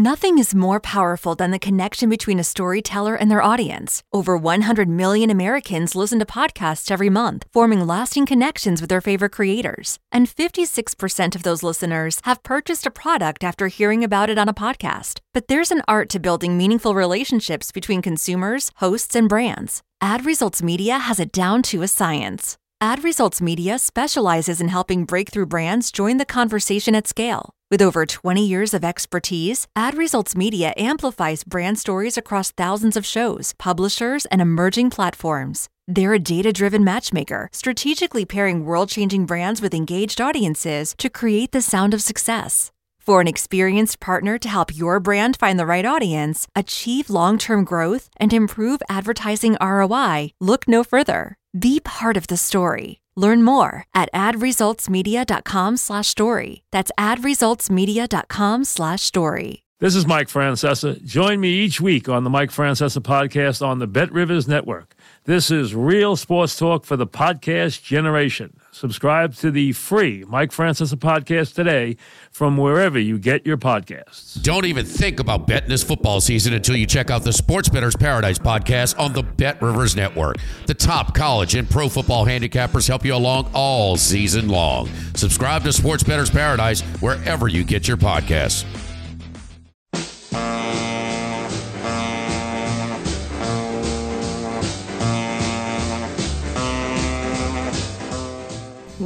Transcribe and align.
Nothing 0.00 0.38
is 0.38 0.54
more 0.54 0.78
powerful 0.78 1.34
than 1.34 1.50
the 1.50 1.58
connection 1.58 2.08
between 2.08 2.38
a 2.38 2.44
storyteller 2.44 3.16
and 3.16 3.28
their 3.28 3.42
audience. 3.42 4.00
Over 4.12 4.36
100 4.36 4.88
million 4.88 5.28
Americans 5.28 5.96
listen 5.96 6.20
to 6.20 6.24
podcasts 6.24 6.88
every 6.88 7.10
month, 7.10 7.46
forming 7.52 7.84
lasting 7.84 8.26
connections 8.26 8.80
with 8.80 8.90
their 8.90 9.00
favorite 9.00 9.32
creators. 9.32 9.98
And 10.12 10.28
56% 10.28 11.34
of 11.34 11.42
those 11.42 11.64
listeners 11.64 12.20
have 12.22 12.44
purchased 12.44 12.86
a 12.86 12.92
product 12.92 13.42
after 13.42 13.66
hearing 13.66 14.04
about 14.04 14.30
it 14.30 14.38
on 14.38 14.48
a 14.48 14.54
podcast. 14.54 15.18
But 15.34 15.48
there's 15.48 15.72
an 15.72 15.82
art 15.88 16.08
to 16.10 16.20
building 16.20 16.56
meaningful 16.56 16.94
relationships 16.94 17.72
between 17.72 18.00
consumers, 18.00 18.70
hosts, 18.76 19.16
and 19.16 19.28
brands. 19.28 19.82
Ad 20.00 20.24
Results 20.24 20.62
Media 20.62 21.00
has 21.00 21.18
it 21.18 21.32
down 21.32 21.60
to 21.62 21.82
a 21.82 21.88
science. 21.88 22.56
Ad 22.80 23.02
Results 23.02 23.42
Media 23.42 23.76
specializes 23.76 24.60
in 24.60 24.68
helping 24.68 25.04
breakthrough 25.04 25.46
brands 25.46 25.90
join 25.90 26.16
the 26.16 26.24
conversation 26.24 26.94
at 26.94 27.08
scale. 27.08 27.50
With 27.72 27.82
over 27.82 28.06
20 28.06 28.46
years 28.46 28.72
of 28.72 28.84
expertise, 28.84 29.66
Ad 29.74 29.96
Results 29.96 30.36
Media 30.36 30.72
amplifies 30.76 31.42
brand 31.42 31.80
stories 31.80 32.16
across 32.16 32.52
thousands 32.52 32.96
of 32.96 33.04
shows, 33.04 33.52
publishers, 33.58 34.26
and 34.26 34.40
emerging 34.40 34.90
platforms. 34.90 35.68
They're 35.88 36.14
a 36.14 36.20
data 36.20 36.52
driven 36.52 36.84
matchmaker, 36.84 37.48
strategically 37.50 38.24
pairing 38.24 38.64
world 38.64 38.90
changing 38.90 39.26
brands 39.26 39.60
with 39.60 39.74
engaged 39.74 40.20
audiences 40.20 40.94
to 40.98 41.10
create 41.10 41.50
the 41.50 41.62
sound 41.62 41.94
of 41.94 42.00
success. 42.00 42.70
For 43.00 43.20
an 43.20 43.26
experienced 43.26 43.98
partner 43.98 44.38
to 44.38 44.48
help 44.48 44.76
your 44.76 45.00
brand 45.00 45.36
find 45.36 45.58
the 45.58 45.66
right 45.66 45.84
audience, 45.84 46.46
achieve 46.54 47.10
long 47.10 47.38
term 47.38 47.64
growth, 47.64 48.08
and 48.18 48.32
improve 48.32 48.82
advertising 48.88 49.56
ROI, 49.60 50.30
look 50.40 50.68
no 50.68 50.84
further. 50.84 51.37
Be 51.58 51.80
part 51.80 52.16
of 52.16 52.26
the 52.26 52.36
story. 52.36 53.00
Learn 53.16 53.42
more 53.42 53.84
at 53.94 54.12
adresultsmedia.com 54.12 55.76
slash 55.76 56.08
story. 56.08 56.62
That's 56.72 56.90
adresultsmedia.com 56.98 58.64
slash 58.64 59.02
story. 59.02 59.64
This 59.80 59.94
is 59.94 60.06
Mike 60.06 60.26
Francesa. 60.28 61.00
Join 61.04 61.38
me 61.38 61.50
each 61.50 61.80
week 61.80 62.08
on 62.08 62.24
the 62.24 62.30
Mike 62.30 62.50
Francesa 62.50 63.00
podcast 63.00 63.64
on 63.64 63.78
the 63.78 63.86
Bet 63.86 64.12
Rivers 64.12 64.48
Network. 64.48 64.94
This 65.24 65.52
is 65.52 65.72
real 65.74 66.16
sports 66.16 66.58
talk 66.58 66.84
for 66.84 66.96
the 66.96 67.06
podcast 67.06 67.84
generation. 67.84 68.58
Subscribe 68.70 69.34
to 69.36 69.50
the 69.50 69.72
free 69.72 70.24
Mike 70.28 70.50
Francesa 70.50 70.96
podcast 70.96 71.54
today 71.54 71.96
from 72.30 72.56
wherever 72.56 72.98
you 72.98 73.18
get 73.18 73.46
your 73.46 73.56
podcasts. 73.56 74.40
Don't 74.42 74.66
even 74.66 74.84
think 74.84 75.20
about 75.20 75.46
betting 75.46 75.68
this 75.68 75.82
football 75.82 76.20
season 76.20 76.52
until 76.52 76.76
you 76.76 76.86
check 76.86 77.10
out 77.10 77.24
the 77.24 77.32
Sports 77.32 77.68
Better's 77.68 77.96
Paradise 77.96 78.38
podcast 78.38 78.98
on 78.98 79.12
the 79.12 79.22
Bet 79.22 79.60
Rivers 79.62 79.96
Network. 79.96 80.36
The 80.66 80.74
top 80.74 81.14
college 81.14 81.54
and 81.54 81.68
pro 81.68 81.88
football 81.88 82.26
handicappers 82.26 82.86
help 82.86 83.04
you 83.04 83.14
along 83.14 83.50
all 83.54 83.96
season 83.96 84.48
long. 84.48 84.88
Subscribe 85.14 85.64
to 85.64 85.72
Sports 85.72 86.02
Better's 86.02 86.30
Paradise 86.30 86.82
wherever 87.00 87.48
you 87.48 87.64
get 87.64 87.88
your 87.88 87.96
podcasts. 87.96 88.64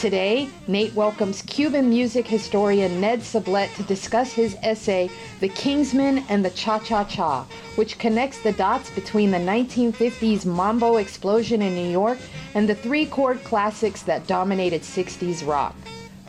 Today, 0.00 0.48
Nate 0.66 0.94
welcomes 0.94 1.42
Cuban 1.42 1.90
music 1.90 2.26
historian 2.26 3.02
Ned 3.02 3.20
Sublette 3.20 3.74
to 3.76 3.82
discuss 3.82 4.32
his 4.32 4.56
essay, 4.62 5.10
The 5.40 5.50
Kingsmen 5.50 6.24
and 6.30 6.42
the 6.42 6.48
Cha 6.48 6.78
Cha 6.78 7.04
Cha, 7.04 7.44
which 7.76 7.98
connects 7.98 8.42
the 8.42 8.52
dots 8.52 8.88
between 8.92 9.30
the 9.30 9.36
1950s 9.36 10.46
mambo 10.46 10.96
explosion 10.96 11.60
in 11.60 11.74
New 11.74 11.90
York 11.90 12.16
and 12.54 12.66
the 12.66 12.74
three 12.74 13.04
chord 13.04 13.44
classics 13.44 14.00
that 14.04 14.26
dominated 14.26 14.80
60s 14.80 15.46
rock. 15.46 15.76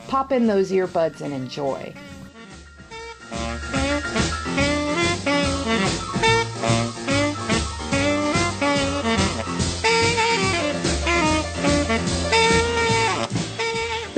Pop 0.10 0.34
in 0.34 0.48
those 0.48 0.74
earbuds 0.74 1.22
and 1.22 1.34
enjoy. 1.34 1.94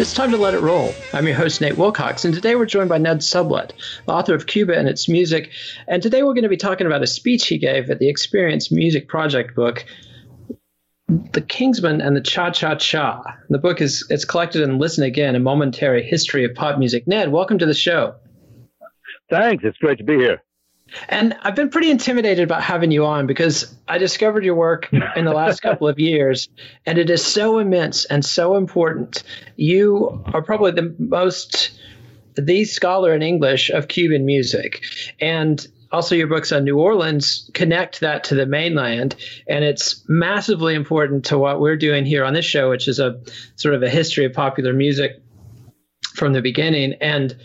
It's 0.03 0.13
time 0.13 0.31
to 0.31 0.37
let 0.37 0.53
it 0.53 0.59
roll. 0.59 0.93
I'm 1.13 1.25
your 1.27 1.37
host, 1.37 1.61
Nate 1.61 1.77
Wilcox, 1.77 2.25
and 2.25 2.33
today 2.33 2.57
we're 2.57 2.65
joined 2.65 2.89
by 2.89 2.97
Ned 2.97 3.19
Sublette, 3.19 3.71
the 4.05 4.11
author 4.11 4.35
of 4.35 4.47
Cuba 4.47 4.77
and 4.77 4.89
its 4.89 5.07
Music. 5.07 5.49
And 5.87 6.03
today 6.03 6.23
we're 6.23 6.33
going 6.33 6.43
to 6.43 6.49
be 6.49 6.57
talking 6.57 6.85
about 6.85 7.03
a 7.03 7.07
speech 7.07 7.47
he 7.47 7.57
gave 7.57 7.89
at 7.89 7.99
the 7.99 8.09
Experience 8.09 8.69
Music 8.69 9.07
Project 9.07 9.55
book, 9.55 9.85
The 11.07 11.39
Kingsmen 11.39 12.05
and 12.05 12.17
the 12.17 12.21
Cha 12.21 12.51
Cha 12.51 12.75
Cha. 12.75 13.23
The 13.47 13.57
book 13.57 13.79
is 13.79 14.05
it's 14.09 14.25
collected 14.25 14.63
in 14.63 14.77
Listen 14.77 15.05
Again, 15.05 15.37
a 15.37 15.39
momentary 15.39 16.03
history 16.03 16.43
of 16.43 16.53
pop 16.53 16.77
music. 16.77 17.07
Ned, 17.07 17.31
welcome 17.31 17.59
to 17.59 17.65
the 17.65 17.73
show. 17.73 18.15
Thanks. 19.29 19.63
It's 19.63 19.77
great 19.77 19.99
to 19.99 20.03
be 20.03 20.17
here. 20.17 20.43
And 21.09 21.35
I've 21.41 21.55
been 21.55 21.69
pretty 21.69 21.91
intimidated 21.91 22.43
about 22.43 22.63
having 22.63 22.91
you 22.91 23.05
on 23.05 23.27
because 23.27 23.73
I 23.87 23.97
discovered 23.97 24.43
your 24.43 24.55
work 24.55 24.89
in 25.15 25.25
the 25.25 25.33
last 25.33 25.61
couple 25.61 25.87
of 25.87 25.99
years, 25.99 26.49
and 26.85 26.97
it 26.97 27.09
is 27.09 27.25
so 27.25 27.59
immense 27.59 28.05
and 28.05 28.23
so 28.23 28.55
important. 28.55 29.23
You 29.55 30.23
are 30.33 30.41
probably 30.41 30.71
the 30.71 30.95
most 30.99 31.71
the 32.35 32.65
scholar 32.65 33.13
in 33.13 33.21
English 33.21 33.69
of 33.69 33.87
Cuban 33.87 34.25
music, 34.25 34.83
and 35.19 35.65
also 35.91 36.15
your 36.15 36.27
books 36.27 36.51
on 36.51 36.63
New 36.63 36.79
Orleans 36.79 37.49
connect 37.53 37.99
that 37.99 38.23
to 38.25 38.35
the 38.35 38.47
mainland, 38.47 39.15
and 39.47 39.63
it's 39.63 40.03
massively 40.07 40.73
important 40.73 41.25
to 41.25 41.37
what 41.37 41.59
we're 41.61 41.77
doing 41.77 42.05
here 42.05 42.25
on 42.25 42.33
this 42.33 42.45
show, 42.45 42.69
which 42.69 42.87
is 42.87 42.99
a 42.99 43.21
sort 43.55 43.75
of 43.75 43.83
a 43.83 43.89
history 43.89 44.25
of 44.25 44.33
popular 44.33 44.73
music 44.73 45.21
from 46.15 46.33
the 46.33 46.41
beginning 46.41 46.93
and 47.01 47.35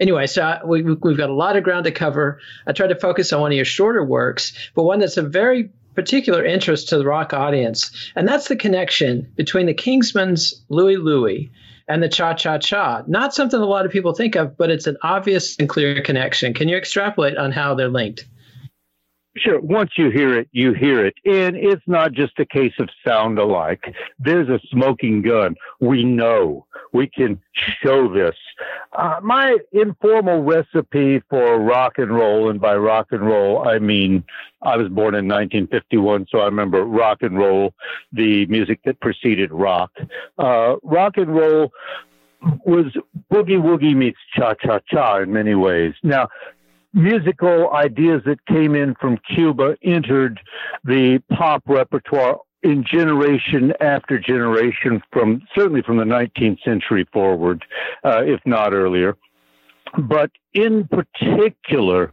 anyway, 0.00 0.26
so 0.26 0.60
we, 0.64 0.82
we've 0.82 1.16
got 1.16 1.30
a 1.30 1.34
lot 1.34 1.56
of 1.56 1.64
ground 1.64 1.84
to 1.84 1.90
cover. 1.90 2.40
I 2.66 2.72
tried 2.72 2.88
to 2.88 2.98
focus 2.98 3.32
on 3.32 3.40
one 3.40 3.52
of 3.52 3.56
your 3.56 3.64
shorter 3.64 4.04
works, 4.04 4.70
but 4.74 4.84
one 4.84 5.00
that's 5.00 5.16
a 5.16 5.22
very 5.22 5.70
particular 5.94 6.44
interest 6.44 6.88
to 6.88 6.98
the 6.98 7.04
rock 7.04 7.32
audience, 7.32 8.10
and 8.16 8.26
that's 8.26 8.48
the 8.48 8.56
connection 8.56 9.30
between 9.36 9.66
the 9.66 9.74
Kingsmen's 9.74 10.64
Louie 10.68 10.96
Louie 10.96 11.52
and 11.86 12.02
the 12.02 12.08
Cha 12.08 12.34
Cha 12.34 12.58
Cha. 12.58 13.02
Not 13.06 13.34
something 13.34 13.60
a 13.60 13.64
lot 13.64 13.86
of 13.86 13.92
people 13.92 14.14
think 14.14 14.34
of, 14.34 14.56
but 14.56 14.70
it's 14.70 14.86
an 14.86 14.96
obvious 15.02 15.56
and 15.58 15.68
clear 15.68 16.02
connection. 16.02 16.54
Can 16.54 16.68
you 16.68 16.76
extrapolate 16.76 17.36
on 17.36 17.52
how 17.52 17.74
they're 17.74 17.88
linked? 17.88 18.26
Sure. 19.36 19.60
Once 19.60 19.90
you 19.96 20.10
hear 20.10 20.38
it, 20.38 20.48
you 20.52 20.72
hear 20.72 21.04
it. 21.04 21.14
And 21.24 21.56
it's 21.56 21.82
not 21.86 22.12
just 22.12 22.38
a 22.38 22.46
case 22.46 22.72
of 22.78 22.88
sound 23.04 23.38
alike. 23.38 23.82
There's 24.18 24.48
a 24.48 24.60
smoking 24.70 25.22
gun. 25.22 25.56
We 25.80 26.04
know. 26.04 26.66
We 26.94 27.08
can 27.08 27.38
show 27.82 28.08
this. 28.08 28.36
Uh, 28.92 29.18
my 29.22 29.58
informal 29.72 30.42
recipe 30.42 31.20
for 31.28 31.58
rock 31.58 31.98
and 31.98 32.14
roll, 32.14 32.48
and 32.48 32.60
by 32.60 32.74
rock 32.76 33.08
and 33.10 33.26
roll, 33.26 33.68
I 33.68 33.78
mean 33.80 34.24
I 34.62 34.76
was 34.76 34.88
born 34.88 35.14
in 35.14 35.26
1951, 35.26 36.28
so 36.30 36.38
I 36.38 36.44
remember 36.44 36.84
rock 36.84 37.18
and 37.20 37.36
roll, 37.36 37.74
the 38.12 38.46
music 38.46 38.80
that 38.84 39.00
preceded 39.00 39.52
rock. 39.52 39.90
Uh, 40.38 40.76
rock 40.84 41.16
and 41.16 41.34
roll 41.34 41.72
was 42.64 42.86
boogie 43.30 43.60
woogie 43.60 43.96
meets 43.96 44.18
cha 44.36 44.54
cha 44.54 44.78
cha 44.88 45.18
in 45.18 45.32
many 45.32 45.56
ways. 45.56 45.94
Now, 46.04 46.28
musical 46.92 47.72
ideas 47.72 48.22
that 48.24 48.44
came 48.46 48.76
in 48.76 48.94
from 49.00 49.18
Cuba 49.34 49.76
entered 49.82 50.40
the 50.84 51.20
pop 51.32 51.64
repertoire 51.66 52.38
in 52.64 52.82
generation 52.82 53.74
after 53.80 54.18
generation 54.18 55.02
from 55.12 55.42
certainly 55.54 55.82
from 55.82 55.98
the 55.98 56.04
19th 56.04 56.62
century 56.64 57.06
forward, 57.12 57.64
uh, 58.02 58.22
if 58.24 58.40
not 58.46 58.72
earlier. 58.72 59.16
But 59.98 60.30
in 60.54 60.88
particular, 60.88 62.12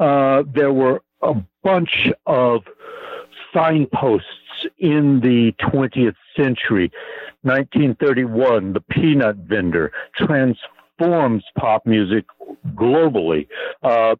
uh, 0.00 0.42
there 0.52 0.72
were 0.72 1.02
a 1.22 1.34
bunch 1.62 2.10
of 2.26 2.62
signposts 3.52 4.26
in 4.78 5.20
the 5.20 5.52
20th 5.60 6.16
century. 6.36 6.90
1931, 7.42 8.72
The 8.72 8.80
Peanut 8.80 9.36
Vendor 9.36 9.92
transforms 10.16 11.44
pop 11.58 11.86
music 11.86 12.24
globally. 12.74 13.46
Uh, 13.82 14.16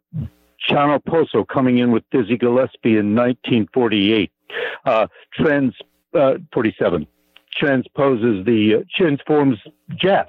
Chano 0.69 1.03
Pozo 1.03 1.47
coming 1.47 1.79
in 1.79 1.91
with 1.91 2.03
Dizzy 2.11 2.37
Gillespie 2.37 2.97
in 2.97 3.15
1948. 3.15 4.31
Uh, 4.85 5.07
trans, 5.33 5.73
uh, 6.13 6.33
47 6.53 7.07
transposes 7.55 8.45
the 8.45 8.75
uh, 8.79 8.83
transforms 8.95 9.57
jazz. 9.99 10.27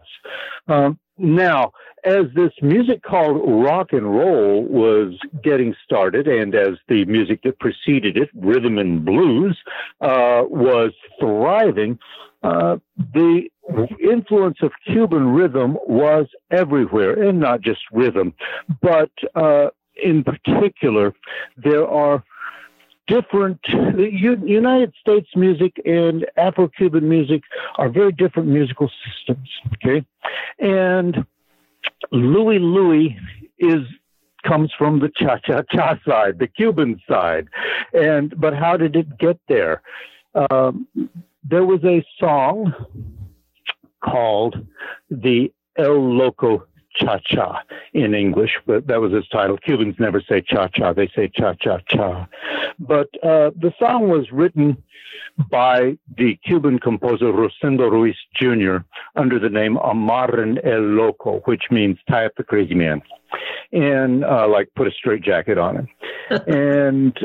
Um, 0.69 0.99
now, 1.19 1.73
as 2.05 2.25
this 2.35 2.51
music 2.63 3.03
called 3.03 3.41
rock 3.65 3.93
and 3.93 4.05
roll 4.05 4.65
was 4.65 5.15
getting 5.43 5.75
started, 5.85 6.27
and 6.27 6.55
as 6.55 6.77
the 6.89 7.05
music 7.05 7.43
that 7.45 7.61
preceded 7.61 8.17
it, 8.17 8.29
rhythm 8.35 8.79
and 8.79 9.05
blues, 9.05 9.57
uh, 10.01 10.43
was 10.49 10.93
thriving, 11.21 11.99
uh, 12.43 12.77
the 13.15 13.49
influence 14.03 14.59
of 14.63 14.73
Cuban 14.85 15.29
rhythm 15.29 15.79
was 15.87 16.27
everywhere, 16.51 17.23
and 17.23 17.39
not 17.39 17.61
just 17.61 17.81
rhythm, 17.93 18.35
but 18.81 19.11
uh, 19.37 19.69
in 20.03 20.25
particular, 20.25 21.15
there 21.57 21.87
are 21.87 22.25
different 23.07 23.61
the 23.63 24.09
United 24.13 24.93
States 25.01 25.29
music 25.35 25.81
and 25.85 26.27
Afro-Cuban 26.37 27.09
music 27.09 27.43
are 27.77 27.89
very 27.89 28.13
different 28.13 28.49
musical 28.49 28.91
systems. 29.05 29.49
Okay, 29.75 30.05
and 30.59 31.27
Louie 32.11 32.59
Louie 32.59 33.19
is 33.59 33.83
comes 34.45 34.73
from 34.77 34.99
the 34.99 35.11
cha 35.17 35.39
cha 35.39 35.63
cha 35.73 35.99
side, 36.07 36.39
the 36.39 36.47
Cuban 36.47 37.01
side, 37.09 37.49
and 37.93 38.39
but 38.41 38.55
how 38.55 38.77
did 38.77 38.97
it 38.97 39.19
get 39.19 39.39
there? 39.49 39.83
Um, 40.35 40.89
there 41.45 41.65
was 41.65 41.83
a 41.85 42.05
song 42.19 42.73
called 44.03 44.67
the 45.11 45.53
El 45.77 46.17
Loco 46.17 46.67
cha 46.97 47.19
cha 47.25 47.63
in 47.93 48.15
English, 48.15 48.53
but 48.67 48.87
that 48.87 49.01
was 49.01 49.13
its 49.13 49.29
title. 49.29 49.57
Cubans 49.59 49.97
never 49.99 50.21
say 50.21 50.41
cha 50.41 50.69
cha, 50.69 50.93
they 50.93 51.09
say 51.15 51.31
cha 51.35 51.55
cha 51.55 51.79
cha. 51.89 52.27
But 52.79 53.09
uh, 53.23 53.51
the 53.61 53.73
song 53.79 54.09
was 54.09 54.31
written 54.33 54.77
by 55.51 55.97
the 56.17 56.39
Cuban 56.45 56.79
composer 56.79 57.33
Rosendo 57.33 57.91
Ruiz 57.91 58.17
Jr. 58.35 58.79
under 59.17 59.39
the 59.39 59.49
name 59.49 59.77
Amarren 59.77 60.59
El 60.65 60.81
Loco, 60.81 61.41
which 61.45 61.65
means 61.71 61.99
tie 62.09 62.27
up 62.27 62.33
the 62.37 62.45
crazy 62.45 62.75
man, 62.75 63.03
and 63.73 64.25
uh, 64.25 64.47
like 64.49 64.69
put 64.77 64.87
a 64.87 64.91
straight 64.91 65.23
jacket 65.23 65.59
on 65.59 65.77
him. 65.77 65.89
and 66.47 67.19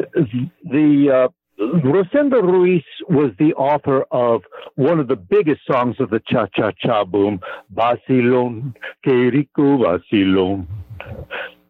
the 0.64 1.12
uh, 1.14 1.28
Rosendo 1.60 2.42
Ruiz 2.42 2.84
was 3.10 3.32
the 3.40 3.54
author 3.56 4.04
of 4.12 4.44
one 4.76 5.00
of 5.00 5.08
the 5.08 5.16
biggest 5.16 5.62
songs 5.66 5.96
of 6.00 6.12
the 6.12 6.22
cha 6.28 6.48
cha 6.56 6.72
cha 6.80 7.04
boom, 7.04 7.40
Vacilon, 7.74 8.76
que 9.04 9.32
rico 9.32 9.78
vacilon. 9.78 10.68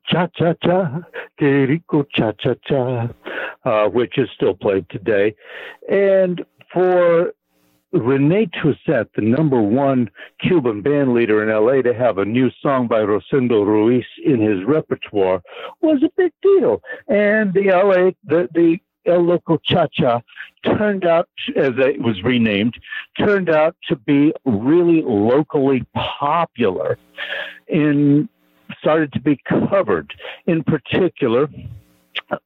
Cha 0.06 0.28
cha 0.36 0.54
cha, 0.64 1.02
que 1.40 1.66
rico 1.68 2.04
cha 2.04 2.34
cha 2.34 2.54
cha, 2.66 3.10
uh, 3.64 3.90
which 3.90 4.18
is 4.18 4.30
still 4.36 4.54
played 4.54 4.90
today. 4.90 5.36
And 5.90 6.44
for 6.74 7.34
Rene 7.94 8.48
Touzet, 8.48 9.08
the 9.16 9.22
number 9.22 9.62
one 9.62 10.10
Cuban 10.42 10.82
band 10.82 11.14
leader 11.14 11.42
in 11.42 11.50
LA, 11.50 11.82
to 11.82 11.94
have 11.94 12.18
a 12.18 12.26
new 12.26 12.50
song 12.62 12.88
by 12.88 13.00
Rosendo 13.00 13.66
Ruiz 13.66 14.06
in 14.26 14.42
his 14.42 14.66
repertoire 14.66 15.42
was 15.82 16.04
a 16.04 16.10
big 16.18 16.34
deal. 16.42 16.82
And 17.08 17.54
the 17.54 17.70
LA, 17.72 18.12
the, 18.26 18.50
the 18.54 18.80
El 19.08 19.24
Loco 19.24 19.58
Cha 19.58 19.88
Cha 19.92 20.22
turned 20.64 21.06
out, 21.06 21.30
as 21.56 21.72
it 21.78 22.02
was 22.02 22.22
renamed, 22.24 22.76
turned 23.18 23.50
out 23.50 23.76
to 23.88 23.96
be 23.96 24.34
really 24.46 25.02
locally 25.02 25.86
popular 25.94 26.98
and 27.70 28.28
started 28.80 29.12
to 29.14 29.20
be 29.20 29.40
covered. 29.48 30.14
In 30.46 30.64
particular, 30.64 31.50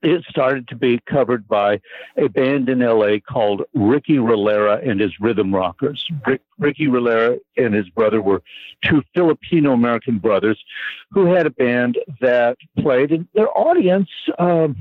it 0.01 0.23
started 0.29 0.67
to 0.67 0.75
be 0.75 0.99
covered 1.05 1.47
by 1.47 1.79
a 2.17 2.27
band 2.27 2.69
in 2.69 2.79
LA 2.79 3.17
called 3.19 3.63
Ricky 3.73 4.19
Rillera 4.19 4.79
and 4.83 4.99
his 4.99 5.19
Rhythm 5.19 5.53
Rockers. 5.53 6.05
Rick, 6.25 6.41
Ricky 6.59 6.87
Rillera 6.87 7.37
and 7.57 7.73
his 7.73 7.89
brother 7.89 8.21
were 8.21 8.43
two 8.83 9.01
Filipino 9.15 9.73
American 9.73 10.19
brothers 10.19 10.63
who 11.11 11.25
had 11.25 11.47
a 11.47 11.51
band 11.51 11.97
that 12.19 12.57
played, 12.79 13.11
and 13.11 13.27
their 13.33 13.55
audience 13.57 14.09
um, 14.37 14.75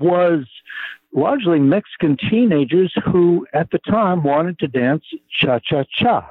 was 0.00 0.44
largely 1.12 1.58
Mexican 1.58 2.16
teenagers 2.16 2.92
who, 3.04 3.46
at 3.52 3.70
the 3.70 3.78
time, 3.78 4.22
wanted 4.22 4.58
to 4.60 4.68
dance 4.68 5.04
cha 5.30 5.58
cha 5.58 5.84
cha. 5.92 6.30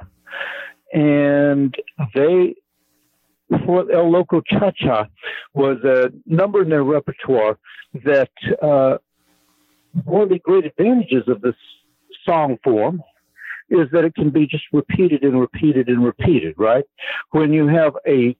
And 0.92 1.74
they, 2.14 2.54
for 3.64 3.90
El 3.92 4.10
Loco 4.10 4.40
Cha 4.40 4.70
Cha, 4.72 5.06
was 5.54 5.78
a 5.84 6.10
number 6.26 6.62
in 6.62 6.70
their 6.70 6.82
repertoire 6.82 7.58
that 8.04 8.30
uh, 8.60 8.98
one 10.04 10.22
of 10.22 10.28
the 10.28 10.38
great 10.38 10.66
advantages 10.66 11.24
of 11.28 11.40
this 11.40 11.54
song 12.24 12.58
form 12.62 13.02
is 13.70 13.88
that 13.92 14.04
it 14.04 14.14
can 14.14 14.30
be 14.30 14.46
just 14.46 14.64
repeated 14.72 15.22
and 15.22 15.40
repeated 15.40 15.88
and 15.88 16.04
repeated, 16.04 16.54
right? 16.58 16.84
When 17.30 17.52
you 17.52 17.68
have 17.68 17.94
a 18.06 18.10
a 18.18 18.36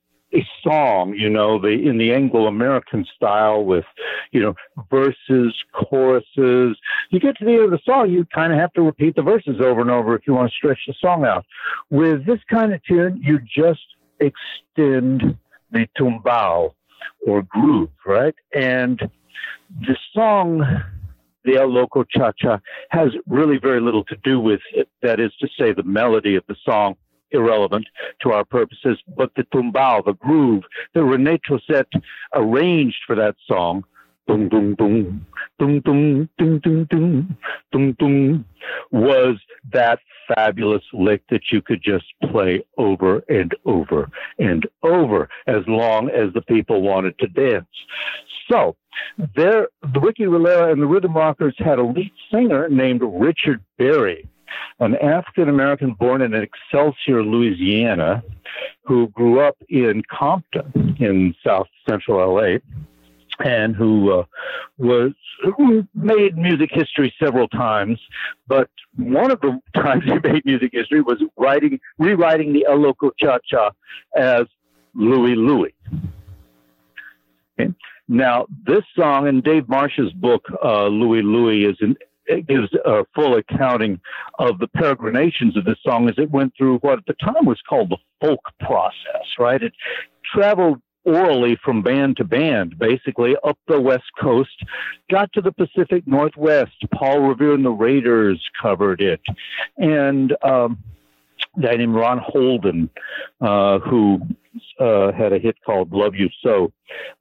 song, 0.62 1.14
you 1.14 1.28
know, 1.28 1.60
the 1.60 1.68
in 1.68 1.98
the 1.98 2.12
Anglo-American 2.12 3.06
style 3.16 3.64
with, 3.64 3.84
you 4.32 4.40
know, 4.40 4.54
verses, 4.90 5.54
choruses. 5.72 6.76
You 7.10 7.20
get 7.20 7.36
to 7.38 7.44
the 7.44 7.52
end 7.52 7.64
of 7.64 7.70
the 7.70 7.80
song, 7.84 8.10
you 8.10 8.24
kind 8.34 8.52
of 8.52 8.58
have 8.58 8.72
to 8.74 8.82
repeat 8.82 9.16
the 9.16 9.22
verses 9.22 9.60
over 9.60 9.80
and 9.80 9.90
over 9.90 10.14
if 10.14 10.26
you 10.26 10.34
want 10.34 10.50
to 10.50 10.56
stretch 10.56 10.80
the 10.86 10.94
song 11.00 11.24
out. 11.24 11.44
With 11.90 12.26
this 12.26 12.40
kind 12.48 12.72
of 12.72 12.82
tune, 12.84 13.20
you 13.22 13.40
just 13.40 13.80
extend 14.20 15.36
the 15.72 15.88
tumbao 15.98 16.74
or 17.26 17.42
groove, 17.42 17.90
right? 18.06 18.34
And 18.54 19.00
the 19.80 19.96
song 20.12 20.62
the 21.44 21.56
El 21.56 21.68
Loco 21.68 22.04
Cha 22.04 22.32
Cha 22.32 22.60
has 22.90 23.08
really 23.26 23.58
very 23.58 23.80
little 23.80 24.04
to 24.04 24.16
do 24.22 24.38
with 24.38 24.60
it. 24.74 24.88
That 25.02 25.20
is 25.20 25.32
to 25.40 25.48
say, 25.58 25.72
the 25.72 25.82
melody 25.82 26.36
of 26.36 26.44
the 26.48 26.56
song 26.64 26.96
irrelevant 27.32 27.86
to 28.22 28.32
our 28.32 28.44
purposes, 28.44 28.98
but 29.16 29.30
the 29.36 29.42
tumbao, 29.44 30.04
the 30.04 30.14
groove 30.14 30.64
that 30.94 31.04
Rene 31.04 31.38
Touzet 31.48 31.86
arranged 32.34 32.98
for 33.06 33.16
that 33.16 33.36
song, 33.46 33.84
dum 34.26 34.48
dum 34.48 34.74
dum 34.76 35.26
dum 35.58 35.80
dum 35.80 36.28
dum 36.38 36.60
dum 36.62 36.86
dum 36.90 37.36
dum 37.72 37.96
dum, 37.98 38.44
was 38.90 39.36
that 39.72 39.98
fabulous 40.34 40.82
lick 40.92 41.22
that 41.30 41.42
you 41.50 41.60
could 41.60 41.82
just 41.82 42.04
play 42.30 42.62
over 42.78 43.22
and 43.28 43.54
over 43.64 44.08
and 44.38 44.66
over 44.82 45.28
as 45.46 45.62
long 45.66 46.08
as 46.10 46.32
the 46.34 46.42
people 46.42 46.82
wanted 46.82 47.18
to 47.18 47.26
dance. 47.28 47.66
So, 48.50 48.76
there, 49.36 49.68
the 49.94 50.00
Ricky 50.00 50.26
Rillera 50.26 50.72
and 50.72 50.82
the 50.82 50.86
Rhythm 50.86 51.14
Rockers 51.14 51.54
had 51.58 51.78
a 51.78 51.84
lead 51.84 52.12
singer 52.32 52.68
named 52.68 53.02
Richard 53.04 53.62
Berry 53.78 54.28
an 54.78 54.96
African 54.96 55.48
American 55.48 55.92
born 55.92 56.22
in 56.22 56.34
Extension, 56.34 57.30
Louisiana, 57.30 58.22
who 58.84 59.08
grew 59.08 59.40
up 59.40 59.56
in 59.68 60.02
Compton 60.10 60.96
in 60.98 61.34
South 61.44 61.68
Central 61.88 62.34
LA, 62.34 62.58
and 63.44 63.74
who 63.74 64.12
uh, 64.12 64.24
was 64.78 65.12
who 65.56 65.86
made 65.94 66.36
music 66.36 66.70
history 66.72 67.14
several 67.22 67.48
times. 67.48 67.98
But 68.48 68.68
one 68.96 69.30
of 69.30 69.40
the 69.40 69.58
times 69.74 70.04
he 70.04 70.18
made 70.22 70.44
music 70.44 70.70
history 70.72 71.00
was 71.00 71.22
writing, 71.36 71.80
rewriting 71.98 72.52
the 72.52 72.66
El 72.68 72.78
Loco 72.78 73.10
Cha 73.18 73.38
Cha 73.44 73.70
as 74.16 74.46
Louie 74.94 75.36
Louie. 75.36 75.74
Okay. 77.58 77.72
Now, 78.08 78.46
this 78.66 78.82
song 78.98 79.28
in 79.28 79.40
Dave 79.40 79.68
Marsh's 79.68 80.12
book, 80.12 80.44
uh, 80.64 80.86
Louie 80.88 81.22
Louie, 81.22 81.64
is 81.64 81.76
an 81.80 81.96
it 82.26 82.46
gives 82.46 82.72
a 82.84 83.04
full 83.14 83.36
accounting 83.36 84.00
of 84.38 84.58
the 84.58 84.68
peregrinations 84.68 85.56
of 85.56 85.64
this 85.64 85.78
song 85.82 86.08
as 86.08 86.14
it 86.18 86.30
went 86.30 86.52
through 86.56 86.78
what 86.78 86.98
at 86.98 87.06
the 87.06 87.14
time 87.14 87.44
was 87.44 87.60
called 87.68 87.90
the 87.90 87.96
folk 88.20 88.40
process, 88.60 89.26
right? 89.38 89.62
It 89.62 89.72
traveled 90.34 90.80
orally 91.04 91.58
from 91.64 91.82
band 91.82 92.16
to 92.18 92.24
band, 92.24 92.78
basically 92.78 93.34
up 93.42 93.58
the 93.66 93.80
West 93.80 94.04
Coast, 94.20 94.64
got 95.10 95.32
to 95.32 95.40
the 95.40 95.52
Pacific 95.52 96.06
Northwest. 96.06 96.72
Paul 96.94 97.20
Revere 97.20 97.54
and 97.54 97.64
the 97.64 97.70
Raiders 97.70 98.42
covered 98.60 99.00
it. 99.00 99.20
And 99.78 100.34
um, 100.42 100.78
guy 101.60 101.76
named 101.76 101.94
Ron 101.94 102.18
Holden, 102.18 102.90
uh, 103.40 103.78
who 103.80 104.20
uh, 104.78 105.12
had 105.12 105.32
a 105.32 105.38
hit 105.38 105.56
called 105.64 105.92
Love 105.92 106.14
You 106.14 106.28
So, 106.42 106.72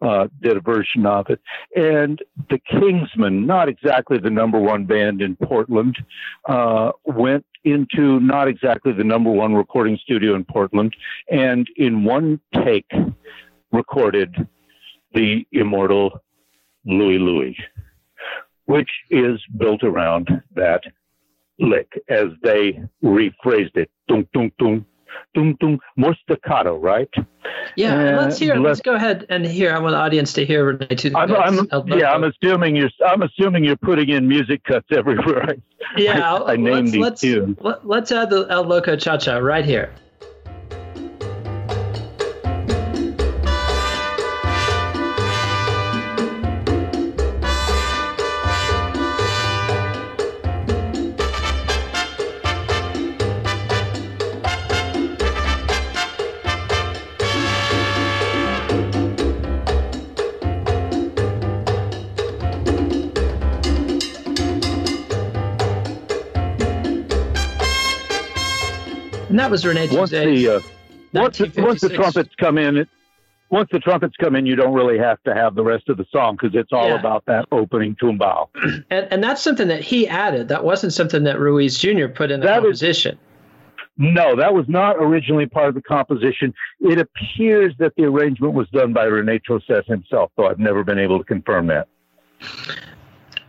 uh, 0.01 0.27
did 0.41 0.57
a 0.57 0.61
version 0.61 1.05
of 1.05 1.27
it. 1.29 1.39
And 1.75 2.21
the 2.49 2.59
Kingsmen, 2.71 3.45
not 3.45 3.69
exactly 3.69 4.17
the 4.17 4.29
number 4.29 4.59
one 4.59 4.85
band 4.85 5.21
in 5.21 5.35
Portland, 5.35 5.97
uh, 6.47 6.91
went 7.05 7.45
into 7.63 8.19
not 8.19 8.47
exactly 8.47 8.93
the 8.93 9.03
number 9.03 9.31
one 9.31 9.53
recording 9.53 9.97
studio 10.01 10.35
in 10.35 10.45
Portland, 10.45 10.95
and 11.29 11.67
in 11.75 12.03
one 12.03 12.39
take, 12.63 12.89
recorded 13.71 14.47
the 15.13 15.45
immortal 15.51 16.21
Louie 16.85 17.19
Louie, 17.19 17.57
which 18.65 18.89
is 19.09 19.39
built 19.57 19.83
around 19.83 20.29
that 20.55 20.81
lick 21.59 22.01
as 22.09 22.27
they 22.43 22.81
rephrased 23.03 23.75
it. 23.75 23.89
Dum, 24.07 24.27
dum, 24.33 24.51
dum, 24.59 24.85
dum, 25.33 25.55
dum. 25.59 25.79
More 25.95 26.15
staccato, 26.23 26.77
right? 26.77 27.09
Yeah, 27.75 27.95
uh, 27.95 28.21
let's 28.21 28.39
hear. 28.39 28.55
Let's, 28.55 28.63
let's, 28.63 28.81
go 28.81 28.95
ahead 28.95 29.25
and 29.29 29.45
hear. 29.45 29.73
I 29.73 29.79
want 29.79 29.93
the 29.93 29.97
audience 29.97 30.33
to 30.33 30.45
hear 30.45 30.65
Rene. 30.65 30.87
To 30.87 31.17
I'm, 31.17 31.67
I'm, 31.71 31.87
yeah, 31.87 32.11
I'm 32.11 32.23
assuming 32.23 32.75
you're. 32.75 32.89
I'm 33.05 33.21
assuming 33.21 33.63
you're 33.63 33.77
putting 33.77 34.09
in 34.09 34.27
music 34.27 34.63
cuts 34.63 34.87
everywhere. 34.91 35.55
yeah, 35.97 36.33
I, 36.33 36.53
I 36.53 36.55
named 36.55 36.89
these 36.89 37.01
let's, 37.01 37.21
tunes. 37.21 37.57
Let's 37.83 38.11
add 38.11 38.29
the 38.29 38.47
El 38.49 38.63
Loco 38.63 38.95
Cha 38.95 39.17
Cha 39.17 39.37
right 39.37 39.65
here. 39.65 39.93
That 69.49 69.53
was 69.53 69.65
Rene 69.65 69.97
once 69.97 70.11
the 70.11 70.55
uh, 70.55 70.61
once, 71.11 71.37
the, 71.39 71.51
once 71.57 71.81
the 71.81 71.89
trumpets 71.89 72.29
come 72.39 72.59
in, 72.59 72.87
once 73.49 73.69
the 73.71 73.79
trumpets 73.79 74.15
come 74.17 74.35
in, 74.35 74.45
you 74.45 74.55
don't 74.55 74.73
really 74.73 74.99
have 74.99 75.21
to 75.23 75.33
have 75.33 75.55
the 75.55 75.63
rest 75.63 75.89
of 75.89 75.97
the 75.97 76.05
song 76.11 76.37
because 76.39 76.55
it's 76.55 76.71
all 76.71 76.89
yeah. 76.89 76.99
about 76.99 77.25
that 77.25 77.45
opening 77.51 77.95
tumbao. 77.95 78.49
And, 78.91 79.07
and 79.11 79.23
that's 79.23 79.41
something 79.41 79.67
that 79.69 79.81
he 79.81 80.07
added. 80.07 80.49
That 80.49 80.63
wasn't 80.63 80.93
something 80.93 81.23
that 81.23 81.39
Ruiz 81.39 81.77
Jr. 81.79 82.07
put 82.07 82.29
in 82.29 82.41
the 82.41 82.45
that 82.45 82.61
composition. 82.61 83.15
Is, 83.15 83.19
no, 83.97 84.35
that 84.35 84.53
was 84.53 84.65
not 84.67 84.97
originally 84.97 85.47
part 85.47 85.69
of 85.69 85.75
the 85.75 85.81
composition. 85.81 86.53
It 86.79 86.99
appears 86.99 87.73
that 87.79 87.93
the 87.97 88.03
arrangement 88.03 88.53
was 88.53 88.69
done 88.69 88.93
by 88.93 89.05
Rene 89.05 89.39
Touzet 89.39 89.85
himself, 89.85 90.31
though 90.37 90.47
I've 90.47 90.59
never 90.59 90.83
been 90.83 90.99
able 90.99 91.17
to 91.17 91.25
confirm 91.25 91.67
that. 91.67 91.87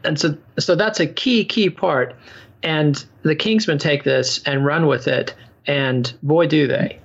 And 0.02 0.18
so, 0.18 0.36
so 0.58 0.74
that's 0.74 0.98
a 0.98 1.06
key, 1.06 1.44
key 1.44 1.68
part. 1.68 2.16
And 2.62 3.04
the 3.22 3.36
Kingsmen 3.36 3.78
take 3.78 4.02
this 4.02 4.42
and 4.44 4.64
run 4.64 4.86
with 4.86 5.08
it 5.08 5.34
and 5.66 6.12
boy, 6.22 6.46
do 6.46 6.66
they. 6.66 7.00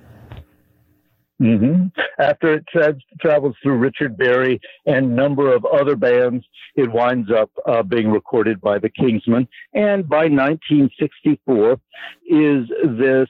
Mm-hmm. 1.42 1.88
After 2.18 2.54
it 2.54 2.66
tra- 2.68 2.96
travels 3.20 3.56
through 3.62 3.78
Richard 3.78 4.18
Berry 4.18 4.60
and 4.86 5.12
a 5.12 5.16
number 5.16 5.54
of 5.54 5.66
other 5.66 5.96
bands, 5.96 6.46
it 6.76 6.90
winds 6.92 7.30
up 7.30 7.52
uh, 7.66 7.84
being 7.84 8.10
recorded 8.10 8.62
by 8.62 8.80
the 8.80 8.90
Kingsmen. 8.90 9.48
And 9.74 10.08
by 10.08 10.28
1964 10.28 11.74
is 12.28 12.70
this 12.98 13.28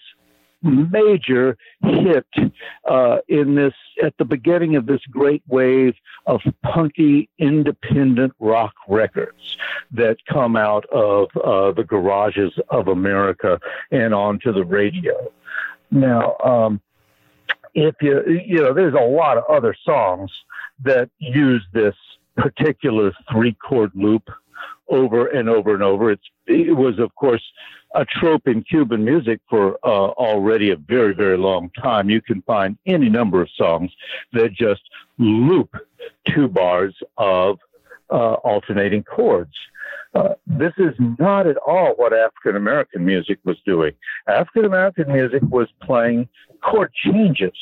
major 0.65 1.57
hit 1.81 2.25
uh, 2.89 3.17
in 3.27 3.55
this 3.55 3.73
at 4.03 4.17
the 4.17 4.25
beginning 4.25 4.75
of 4.75 4.85
this 4.85 5.01
great 5.11 5.43
wave 5.47 5.93
of 6.25 6.41
punky 6.63 7.29
independent 7.37 8.33
rock 8.39 8.73
records 8.87 9.57
that 9.91 10.17
come 10.27 10.55
out 10.55 10.85
of 10.91 11.29
uh, 11.37 11.71
the 11.71 11.83
garages 11.83 12.51
of 12.69 12.87
America 12.87 13.59
and 13.91 14.13
onto 14.13 14.51
the 14.51 14.65
radio. 14.65 15.31
Now, 15.91 16.35
um, 16.43 16.81
if 17.73 17.95
you 18.01 18.23
you 18.27 18.61
know, 18.61 18.73
there's 18.73 18.93
a 18.93 18.97
lot 18.97 19.37
of 19.37 19.43
other 19.49 19.75
songs 19.85 20.31
that 20.83 21.09
use 21.19 21.63
this 21.73 21.95
particular 22.35 23.13
three 23.31 23.53
chord 23.53 23.91
loop 23.93 24.29
over 24.89 25.27
and 25.27 25.49
over 25.49 25.73
and 25.73 25.83
over. 25.83 26.11
It's 26.11 26.23
it 26.47 26.75
was 26.75 26.99
of 26.99 27.13
course 27.15 27.43
a 27.95 28.05
trope 28.05 28.47
in 28.47 28.61
Cuban 28.61 29.03
music 29.03 29.39
for 29.49 29.79
uh, 29.83 30.09
already 30.17 30.71
a 30.71 30.75
very, 30.75 31.13
very 31.13 31.37
long 31.37 31.69
time. 31.81 32.09
You 32.09 32.21
can 32.21 32.41
find 32.41 32.77
any 32.85 33.09
number 33.09 33.41
of 33.41 33.49
songs 33.55 33.91
that 34.33 34.53
just 34.53 34.81
loop 35.17 35.73
two 36.27 36.49
bars 36.49 36.93
of 37.17 37.57
uh, 38.09 38.33
alternating 38.33 39.03
chords. 39.03 39.53
Uh, 40.13 40.33
this 40.45 40.73
is 40.77 40.93
not 41.19 41.47
at 41.47 41.57
all 41.57 41.93
what 41.95 42.13
African 42.13 42.55
American 42.55 43.05
music 43.05 43.39
was 43.43 43.57
doing. 43.65 43.91
African 44.27 44.65
American 44.65 45.11
music 45.11 45.41
was 45.43 45.67
playing 45.81 46.27
chord 46.63 46.91
changes, 46.93 47.57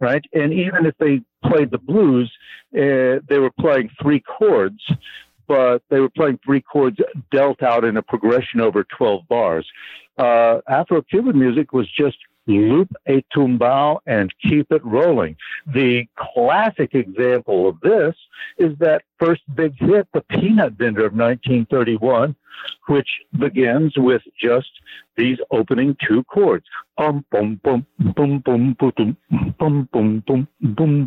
right? 0.00 0.24
And 0.32 0.52
even 0.52 0.86
if 0.86 0.94
they 0.98 1.20
played 1.44 1.70
the 1.70 1.78
blues, 1.78 2.32
uh, 2.74 3.20
they 3.28 3.38
were 3.38 3.52
playing 3.60 3.90
three 4.00 4.20
chords 4.20 4.82
but 5.48 5.82
they 5.88 5.98
were 5.98 6.10
playing 6.10 6.38
three 6.44 6.60
chords 6.60 6.98
dealt 7.32 7.62
out 7.62 7.84
in 7.84 7.96
a 7.96 8.02
progression 8.02 8.60
over 8.60 8.84
12 8.84 9.26
bars. 9.28 9.66
Uh, 10.18 10.60
Afro 10.68 11.02
Cuban 11.02 11.38
music 11.38 11.72
was 11.72 11.90
just 11.90 12.18
loop 12.46 12.90
a 13.06 13.22
tumbao 13.34 13.98
and 14.06 14.32
keep 14.42 14.70
it 14.72 14.84
rolling. 14.84 15.36
The 15.66 16.06
classic 16.16 16.94
example 16.94 17.68
of 17.68 17.80
this 17.80 18.14
is 18.58 18.76
that 18.78 19.02
first 19.18 19.42
big 19.54 19.74
hit, 19.78 20.08
The 20.12 20.22
Peanut 20.22 20.74
Vendor 20.74 21.06
of 21.06 21.12
1931, 21.12 22.34
which 22.86 23.08
begins 23.38 23.94
with 23.96 24.22
just 24.40 24.70
these 25.18 25.38
opening 25.50 25.96
two 26.06 26.22
chords. 26.24 26.64
Um, 26.96 27.24
boom, 27.30 27.60
boom, 27.62 27.86
boom, 27.98 28.40
boom, 28.40 28.74
boom, 28.76 28.76
boom, 28.78 29.56
boom, 29.58 29.88
boom, 29.92 30.22
boom, 30.26 30.48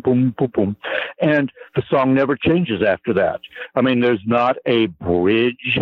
boom, 0.00 0.34
boom. 0.54 0.76
And 1.20 1.50
the 1.74 1.82
song 1.90 2.14
never 2.14 2.36
changes 2.36 2.82
after 2.82 3.12
that. 3.14 3.40
I 3.74 3.80
mean, 3.80 4.00
there's 4.00 4.22
not 4.26 4.56
a 4.66 4.86
bridge. 4.86 5.78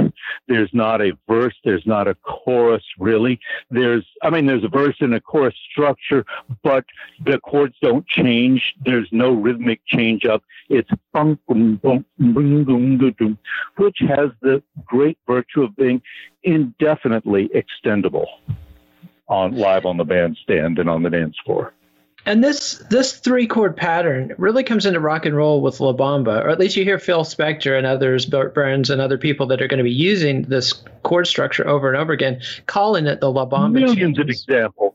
There's 0.48 0.70
not 0.72 1.00
a 1.00 1.16
verse. 1.28 1.54
There's 1.64 1.86
not 1.86 2.08
a 2.08 2.14
chorus, 2.14 2.84
really. 2.98 3.38
There's, 3.70 4.06
I 4.22 4.30
mean, 4.30 4.46
there's 4.46 4.64
a 4.64 4.68
verse 4.68 4.96
and 5.00 5.14
a 5.14 5.20
chorus 5.20 5.54
structure, 5.70 6.24
but 6.62 6.84
the 7.24 7.38
chords 7.40 7.74
don't 7.82 8.06
change. 8.06 8.74
There's 8.84 9.08
no 9.12 9.32
rhythmic 9.32 9.80
change 9.86 10.24
up. 10.24 10.42
It's 10.68 10.90
boom, 11.12 11.38
boom, 11.48 11.76
boom, 11.82 12.04
boom, 12.18 12.64
boom, 12.64 13.14
boom, 13.18 13.38
which 13.76 13.98
has 14.00 14.30
the 14.40 14.62
great 14.84 15.18
virtue 15.26 15.59
of 15.62 15.76
being 15.76 16.02
indefinitely 16.42 17.50
extendable 17.54 18.26
on 19.28 19.56
live 19.56 19.86
on 19.86 19.96
the 19.96 20.04
bandstand 20.04 20.78
and 20.78 20.90
on 20.90 21.02
the 21.02 21.10
dance 21.10 21.36
floor. 21.44 21.72
And 22.26 22.44
this 22.44 22.82
this 22.90 23.18
three 23.18 23.46
chord 23.46 23.76
pattern 23.76 24.34
really 24.36 24.62
comes 24.62 24.84
into 24.84 25.00
rock 25.00 25.24
and 25.24 25.34
roll 25.34 25.62
with 25.62 25.80
La 25.80 25.94
Bamba, 25.94 26.44
or 26.44 26.50
at 26.50 26.58
least 26.58 26.76
you 26.76 26.84
hear 26.84 26.98
Phil 26.98 27.24
Spector 27.24 27.78
and 27.78 27.86
others, 27.86 28.26
Bert 28.26 28.54
Berns 28.54 28.90
and 28.90 29.00
other 29.00 29.16
people 29.16 29.46
that 29.46 29.62
are 29.62 29.68
going 29.68 29.78
to 29.78 29.84
be 29.84 29.90
using 29.90 30.42
this 30.42 30.74
chord 31.02 31.26
structure 31.26 31.66
over 31.66 31.88
and 31.88 31.96
over 31.96 32.12
again, 32.12 32.40
calling 32.66 33.06
it 33.06 33.20
the 33.20 33.30
La 33.30 33.46
Bamba. 33.46 33.72
Millions 33.72 34.18
of 34.18 34.28
examples, 34.28 34.94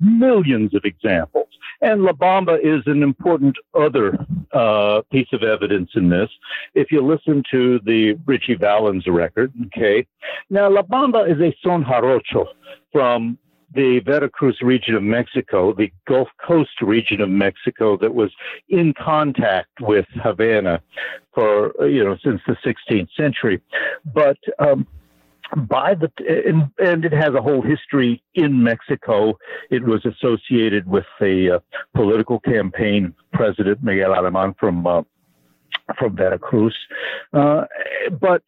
millions 0.00 0.74
of 0.74 0.84
examples. 0.84 1.46
And 1.82 2.02
La 2.02 2.12
Bamba 2.12 2.58
is 2.62 2.82
an 2.86 3.02
important 3.02 3.56
other 3.74 4.18
uh, 4.52 5.02
piece 5.10 5.28
of 5.32 5.42
evidence 5.42 5.90
in 5.94 6.08
this. 6.08 6.30
If 6.74 6.90
you 6.90 7.04
listen 7.04 7.42
to 7.50 7.80
the 7.84 8.14
Ritchie 8.26 8.56
Valens 8.56 9.06
record, 9.06 9.52
okay, 9.66 10.06
now 10.50 10.70
La 10.70 10.82
Bamba 10.82 11.30
is 11.30 11.40
a 11.40 11.56
son 11.62 11.84
jarocho 11.84 12.46
from 12.92 13.38
the 13.74 14.00
Veracruz 14.00 14.58
region 14.62 14.94
of 14.94 15.02
Mexico, 15.02 15.74
the 15.74 15.92
Gulf 16.06 16.28
Coast 16.44 16.80
region 16.80 17.20
of 17.20 17.28
Mexico 17.28 17.96
that 17.98 18.14
was 18.14 18.30
in 18.68 18.94
contact 18.94 19.80
with 19.80 20.06
Havana 20.22 20.80
for, 21.34 21.74
you 21.86 22.02
know, 22.02 22.16
since 22.24 22.40
the 22.46 22.56
16th 22.64 23.08
century. 23.16 23.60
But 24.14 24.38
um, 24.58 24.86
by 25.56 25.94
the 25.94 26.10
and, 26.46 26.70
and, 26.78 27.04
it 27.04 27.12
has 27.12 27.34
a 27.34 27.42
whole 27.42 27.62
history 27.62 28.22
in 28.34 28.62
Mexico. 28.62 29.38
It 29.70 29.84
was 29.84 30.04
associated 30.04 30.86
with 30.88 31.04
the 31.20 31.56
uh, 31.56 31.58
political 31.94 32.40
campaign 32.40 33.14
President 33.32 33.82
Miguel 33.82 34.10
Alemán 34.10 34.58
from 34.58 34.86
uh, 34.86 35.02
from 35.98 36.16
Veracruz, 36.16 36.76
uh, 37.32 37.64
but 38.20 38.42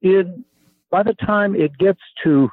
in 0.00 0.44
by 0.90 1.02
the 1.02 1.14
time 1.14 1.54
it 1.54 1.76
gets 1.78 2.00
to 2.24 2.50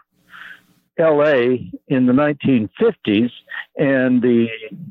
LA 1.00 1.58
in 1.88 2.06
the 2.06 2.14
1950s, 2.14 3.32
and 3.78 4.22
the 4.22 4.48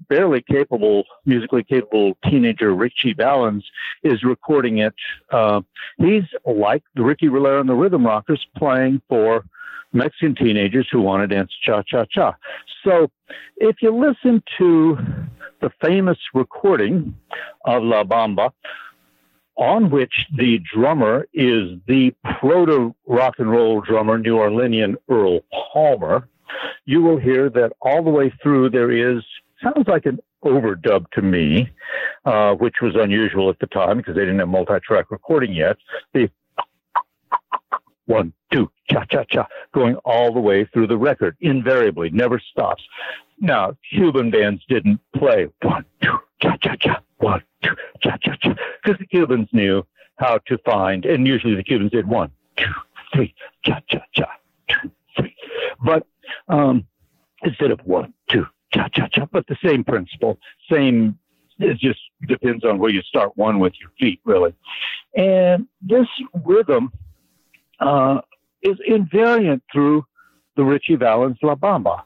barely 0.08 0.42
capable, 0.42 1.04
musically 1.24 1.64
capable 1.64 2.16
teenager 2.28 2.74
Ritchie 2.74 3.14
Valens 3.14 3.64
is 4.02 4.22
recording 4.22 4.78
it. 4.78 4.94
Uh, 5.30 5.62
he's 5.98 6.24
like 6.44 6.82
the 6.94 7.02
Ricky 7.02 7.28
Rillera 7.28 7.60
and 7.60 7.68
the 7.68 7.74
Rhythm 7.74 8.06
Rockers 8.06 8.44
playing 8.56 9.00
for 9.08 9.44
Mexican 9.92 10.34
teenagers 10.34 10.88
who 10.90 11.00
want 11.00 11.22
to 11.22 11.34
dance 11.34 11.50
cha 11.62 11.82
cha 11.82 12.04
cha. 12.10 12.36
So 12.84 13.10
if 13.56 13.76
you 13.80 13.96
listen 13.96 14.42
to 14.58 14.98
the 15.60 15.70
famous 15.82 16.18
recording 16.34 17.14
of 17.64 17.82
La 17.82 18.04
Bamba, 18.04 18.50
on 19.56 19.90
which 19.90 20.12
the 20.36 20.60
drummer 20.74 21.26
is 21.32 21.78
the 21.86 22.14
proto 22.38 22.94
rock 23.06 23.34
and 23.38 23.50
roll 23.50 23.80
drummer, 23.80 24.18
New 24.18 24.36
Orleanian 24.36 24.96
Earl 25.08 25.40
Palmer, 25.72 26.28
you 26.84 27.02
will 27.02 27.18
hear 27.18 27.48
that 27.50 27.72
all 27.80 28.02
the 28.02 28.10
way 28.10 28.32
through 28.42 28.70
there 28.70 28.90
is, 28.90 29.22
sounds 29.62 29.86
like 29.86 30.06
an 30.06 30.18
overdub 30.44 31.10
to 31.12 31.22
me, 31.22 31.70
uh, 32.24 32.54
which 32.54 32.76
was 32.82 32.94
unusual 32.96 33.48
at 33.48 33.58
the 33.60 33.66
time 33.66 33.98
because 33.98 34.14
they 34.14 34.22
didn't 34.22 34.38
have 34.40 34.48
multi 34.48 34.78
track 34.80 35.10
recording 35.10 35.52
yet. 35.52 35.76
The 36.12 36.30
one, 38.06 38.32
two, 38.52 38.70
cha 38.90 39.04
cha 39.04 39.24
cha, 39.24 39.46
going 39.72 39.96
all 40.04 40.32
the 40.32 40.40
way 40.40 40.64
through 40.66 40.86
the 40.86 40.96
record, 40.96 41.36
invariably, 41.40 42.10
never 42.10 42.38
stops. 42.38 42.82
Now, 43.40 43.76
Cuban 43.90 44.30
bands 44.30 44.62
didn't 44.68 45.00
play 45.16 45.48
one, 45.62 45.84
two, 46.02 46.18
cha 46.40 46.56
cha 46.62 46.76
cha, 46.76 47.00
one, 47.18 47.42
two, 47.62 47.74
cha 48.02 48.16
cha 48.18 48.34
cha, 48.36 48.54
because 48.82 48.98
the 48.98 49.06
Cubans 49.06 49.48
knew 49.52 49.84
how 50.16 50.38
to 50.46 50.58
find, 50.58 51.04
and 51.04 51.26
usually 51.26 51.54
the 51.54 51.62
Cubans 51.62 51.90
did 51.90 52.06
one, 52.06 52.30
two, 52.56 52.72
three, 53.12 53.34
cha 53.64 53.80
cha 53.88 54.00
cha, 54.12 54.26
two, 54.68 54.90
three. 55.16 55.34
But 55.84 56.06
um, 56.48 56.86
instead 57.42 57.70
of 57.70 57.80
one, 57.84 58.12
two, 58.30 58.46
cha 58.72 58.88
cha 58.88 59.08
cha, 59.08 59.26
but 59.26 59.46
the 59.46 59.56
same 59.64 59.84
principle, 59.84 60.38
same. 60.70 61.18
It 61.60 61.78
just 61.78 62.00
depends 62.26 62.64
on 62.64 62.80
where 62.80 62.90
you 62.90 63.00
start 63.02 63.36
one 63.36 63.60
with 63.60 63.74
your 63.80 63.90
feet, 63.96 64.20
really. 64.24 64.52
And 65.14 65.68
this 65.80 66.08
rhythm 66.44 66.92
uh, 67.80 68.20
is 68.62 68.76
invariant 68.88 69.60
through 69.72 70.04
the 70.56 70.64
Ritchie 70.64 70.96
Valens 70.96 71.38
La 71.42 71.54
Bamba. 71.54 72.02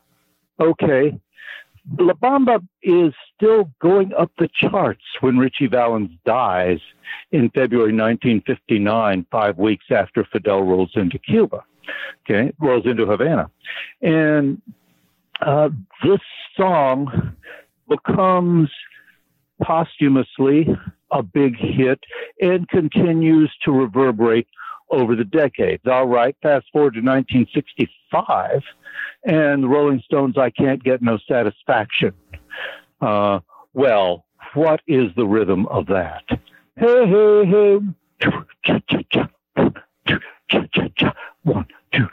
Okay, 0.61 1.19
La 1.97 2.15
Bamba 2.15 2.67
is 2.83 3.15
still 3.35 3.71
going 3.81 4.13
up 4.15 4.31
the 4.39 4.49
charts 4.55 5.03
when 5.21 5.39
Ritchie 5.39 5.69
Valens 5.69 6.11
dies 6.27 6.81
in 7.33 7.51
February 7.51 7.93
1959, 7.93 9.27
five 9.31 9.57
weeks 9.57 9.87
after 9.91 10.25
Fidel 10.25 10.63
rolls 10.63 10.91
into 10.95 11.19
Cuba, 11.19 11.65
okay, 12.25 12.53
rolls 12.61 12.85
into 12.87 13.07
Havana. 13.07 13.51
And 14.03 14.61
uh, 15.41 15.71
this 16.03 16.21
song 16.57 17.37
becomes 17.89 18.71
posthumously 19.63 20.69
a 21.11 21.23
big 21.23 21.57
hit 21.57 22.01
and 22.41 22.69
continues 22.69 23.51
to 23.65 23.73
reverberate 23.73 24.47
over 24.90 25.14
the 25.14 25.25
decades. 25.25 25.83
All 25.87 26.07
right, 26.07 26.37
fast 26.42 26.66
forward 26.73 26.95
to 26.95 27.00
1965, 27.00 28.62
and 29.25 29.62
the 29.62 29.68
Rolling 29.68 30.02
Stones, 30.04 30.37
I 30.38 30.50
Can't 30.50 30.83
Get 30.83 31.02
No 31.02 31.18
Satisfaction. 31.28 32.12
Uh, 33.00 33.40
well, 33.75 34.25
what 34.54 34.80
is 34.87 35.11
the 35.16 35.26
rhythm 35.26 35.66
of 35.66 35.87
that? 35.87 36.23
Hey, 36.76 37.07
hey, 37.07 37.45
hey. 37.47 37.78
One, 41.42 41.66
two. 41.92 42.07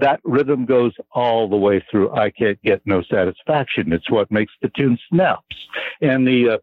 That 0.00 0.20
rhythm 0.24 0.64
goes 0.64 0.92
all 1.12 1.48
the 1.48 1.56
way 1.56 1.84
through. 1.90 2.12
I 2.12 2.30
can't 2.30 2.60
get 2.62 2.80
no 2.84 3.02
satisfaction. 3.02 3.92
It's 3.92 4.10
what 4.10 4.30
makes 4.30 4.52
the 4.62 4.68
tune 4.68 4.98
snaps. 5.08 5.56
And 6.00 6.26
the, 6.26 6.50
uh, 6.50 6.58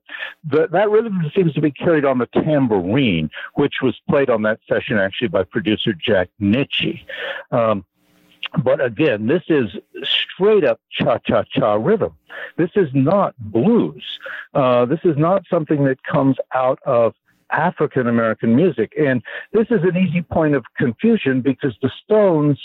the 0.50 0.68
that 0.72 0.90
rhythm 0.90 1.22
seems 1.36 1.54
to 1.54 1.62
be 1.62 1.72
carried 1.72 2.06
on 2.06 2.18
the 2.18 2.28
tambourine, 2.28 3.30
which 3.56 3.76
was 3.82 3.96
played 4.10 4.30
on 4.30 4.42
that 4.44 4.60
session 4.68 4.98
actually 4.98 5.30
by 5.30 5.44
producer 5.44 5.94
Jack 5.94 6.30
Nitzsche. 6.42 7.02
Um, 7.52 7.86
but 8.64 8.84
again, 8.84 9.28
this 9.28 9.44
is 9.50 9.70
straight 10.04 10.64
up 10.64 10.80
cha 10.92 11.18
cha 11.20 11.44
cha 11.44 11.74
rhythm. 11.74 12.14
This 12.58 12.72
is 12.76 12.90
not 12.94 13.36
blues. 13.40 14.04
Uh, 14.54 14.86
this 14.86 15.00
is 15.04 15.18
not 15.18 15.44
something 15.50 15.84
that 15.86 16.04
comes 16.04 16.38
out 16.54 16.80
of 16.86 17.14
African 17.52 18.08
American 18.08 18.56
music. 18.56 18.94
And 19.00 19.22
this 19.54 19.68
is 19.70 19.84
an 19.84 19.98
easy 19.98 20.22
point 20.22 20.56
of 20.56 20.66
confusion 20.78 21.42
because 21.42 21.76
the 21.82 21.92
Stones 22.04 22.60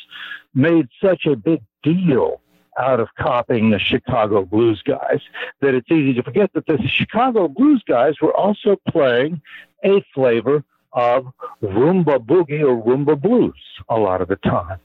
made 0.55 0.89
such 1.03 1.27
a 1.27 1.37
big 1.37 1.63
deal 1.83 2.41
out 2.79 3.01
of 3.01 3.09
copying 3.19 3.71
the 3.71 3.79
Chicago 3.79 4.45
blues 4.45 4.83
guys 4.87 5.21
that 5.61 5.75
it's 5.75 5.91
easy 5.91 6.15
to 6.15 6.23
forget 6.23 6.51
that 6.55 6.67
the 6.67 6.79
Chicago 6.89 7.49
blues 7.49 7.83
guys 7.87 8.15
were 8.21 8.35
also 8.35 8.77
playing 8.89 9.41
a 9.85 10.03
flavor 10.15 10.65
of 10.93 11.27
rumba 11.63 12.19
boogie 12.19 12.63
or 12.63 12.83
rumba 12.83 13.21
blues 13.21 13.55
a 13.89 13.99
lot 13.99 14.21
of 14.21 14.29
the 14.29 14.37
time. 14.37 14.79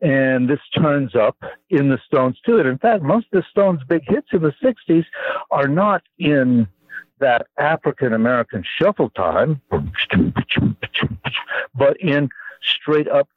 And 0.00 0.48
this 0.48 0.60
turns 0.76 1.14
up 1.14 1.36
in 1.70 1.88
the 1.88 1.98
Stones 2.06 2.38
too. 2.44 2.58
And 2.58 2.68
in 2.68 2.78
fact, 2.78 3.02
most 3.02 3.26
of 3.32 3.42
the 3.42 3.46
Stones' 3.50 3.80
big 3.88 4.02
hits 4.06 4.28
in 4.32 4.42
the 4.42 4.54
60s 4.62 5.04
are 5.50 5.68
not 5.68 6.02
in 6.18 6.68
that 7.20 7.46
African 7.58 8.12
American 8.12 8.64
shuffle 8.78 9.10
time, 9.10 9.60
but 11.74 11.96
in 12.00 12.28
straight 12.62 13.08
up, 13.08 13.28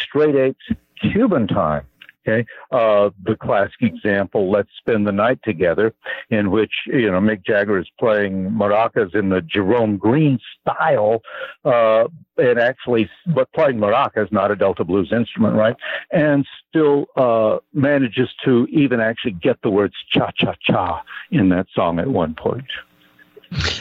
straight 0.00 0.34
eights 0.34 0.80
Cuban 1.00 1.46
time. 1.46 1.86
Okay, 2.28 2.44
uh, 2.72 3.10
the 3.22 3.36
classic 3.36 3.82
example, 3.82 4.50
"Let's 4.50 4.70
Spend 4.78 5.06
the 5.06 5.12
Night 5.12 5.38
Together," 5.44 5.94
in 6.28 6.50
which 6.50 6.72
you 6.86 7.08
know 7.08 7.20
Mick 7.20 7.44
Jagger 7.44 7.78
is 7.78 7.88
playing 8.00 8.50
maracas 8.50 9.14
in 9.14 9.28
the 9.28 9.40
Jerome 9.42 9.96
Green 9.96 10.40
style, 10.60 11.22
uh, 11.64 12.08
and 12.36 12.58
actually, 12.58 13.08
but 13.28 13.52
playing 13.52 13.76
maracas, 13.76 14.32
not 14.32 14.50
a 14.50 14.56
Delta 14.56 14.82
blues 14.82 15.12
instrument, 15.12 15.54
right? 15.54 15.76
And 16.10 16.44
still 16.68 17.06
uh, 17.16 17.58
manages 17.72 18.30
to 18.44 18.66
even 18.72 18.98
actually 18.98 19.32
get 19.32 19.62
the 19.62 19.70
words 19.70 19.94
"cha 20.10 20.32
cha 20.36 20.54
cha" 20.60 21.04
in 21.30 21.50
that 21.50 21.68
song 21.76 22.00
at 22.00 22.08
one 22.08 22.34
point. 22.34 22.66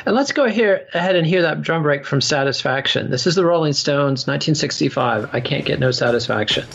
And 0.06 0.16
let's 0.16 0.32
go 0.32 0.48
here 0.48 0.88
ahead 0.94 1.16
and 1.16 1.26
hear 1.26 1.44
that 1.44 1.62
drum 1.62 1.84
break 1.84 2.06
from 2.06 2.22
Satisfaction. 2.22 3.10
This 3.10 3.28
is 3.28 3.36
the 3.36 3.46
Rolling 3.46 3.74
Stones, 3.74 4.28
1965. 4.28 5.30
I 5.34 5.40
can't 5.40 5.66
get 5.66 5.80
no 5.80 5.92
satisfaction. 5.92 6.66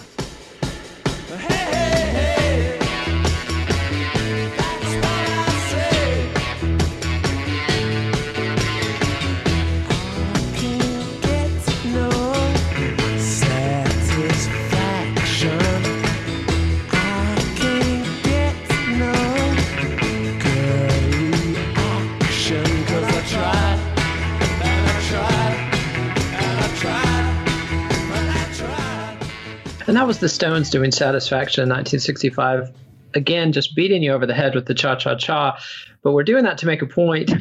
The 30.20 30.28
Stones 30.28 30.70
doing 30.70 30.92
Satisfaction 30.92 31.62
in 31.62 31.68
1965. 31.68 32.72
Again, 33.14 33.52
just 33.52 33.74
beating 33.74 34.02
you 34.02 34.12
over 34.12 34.26
the 34.26 34.34
head 34.34 34.54
with 34.54 34.66
the 34.66 34.74
cha 34.74 34.94
cha 34.94 35.16
cha. 35.16 35.58
But 36.02 36.12
we're 36.12 36.22
doing 36.22 36.44
that 36.44 36.58
to 36.58 36.66
make 36.66 36.82
a 36.82 36.86
point. 36.86 37.32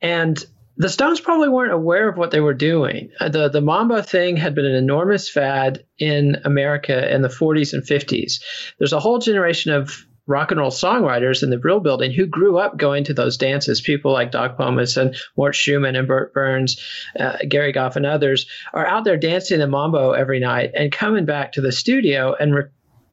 And 0.00 0.44
the 0.76 0.88
Stones 0.88 1.20
probably 1.20 1.48
weren't 1.48 1.72
aware 1.72 2.08
of 2.08 2.16
what 2.16 2.30
they 2.30 2.40
were 2.40 2.54
doing. 2.54 3.10
Uh, 3.20 3.28
the 3.28 3.48
the 3.48 3.60
Mambo 3.60 4.02
thing 4.02 4.36
had 4.36 4.54
been 4.54 4.64
an 4.64 4.74
enormous 4.74 5.28
fad 5.28 5.84
in 5.98 6.38
America 6.44 7.14
in 7.14 7.22
the 7.22 7.28
40s 7.28 7.72
and 7.72 7.82
50s. 7.82 8.42
There's 8.78 8.92
a 8.92 9.00
whole 9.00 9.18
generation 9.18 9.72
of 9.72 10.04
rock 10.32 10.50
and 10.50 10.58
roll 10.58 10.70
songwriters 10.70 11.42
in 11.42 11.50
the 11.50 11.58
Brill 11.58 11.80
Building 11.80 12.10
who 12.10 12.26
grew 12.26 12.58
up 12.58 12.76
going 12.76 13.04
to 13.04 13.14
those 13.14 13.36
dances. 13.36 13.80
People 13.80 14.12
like 14.12 14.32
Doc 14.32 14.56
Pomus 14.56 14.96
and 14.96 15.14
Mort 15.36 15.54
Shuman 15.54 15.96
and 15.96 16.08
Bert 16.08 16.32
Berns, 16.32 16.82
uh, 17.18 17.36
Gary 17.48 17.72
Goff, 17.72 17.96
and 17.96 18.06
others 18.06 18.46
are 18.72 18.86
out 18.86 19.04
there 19.04 19.16
dancing 19.16 19.60
the 19.60 19.66
mambo 19.66 20.12
every 20.12 20.40
night 20.40 20.72
and 20.74 20.90
coming 20.90 21.26
back 21.26 21.52
to 21.52 21.60
the 21.60 21.70
studio 21.70 22.34
and 22.34 22.54
re- 22.54 22.64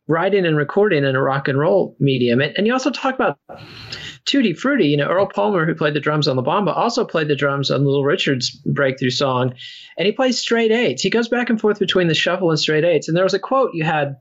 writing 0.08 0.46
and 0.46 0.58
recording 0.58 1.04
in 1.04 1.16
a 1.16 1.22
rock 1.22 1.48
and 1.48 1.60
roll 1.60 1.96
medium. 2.00 2.42
And, 2.42 2.58
and 2.58 2.66
you 2.66 2.74
also 2.74 2.90
talk 2.90 3.14
about 3.14 3.38
Tutti 4.26 4.54
Frutti. 4.54 4.88
You 4.88 4.98
know, 4.98 5.08
Earl 5.08 5.28
Palmer, 5.28 5.66
who 5.66 5.76
played 5.76 5.94
the 5.94 6.00
drums 6.00 6.28
on 6.28 6.38
La 6.38 6.44
Bamba, 6.44 6.76
also 6.76 7.06
played 7.06 7.28
the 7.28 7.36
drums 7.36 7.70
on 7.70 7.86
Little 7.86 8.04
Richard's 8.04 8.50
breakthrough 8.50 9.12
song, 9.12 9.54
and 9.98 10.06
he 10.06 10.12
plays 10.12 10.40
straight 10.40 10.72
eights. 10.72 11.04
He 11.04 11.10
goes 11.10 11.28
back 11.28 11.50
and 11.50 11.60
forth 11.60 11.80
between 11.80 12.08
the 12.08 12.16
shuffle 12.16 12.50
and 12.50 12.60
straight 12.60 12.86
eights. 12.86 13.08
And 13.08 13.16
there 13.16 13.24
was 13.24 13.34
a 13.34 13.40
quote 13.40 13.72
you 13.74 13.84
had 13.84 14.18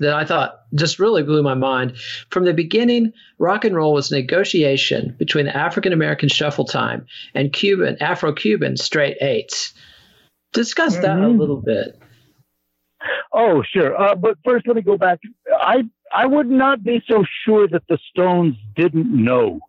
that 0.00 0.14
I 0.14 0.24
thought 0.24 0.60
just 0.74 0.98
really 0.98 1.22
blew 1.22 1.42
my 1.42 1.54
mind. 1.54 1.96
From 2.30 2.44
the 2.44 2.52
beginning, 2.52 3.12
rock 3.38 3.64
and 3.64 3.74
roll 3.74 3.92
was 3.92 4.10
negotiation 4.10 5.14
between 5.18 5.46
the 5.46 5.56
African 5.56 5.92
American 5.92 6.28
shuffle 6.28 6.64
time 6.64 7.06
and 7.34 7.52
Cuban 7.52 7.96
Afro 8.00 8.32
Cuban 8.32 8.76
straight 8.76 9.18
eights. 9.20 9.72
Discuss 10.52 10.96
that 10.96 11.16
mm-hmm. 11.16 11.24
a 11.24 11.28
little 11.28 11.60
bit. 11.60 11.98
Oh, 13.32 13.62
sure. 13.62 13.98
Uh, 13.98 14.14
but 14.14 14.36
first, 14.44 14.66
let 14.66 14.76
me 14.76 14.82
go 14.82 14.98
back. 14.98 15.20
I 15.52 15.84
I 16.12 16.26
would 16.26 16.48
not 16.48 16.82
be 16.82 17.02
so 17.06 17.24
sure 17.44 17.68
that 17.68 17.82
the 17.88 17.98
Stones 18.10 18.56
didn't 18.74 19.12
know 19.12 19.60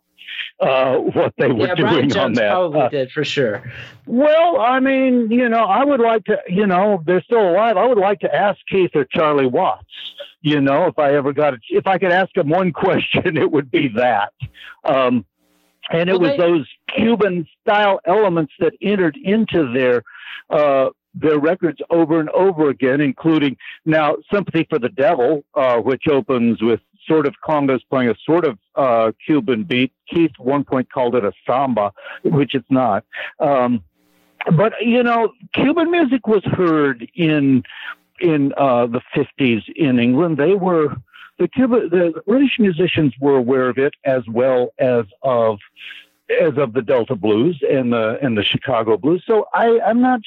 uh, 0.62 0.96
what 0.98 1.34
they 1.38 1.48
were 1.50 1.66
yeah, 1.66 1.74
doing 1.74 1.88
Brian 1.92 2.08
Jones 2.08 2.16
on 2.16 2.32
that. 2.34 2.50
probably 2.50 2.80
Uh, 2.80 2.88
did 2.88 3.10
for 3.10 3.24
sure. 3.24 3.62
well, 4.06 4.60
I 4.60 4.80
mean, 4.80 5.30
you 5.30 5.48
know, 5.48 5.64
I 5.64 5.84
would 5.84 6.00
like 6.00 6.24
to, 6.26 6.38
you 6.48 6.66
know, 6.66 7.02
they're 7.06 7.22
still 7.22 7.48
alive. 7.50 7.76
I 7.76 7.84
would 7.86 7.98
like 7.98 8.20
to 8.20 8.34
ask 8.34 8.58
Keith 8.70 8.90
or 8.94 9.04
Charlie 9.04 9.46
Watts. 9.46 9.84
You 10.40 10.60
know, 10.60 10.86
if 10.86 10.98
I 10.98 11.14
ever 11.14 11.32
got, 11.32 11.54
a, 11.54 11.58
if 11.70 11.86
I 11.86 11.98
could 11.98 12.12
ask 12.12 12.32
them 12.34 12.48
one 12.48 12.72
question, 12.84 13.36
it 13.36 13.50
would 13.50 13.70
be 13.70 13.88
that. 13.96 14.32
Um, 14.84 15.24
and 15.90 16.08
it 16.08 16.12
Well, 16.12 16.20
was 16.20 16.30
they- 16.32 16.36
those 16.38 16.68
Cuban 16.96 17.46
style 17.60 18.00
elements 18.06 18.52
that 18.60 18.72
entered 18.82 19.16
into 19.22 19.72
their 19.72 20.02
uh, 20.50 20.90
their 21.14 21.38
records 21.38 21.78
over 21.90 22.20
and 22.20 22.28
over 22.30 22.68
again, 22.70 23.00
including 23.00 23.56
now 23.84 24.16
"Sympathy 24.32 24.66
for 24.70 24.78
the 24.78 24.88
Devil," 24.90 25.44
uh, 25.54 25.76
which 25.78 26.04
opens 26.10 26.62
with 26.62 26.80
sort 27.06 27.26
of 27.26 27.34
congas 27.44 27.80
playing 27.90 28.10
a 28.10 28.14
sort 28.24 28.44
of 28.44 28.58
uh, 28.74 29.12
Cuban 29.24 29.64
beat. 29.64 29.92
Keith 30.08 30.32
one 30.38 30.64
point 30.64 30.90
called 30.90 31.14
it 31.14 31.24
a 31.24 31.32
samba, 31.46 31.92
which 32.22 32.54
it's 32.54 32.70
not. 32.70 33.04
Um, 33.40 33.82
but 34.56 34.72
you 34.80 35.02
know, 35.02 35.32
Cuban 35.54 35.90
music 35.90 36.26
was 36.26 36.44
heard 36.44 37.08
in 37.14 37.62
in 38.20 38.52
uh, 38.56 38.86
the 38.86 39.00
fifties 39.14 39.62
in 39.76 39.98
England. 39.98 40.36
They 40.36 40.54
were 40.54 40.96
the 41.38 41.48
Cuba 41.48 41.88
the 41.88 42.22
British 42.26 42.58
musicians 42.58 43.14
were 43.20 43.36
aware 43.36 43.68
of 43.68 43.78
it 43.78 43.94
as 44.04 44.22
well 44.28 44.72
as 44.78 45.04
of 45.22 45.58
as 46.40 46.56
of 46.56 46.72
the 46.72 46.82
Delta 46.82 47.14
blues 47.14 47.62
and 47.68 47.92
the 47.92 48.18
and 48.22 48.36
the 48.36 48.42
Chicago 48.42 48.96
blues. 48.96 49.22
So 49.26 49.46
I 49.52 49.80
I'm 49.80 50.00
not 50.00 50.20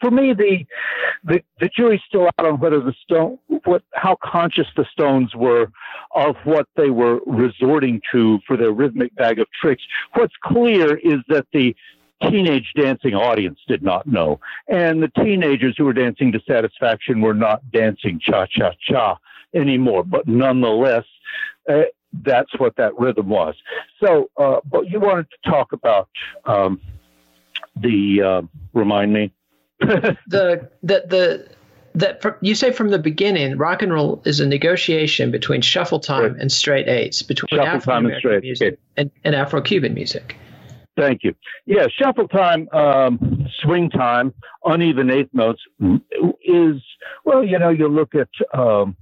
for 0.00 0.10
me 0.10 0.32
the 0.32 0.66
the 1.24 1.42
the 1.60 1.68
jury's 1.68 2.00
still 2.06 2.26
out 2.38 2.46
on 2.46 2.60
whether 2.60 2.80
the 2.80 2.94
stone 3.02 3.38
what 3.64 3.82
how 3.94 4.16
conscious 4.22 4.66
the 4.76 4.84
Stones 4.92 5.34
were 5.34 5.70
of 6.14 6.36
what 6.44 6.66
they 6.76 6.90
were 6.90 7.20
resorting 7.26 8.00
to 8.12 8.38
for 8.46 8.56
their 8.56 8.72
rhythmic 8.72 9.14
bag 9.14 9.38
of 9.38 9.46
tricks. 9.60 9.82
What's 10.14 10.34
clear 10.42 10.96
is 10.96 11.20
that 11.28 11.46
the 11.52 11.74
teenage 12.22 12.72
dancing 12.74 13.14
audience 13.14 13.60
did 13.68 13.82
not 13.82 14.06
know. 14.06 14.40
And 14.68 15.02
the 15.02 15.08
teenagers 15.08 15.74
who 15.76 15.84
were 15.84 15.92
dancing 15.92 16.32
to 16.32 16.40
satisfaction 16.46 17.20
were 17.20 17.34
not 17.34 17.70
dancing 17.70 18.18
cha 18.20 18.46
cha 18.46 18.72
cha 18.80 19.18
anymore. 19.54 20.04
But 20.04 20.26
nonetheless, 20.26 21.04
uh, 21.68 21.82
that's 22.12 22.58
what 22.58 22.76
that 22.76 22.98
rhythm 22.98 23.28
was. 23.28 23.54
So, 24.02 24.30
uh, 24.36 24.60
but 24.64 24.88
you 24.88 25.00
wanted 25.00 25.26
to 25.30 25.50
talk 25.50 25.72
about 25.72 26.08
um, 26.44 26.80
the, 27.76 28.22
uh, 28.22 28.42
remind 28.72 29.12
me. 29.12 29.32
the 29.80 30.68
the 30.82 31.04
the 31.06 31.48
that 31.94 32.22
you 32.40 32.54
say 32.54 32.72
from 32.72 32.90
the 32.90 32.98
beginning, 32.98 33.56
rock 33.56 33.82
and 33.82 33.92
roll 33.92 34.22
is 34.24 34.40
a 34.40 34.46
negotiation 34.46 35.30
between 35.30 35.60
shuffle 35.60 36.00
time 36.00 36.32
Right. 36.32 36.40
and 36.40 36.52
straight 36.52 36.88
eights, 36.88 37.22
between 37.22 37.48
Shuffle 37.60 37.76
Afro 37.76 37.92
time 37.92 37.96
and 37.98 38.06
American 38.06 38.20
straight, 38.20 38.42
music 38.42 38.72
okay. 38.74 38.80
and, 38.96 39.10
and 39.24 39.34
Afro 39.34 39.60
Cuban 39.60 39.94
music. 39.94 40.36
Thank 40.96 41.22
you. 41.22 41.34
Yeah, 41.64 41.86
shuffle 41.96 42.26
time, 42.26 42.68
um, 42.72 43.46
swing 43.60 43.88
time, 43.88 44.34
uneven 44.64 45.10
eighth 45.10 45.30
notes 45.32 45.62
is, 46.42 46.82
well, 47.24 47.44
you 47.44 47.58
know, 47.58 47.68
you 47.68 47.86
look 47.86 48.14
at, 48.16 48.28
um, 48.58 48.96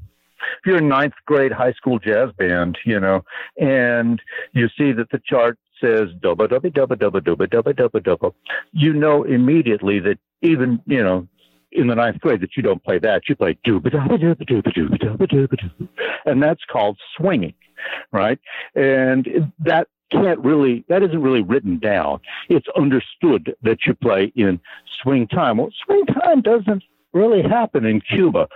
if 0.59 0.66
you're 0.66 0.78
a 0.78 0.80
ninth 0.80 1.14
grade 1.26 1.52
high 1.52 1.72
school 1.72 1.98
jazz 1.98 2.30
band, 2.38 2.78
you 2.85 2.98
know, 2.98 3.24
and 3.59 4.20
you 4.52 4.68
see 4.76 4.92
that 4.92 5.11
the 5.11 5.20
chart 5.24 5.59
says 5.80 6.09
dubba 6.20 6.48
dubba 6.48 6.72
dubba 6.72 6.96
dubba 6.96 7.20
dubba 7.20 7.46
dubba 7.46 7.74
dubba 7.74 8.00
dubba, 8.00 8.32
you 8.72 8.92
know 8.92 9.24
immediately 9.24 10.00
that 10.00 10.18
even, 10.42 10.80
you 10.87 11.02
know, 11.02 11.26
in 11.72 11.88
the 11.88 11.94
ninth 11.94 12.20
grade 12.20 12.40
that 12.40 12.56
you 12.56 12.62
don't 12.62 12.82
play 12.85 12.98
that, 12.98 13.28
you 13.28 13.37
play 13.37 13.59
dooba 13.66 13.88
dubba 13.90 14.18
dubba 14.18 14.44
dubba 14.44 14.72
dubba 14.72 14.98
dubba 14.98 15.26
dubba 15.26 15.48
dubba, 15.48 15.88
and 16.24 16.42
that's 16.42 16.64
called 16.70 16.98
swinging, 17.16 17.54
right? 18.12 18.38
And 18.74 19.52
that 19.59 19.88
can't 20.12 20.38
really 20.38 20.85
that 20.88 21.02
isn't 21.02 21.20
really 21.20 21.42
written 21.42 21.78
down. 21.78 22.20
It's 22.48 22.66
understood 22.76 23.54
that 23.62 23.78
you 23.87 23.94
play 23.94 24.32
in 24.37 24.61
swing 25.02 25.26
time. 25.26 25.59
Well, 25.59 25.70
swing 25.85 26.06
time 26.06 26.42
doesn't 26.42 26.85
really 27.12 27.42
happen 27.42 27.85
in 27.85 28.00
Cuba. 28.00 28.48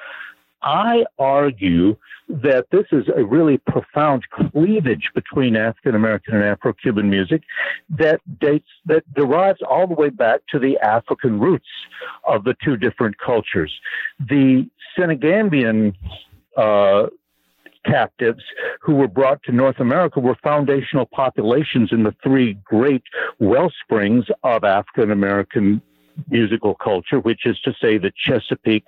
I 0.62 1.04
argue 1.18 1.96
that 2.28 2.66
this 2.70 2.86
is 2.92 3.04
a 3.16 3.24
really 3.24 3.58
profound 3.58 4.22
cleavage 4.30 5.10
between 5.14 5.56
African 5.56 5.94
American 5.94 6.36
and 6.36 6.44
Afro 6.44 6.72
Cuban 6.72 7.10
music 7.10 7.42
that 7.90 8.20
dates 8.40 8.68
that 8.86 9.02
derives 9.14 9.60
all 9.68 9.86
the 9.86 9.94
way 9.94 10.10
back 10.10 10.40
to 10.50 10.58
the 10.58 10.78
African 10.78 11.40
roots 11.40 11.66
of 12.26 12.44
the 12.44 12.54
two 12.62 12.76
different 12.76 13.16
cultures. 13.18 13.72
The 14.20 14.68
Senegambian 14.96 15.94
uh, 16.56 17.06
captives 17.84 18.42
who 18.80 18.94
were 18.94 19.08
brought 19.08 19.42
to 19.44 19.52
North 19.52 19.80
America 19.80 20.20
were 20.20 20.36
foundational 20.42 21.06
populations 21.06 21.90
in 21.92 22.02
the 22.02 22.14
three 22.22 22.54
great 22.64 23.02
well 23.38 23.72
springs 23.82 24.26
of 24.44 24.64
African 24.64 25.10
American 25.10 25.82
musical 26.28 26.74
culture, 26.74 27.20
which 27.20 27.46
is 27.46 27.58
to 27.60 27.74
say 27.80 27.98
the 27.98 28.12
Chesapeake, 28.16 28.86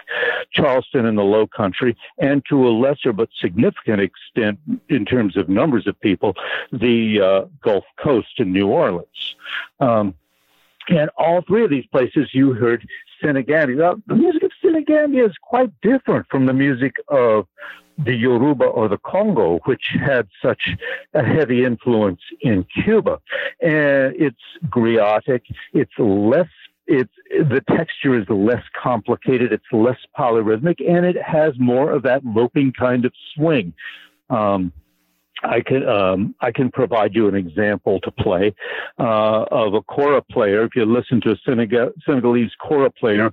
Charleston, 0.53 1.07
and 1.07 1.17
the 1.17 1.23
Low 1.23 1.47
Country, 1.47 1.97
and 2.19 2.43
to 2.49 2.67
a 2.67 2.71
lesser 2.71 3.13
but 3.13 3.29
significant 3.41 4.01
extent 4.01 4.59
in 4.89 5.05
terms 5.05 5.37
of 5.37 5.49
numbers 5.49 5.87
of 5.87 5.99
people, 6.01 6.35
the 6.73 7.21
uh, 7.21 7.49
Gulf 7.63 7.85
Coast 7.99 8.39
and 8.39 8.53
New 8.53 8.69
Orleans. 8.69 9.37
Um, 9.81 10.15
and 10.89 11.11
all 11.17 11.43
three 11.43 11.65
of 11.65 11.71
these 11.71 11.87
places 11.87 12.31
you 12.33 12.53
heard 12.55 12.87
Senegambia. 13.23 13.77
Now, 13.77 13.97
the 14.07 14.17
music 14.17 14.43
of 14.43 14.51
Senegambia 14.61 15.27
is 15.27 15.37
quite 15.41 15.71
different 15.81 16.27
from 16.29 16.47
the 16.47 16.53
music 16.53 16.97
of 17.09 17.47
the 17.99 18.15
Yoruba 18.15 18.65
or 18.65 18.89
the 18.89 18.99
Congo, 18.99 19.59
which 19.65 19.95
had 20.01 20.27
such 20.43 20.71
a 21.15 21.23
heavy 21.23 21.65
influence 21.65 22.21
in 22.41 22.65
Cuba. 22.65 23.21
And 23.61 24.15
it's 24.17 24.41
griotic, 24.69 25.43
it's 25.73 25.93
less 25.99 26.49
it's 26.87 27.13
the 27.31 27.63
texture 27.77 28.19
is 28.19 28.27
less 28.29 28.63
complicated, 28.81 29.53
it's 29.53 29.65
less 29.73 29.99
polyrhythmic, 30.19 30.77
and 30.87 31.07
it 31.07 31.17
has 31.23 31.53
more 31.59 31.91
of 31.91 32.03
that 32.03 32.25
loping 32.25 32.73
kind 32.73 33.05
of 33.05 33.13
swing. 33.35 33.73
Um, 34.31 34.73
I 35.43 35.61
can 35.61 35.89
um, 35.89 36.35
I 36.41 36.53
can 36.53 36.71
provide 36.71 37.15
you 37.15 37.29
an 37.29 37.35
example 37.35 38.01
to 38.01 38.11
play 38.11 38.55
uh, 38.99 39.45
of 39.51 39.75
a 39.75 39.83
kora 39.83 40.23
player. 40.23 40.65
If 40.65 40.77
you 40.77 40.85
listen 40.85 41.21
to 41.23 41.33
a 41.33 41.37
Senegal- 41.45 41.93
Senegalese 42.07 42.53
kora 42.61 42.91
player, 42.91 43.33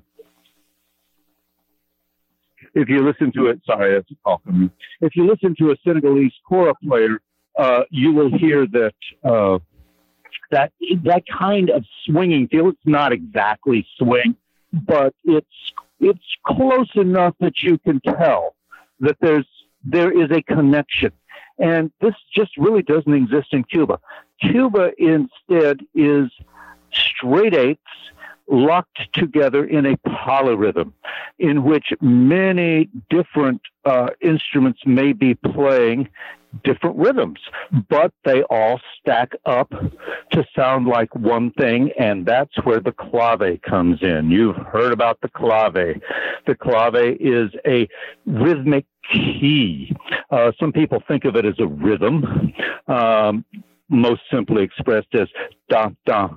if 2.74 2.90
you 2.90 3.06
listen 3.06 3.32
to 3.34 3.48
it, 3.48 3.62
sorry, 3.66 3.94
that's 3.94 4.10
a 4.12 4.16
call 4.24 4.42
from 4.44 4.62
me. 4.62 4.70
If 5.02 5.16
you 5.16 5.28
listen 5.28 5.56
to 5.60 5.72
a 5.72 5.76
Senegalese 5.86 6.34
kora 6.48 6.74
player, 6.88 7.20
uh, 7.58 7.82
you 7.90 8.14
will 8.14 8.36
hear 8.38 8.66
that 8.68 8.94
uh, 9.24 9.60
that 10.52 10.72
that 11.04 11.24
kind 11.28 11.70
of 11.70 11.86
swinging 12.06 12.48
feel. 12.48 12.70
It's 12.70 12.80
not 12.86 13.12
exactly 13.12 13.88
swing, 13.98 14.36
but 14.74 15.14
it's 15.24 15.48
it's 16.00 16.38
close 16.46 16.90
enough 16.96 17.36
that 17.40 17.62
you 17.62 17.78
can 17.78 18.00
tell 18.02 18.56
that 19.00 19.18
there's 19.22 19.48
there 19.84 20.12
is 20.12 20.30
a 20.32 20.42
connection. 20.42 21.12
And 21.58 21.92
this 22.00 22.16
just 22.34 22.56
really 22.58 22.82
doesn't 22.82 23.14
exist 23.14 23.50
in 23.52 23.64
Cuba. 23.64 24.00
Cuba 24.42 24.92
instead 24.98 25.82
is 25.94 26.30
straight 26.92 27.54
eighths 27.54 27.82
locked 28.48 29.00
together 29.14 29.64
in 29.66 29.86
a 29.86 29.98
polyrhythm 29.98 30.92
in 31.38 31.64
which 31.64 31.94
many 32.02 32.90
different 33.10 33.62
uh, 33.86 34.10
instruments 34.22 34.82
may 34.86 35.14
be 35.14 35.36
playing 35.36 36.10
different 36.64 36.98
rhythms, 36.98 37.40
but 37.90 38.12
they 38.26 38.44
all 38.44 38.80
stack 39.00 39.32
up 39.46 39.70
to 40.32 40.46
sound 40.56 40.88
like 40.88 41.14
one 41.16 41.52
thing, 41.52 41.92
and 41.98 42.26
that's 42.26 42.54
where 42.64 42.80
the 42.80 42.92
clave 42.92 43.62
comes 43.62 44.02
in. 44.02 44.32
You've 44.32 44.56
heard 44.56 44.92
about 44.92 45.20
the 45.22 45.30
clave. 45.30 45.74
The 45.74 46.56
clave 46.56 47.18
is 47.20 47.52
a 47.66 47.88
rhythmic 48.26 48.86
key. 49.12 49.96
Uh, 50.30 50.52
some 50.60 50.72
people 50.72 51.02
think 51.08 51.26
of 51.26 51.36
it 51.36 51.46
as 51.46 51.56
a 51.60 51.68
rhythm, 51.68 52.54
um, 52.88 53.46
most 53.90 54.22
simply 54.32 54.64
expressed 54.64 55.14
as 55.14 55.28
da 55.70 55.90
da 56.06 56.30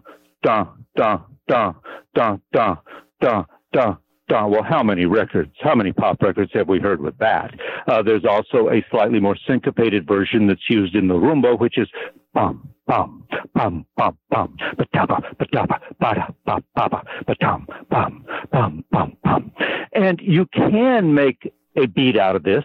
da 0.43 0.67
da 0.97 1.21
da 1.49 1.73
da 2.15 2.37
da 2.53 2.77
da 3.21 3.45
da 3.73 3.97
da. 4.33 4.47
Well, 4.47 4.63
how 4.63 4.83
many 4.83 5.05
records, 5.07 5.53
how 5.61 5.75
many 5.75 5.93
pop 5.93 6.23
records 6.23 6.51
have 6.55 6.69
we 6.69 6.79
heard 6.79 7.01
with 7.01 7.17
that? 7.19 7.55
Uh, 7.87 8.03
there's 8.03 8.25
also 8.25 8.71
a 8.71 8.85
slightly 8.91 9.21
more 9.21 9.37
syncopated 9.47 10.07
version 10.07 10.47
that's 10.47 10.69
used 10.69 10.95
in 10.95 11.09
the 11.09 11.15
rumba, 11.15 11.59
which 11.59 11.79
is 11.79 11.89
bum, 12.33 12.69
bum, 12.87 13.27
bum, 13.55 13.85
bum, 13.97 14.17
bum, 14.31 14.57
ba-da-ba, 14.79 15.23
ba-da-ba, 15.39 15.81
ba-da, 16.01 16.27
ba, 16.47 16.63
ba-ba, 16.75 17.03
ba-dum, 17.27 17.67
bum, 17.91 18.25
bum, 18.51 18.85
bum, 18.91 19.17
bum. 19.23 19.53
And 19.93 20.19
you 20.23 20.47
can 20.47 21.15
make 21.15 21.53
a 21.77 21.87
beat 21.87 22.17
out 22.17 22.37
of 22.37 22.43
this. 22.43 22.65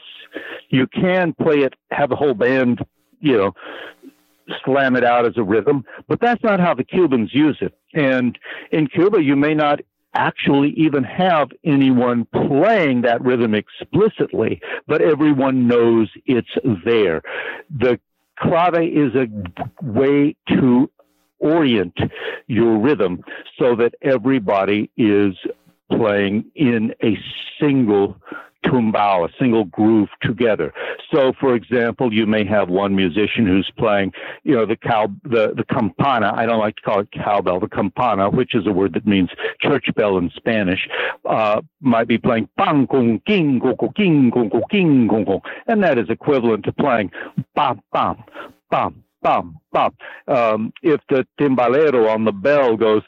You 0.70 0.88
can 0.88 1.34
play 1.34 1.60
it, 1.60 1.74
have 1.92 2.12
a 2.12 2.16
whole 2.16 2.34
band, 2.34 2.80
you 3.20 3.38
know, 3.38 3.52
slam 4.64 4.96
it 4.96 5.04
out 5.04 5.26
as 5.26 5.34
a 5.36 5.44
rhythm, 5.44 5.84
but 6.08 6.22
that's 6.22 6.42
not 6.44 6.62
how 6.62 6.74
the 6.74 6.84
Cubans 6.86 7.34
use 7.34 7.58
it. 7.60 7.74
And 7.94 8.38
in 8.72 8.88
Cuba, 8.88 9.22
you 9.22 9.36
may 9.36 9.54
not 9.54 9.82
actually 10.14 10.70
even 10.72 11.04
have 11.04 11.50
anyone 11.64 12.26
playing 12.26 13.02
that 13.02 13.22
rhythm 13.22 13.54
explicitly, 13.54 14.62
but 14.88 15.02
everyone 15.02 15.68
knows 15.68 16.10
it's 16.26 16.50
there. 16.86 17.22
The 17.70 18.00
clave 18.40 18.76
is 18.76 19.14
a 19.16 19.28
way 19.84 20.36
to 20.50 20.90
orient 21.40 21.98
your 22.48 22.78
rhythm 22.80 23.24
so 23.60 23.76
that 23.76 23.94
everybody 24.02 24.90
is 24.98 25.36
playing 25.92 26.46
in 26.56 26.94
a 27.04 27.18
single 27.60 28.18
tumbao, 28.66 29.28
a 29.28 29.34
single 29.40 29.66
groove 29.66 30.10
together. 30.22 30.74
So, 31.14 31.34
for 31.40 31.56
example, 31.56 32.14
you 32.14 32.26
may 32.26 32.46
have 32.46 32.70
one 32.70 32.96
musician 32.96 33.46
who's 33.46 33.72
playing, 33.78 34.14
you 34.44 34.56
know, 34.56 34.66
the 34.66 34.76
cow, 34.76 35.08
the, 35.24 35.54
the 35.56 35.64
campana. 35.64 36.34
I 36.36 36.46
don't 36.46 36.60
like 36.60 36.76
to 36.78 36.82
call 36.82 37.00
it 37.00 37.10
cowbell, 37.12 37.60
the 37.60 37.68
campana, 37.68 38.30
which 38.30 38.56
is 38.56 38.68
a 38.68 38.72
word 38.72 38.94
that 38.94 39.08
means 39.08 39.30
church 39.62 39.86
bell 39.96 40.18
in 40.18 40.32
Spanish, 40.36 40.88
uh, 41.26 41.62
might 41.82 42.08
be 42.08 42.18
playing 42.18 42.50
bang, 42.58 42.86
gong, 42.86 43.22
king, 43.26 43.60
gong, 43.60 43.78
king, 43.96 44.30
gong, 44.30 44.52
king, 44.70 45.08
gong, 45.08 45.42
and 45.68 45.84
that 45.84 45.98
is 45.98 46.10
equivalent 46.10 46.66
to 46.66 46.74
playing 46.74 47.12
bam, 47.56 47.82
bam, 47.92 48.24
bam, 48.70 49.04
bam, 49.22 49.58
bam. 49.72 49.92
Um, 50.28 50.74
if 50.82 51.02
the 51.10 51.26
timbalero 51.40 52.10
on 52.10 52.26
the 52.26 52.32
bell 52.32 52.76
goes 52.76 53.04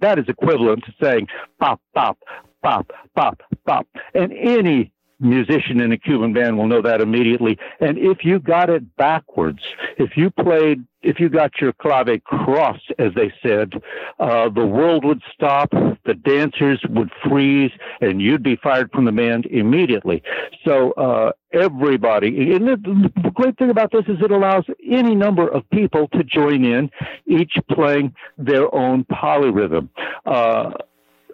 that 0.00 0.18
is 0.18 0.28
equivalent 0.28 0.84
to 0.84 0.92
saying 1.02 1.28
pop, 1.60 1.80
pop, 1.94 2.18
pop, 2.62 2.90
pop, 3.14 3.42
pop. 3.66 3.86
And 4.14 4.32
any 4.32 4.92
musician 5.20 5.80
in 5.80 5.92
a 5.92 5.98
Cuban 5.98 6.32
band 6.32 6.56
will 6.56 6.66
know 6.66 6.82
that 6.82 7.00
immediately. 7.00 7.58
And 7.80 7.98
if 7.98 8.24
you 8.24 8.38
got 8.38 8.70
it 8.70 8.96
backwards, 8.96 9.60
if 9.96 10.16
you 10.16 10.30
played, 10.30 10.84
if 11.02 11.20
you 11.20 11.28
got 11.28 11.60
your 11.60 11.72
clave 11.72 12.22
crossed, 12.24 12.92
as 12.98 13.12
they 13.14 13.32
said, 13.42 13.72
uh, 14.18 14.48
the 14.48 14.66
world 14.66 15.04
would 15.04 15.22
stop, 15.32 15.70
the 16.04 16.14
dancers 16.14 16.80
would 16.88 17.10
freeze, 17.28 17.70
and 18.00 18.20
you'd 18.20 18.42
be 18.42 18.56
fired 18.56 18.90
from 18.92 19.04
the 19.04 19.12
band 19.12 19.46
immediately. 19.46 20.22
So 20.64 20.92
uh, 20.92 21.32
everybody, 21.52 22.52
and 22.52 22.66
the, 22.66 23.10
the 23.22 23.30
great 23.30 23.58
thing 23.58 23.70
about 23.70 23.92
this 23.92 24.04
is 24.08 24.18
it 24.20 24.30
allows 24.30 24.64
any 24.88 25.14
number 25.14 25.48
of 25.48 25.68
people 25.70 26.08
to 26.08 26.24
join 26.24 26.64
in, 26.64 26.90
each 27.26 27.54
playing 27.70 28.14
their 28.36 28.72
own 28.74 29.04
polyrhythm. 29.04 29.88
Uh, 30.26 30.72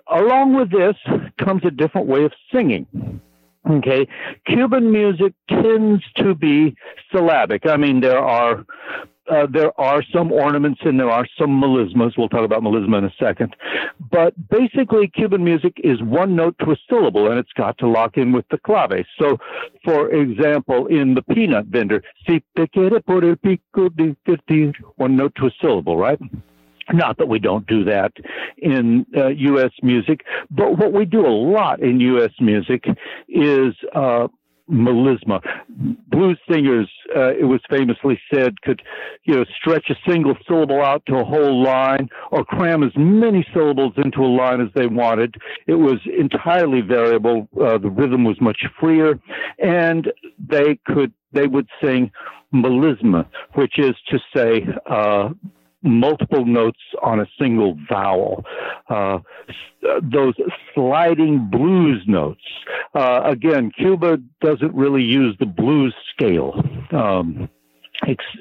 along 0.09 0.55
with 0.55 0.71
this 0.71 0.97
comes 1.39 1.63
a 1.65 1.71
different 1.71 2.07
way 2.07 2.25
of 2.25 2.33
singing. 2.53 2.87
Okay, 3.69 4.07
Cuban 4.47 4.93
music 4.93 5.33
tends 5.49 6.03
to 6.17 6.35
be 6.35 6.77
syllabic. 7.11 7.67
I 7.67 7.79
mean, 7.79 8.01
there 8.01 8.19
are 8.19 8.65
uh, 9.31 9.47
there 9.51 9.73
are 9.81 10.03
some 10.13 10.31
ornaments 10.31 10.81
and 10.85 11.01
there 11.01 11.11
are 11.11 11.27
some 11.39 11.61
melismas. 11.61 12.13
We'll 12.19 12.29
talk 12.29 12.45
about 12.45 12.63
melisma 12.63 12.99
in 12.99 13.05
a 13.05 13.15
second. 13.19 13.57
But 14.11 14.35
basically, 14.51 15.09
Cuban 15.09 15.43
music 15.43 15.73
is 15.83 16.03
one 16.03 16.37
note 16.37 16.57
to 16.61 16.73
a 16.73 16.77
syllable, 16.91 17.31
and 17.31 17.39
it's 17.39 17.53
got 17.53 17.79
to 17.79 17.89
lock 17.89 18.19
in 18.19 18.33
with 18.33 18.45
the 18.51 18.59
clave. 18.59 19.07
So, 19.19 19.39
for 19.83 20.11
example, 20.11 20.87
in 20.89 21.15
the 21.15 21.23
peanut 21.23 21.67
vendor, 21.67 22.03
si 22.27 22.43
te 22.57 22.67
quiere 22.67 23.01
por 23.01 23.25
el 23.25 23.37
pico 23.37 23.89
divertir, 23.89 24.75
one 24.97 25.17
note 25.17 25.35
to 25.37 25.47
a 25.47 25.51
syllable, 25.61 25.97
right? 25.97 26.21
Not 26.93 27.19
that 27.19 27.29
we 27.29 27.39
don't 27.39 27.67
do 27.67 27.85
that 27.85 28.13
in 28.59 29.07
uh, 29.17 29.29
U.S. 29.29 29.71
music, 29.83 30.25
but 30.51 30.79
what 30.79 30.93
we 30.93 31.05
do 31.05 31.27
a 31.27 31.29
lot 31.29 31.81
in 31.81 32.01
U.S. 32.01 32.33
music 32.41 32.85
is 33.29 33.75
uh, 33.95 34.29
melisma. 34.71 35.41
Blues 36.09 36.39
singers, 36.51 36.91
uh, 37.15 37.33
it 37.35 37.45
was 37.45 37.61
famously 37.69 38.19
said, 38.33 38.61
could 38.63 38.83
you 39.25 39.35
know 39.35 39.45
stretch 39.57 39.91
a 39.91 40.11
single 40.11 40.35
syllable 40.47 40.83
out 40.83 41.05
to 41.07 41.17
a 41.17 41.25
whole 41.25 41.63
line, 41.63 42.09
or 42.31 42.45
cram 42.45 42.83
as 42.83 42.93
many 42.97 43.47
syllables 43.53 43.93
into 43.97 44.21
a 44.21 44.27
line 44.27 44.61
as 44.61 44.69
they 44.75 44.87
wanted. 44.87 45.35
It 45.67 45.75
was 45.75 45.99
entirely 46.19 46.81
variable. 46.81 47.49
Uh, 47.61 47.79
the 47.79 47.91
rhythm 47.91 48.25
was 48.25 48.41
much 48.41 48.65
freer, 48.81 49.19
and 49.59 50.11
they 50.39 50.79
could 50.87 51.13
they 51.33 51.47
would 51.47 51.69
sing 51.83 52.11
melisma, 52.53 53.27
which 53.55 53.79
is 53.79 53.95
to 54.09 54.19
say. 54.35 54.67
Uh, 54.87 55.31
multiple 55.85 56.45
notes 56.45 56.81
on 57.03 57.21
a 57.21 57.27
single 57.39 57.77
vowel. 57.89 58.45
Uh, 58.89 59.19
those 60.03 60.35
sliding 60.75 61.49
blues 61.51 62.03
notes. 62.07 62.45
Uh, 62.95 63.21
again, 63.25 63.71
Cuba 63.77 64.19
doesn't 64.41 64.75
really 64.75 65.03
use 65.03 65.37
the 65.39 65.47
blues 65.47 65.95
scale. 66.15 66.63
Um, 66.93 67.49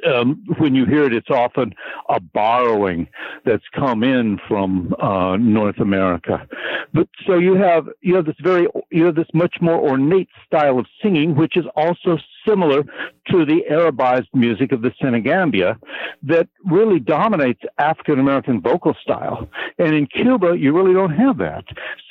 um, 0.08 0.44
when 0.58 0.76
you 0.76 0.86
hear 0.86 1.06
it, 1.06 1.14
it's 1.14 1.30
often 1.30 1.74
a 2.10 2.20
borrowing 2.20 3.08
that's 3.46 3.64
come 3.74 4.04
in 4.04 4.40
from 4.48 4.94
uh, 5.00 5.38
North 5.38 5.80
America. 5.80 6.46
But 6.94 7.08
so 7.26 7.38
you 7.38 7.56
have 7.56 7.88
you 8.02 8.16
have 8.16 8.26
this 8.26 8.36
very 8.42 8.68
you 8.92 9.06
have 9.06 9.16
this 9.16 9.28
much 9.34 9.56
more 9.62 9.80
ornate 9.80 10.30
style 10.46 10.80
of 10.80 10.86
singing, 11.02 11.36
which 11.36 11.56
is 11.56 11.66
also 11.76 12.18
similar 12.48 12.84
to 13.30 13.46
the 13.46 13.64
Arabized 13.70 14.28
music 14.34 14.72
of 14.72 14.82
the 14.82 14.92
Senegambia 15.02 15.78
that 16.24 16.48
really 16.66 17.00
dominates 17.00 17.62
African 17.78 18.20
American 18.20 18.62
vocal 18.62 18.96
style. 19.02 19.48
And 19.78 19.96
in 19.96 20.08
Cuba, 20.08 20.58
you 20.58 20.74
really 20.74 20.94
don't 20.94 21.16
have 21.16 21.38
that. 21.38 21.64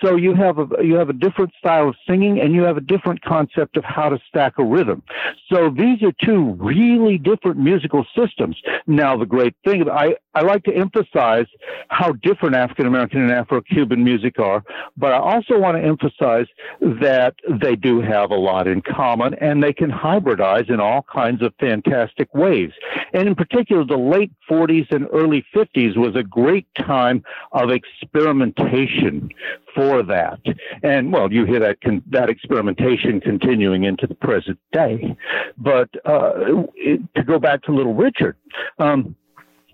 So 0.03 0.17
you 0.17 0.35
have 0.35 0.59
a 0.59 0.67
you 0.83 0.95
have 0.95 1.09
a 1.09 1.15
different 1.15 1.53
style 1.59 1.89
of 1.89 1.97
singing, 2.09 2.41
and 2.41 2.55
you 2.55 2.63
have 2.63 2.77
a 2.77 2.81
different 2.81 3.23
concept 3.23 3.77
of 3.77 3.85
how 3.85 4.09
to 4.09 4.19
stack 4.29 4.59
a 4.59 4.65
rhythm. 4.65 5.03
So 5.51 5.71
these 5.71 6.03
are 6.03 6.13
two 6.25 6.57
really 6.59 7.19
different 7.19 7.59
musical 7.59 8.07
systems. 8.17 8.57
Now, 8.87 9.17
the 9.17 9.27
great 9.27 9.55
thing 9.65 9.89
I 9.89 10.17
I 10.35 10.43
like 10.43 10.65
to 10.65 10.75
emphasize 10.75 11.47
how 11.89 12.13
different 12.13 12.55
African 12.57 12.87
American 12.87 13.21
and 13.21 13.31
Afro 13.31 13.61
Cuban 13.61 14.03
music 14.03 14.39
are, 14.39 14.65
but 14.97 15.13
I 15.13 15.19
also 15.19 15.59
want 15.59 15.77
to 15.77 15.83
emphasize 15.83 16.47
that 16.81 17.35
they 17.49 17.77
do 17.77 18.01
have 18.01 18.31
a 18.31 18.37
lot 18.37 18.67
in 18.67 18.81
common, 18.81 19.35
and 19.35 19.63
they 19.63 19.73
can 19.73 19.91
hybrid 20.23 20.39
hybridize 20.39 20.71
in 20.71 20.81
all 20.81 21.05
kinds 21.13 21.43
of 21.43 21.53
fantastic 21.61 22.33
ways. 22.35 22.71
And 23.13 23.29
in 23.29 23.35
particular, 23.35 23.85
the 23.85 23.97
late 23.97 24.33
40s 24.51 24.91
and 24.91 25.07
early 25.13 25.45
50s 25.55 25.97
was 25.97 26.17
a 26.17 26.23
great 26.23 26.67
time 26.79 27.25
of 27.53 27.71
experimentation 27.71 29.29
for 29.75 30.03
that. 30.03 30.41
And 30.83 31.13
well, 31.13 31.33
you 31.33 31.45
hear 31.45 31.61
that 31.61 31.81
con- 31.81 32.03
that 32.11 32.29
experimentation 32.29 33.21
continuing 33.21 33.85
into 33.85 34.07
the 34.07 34.15
present 34.15 34.59
day. 34.73 35.17
But 35.57 35.91
uh, 36.05 36.33
it, 36.75 37.01
to 37.17 37.23
go 37.23 37.39
back 37.39 37.63
to 37.63 37.73
Little 37.73 37.95
Richard. 37.95 38.37
Um, 38.79 39.17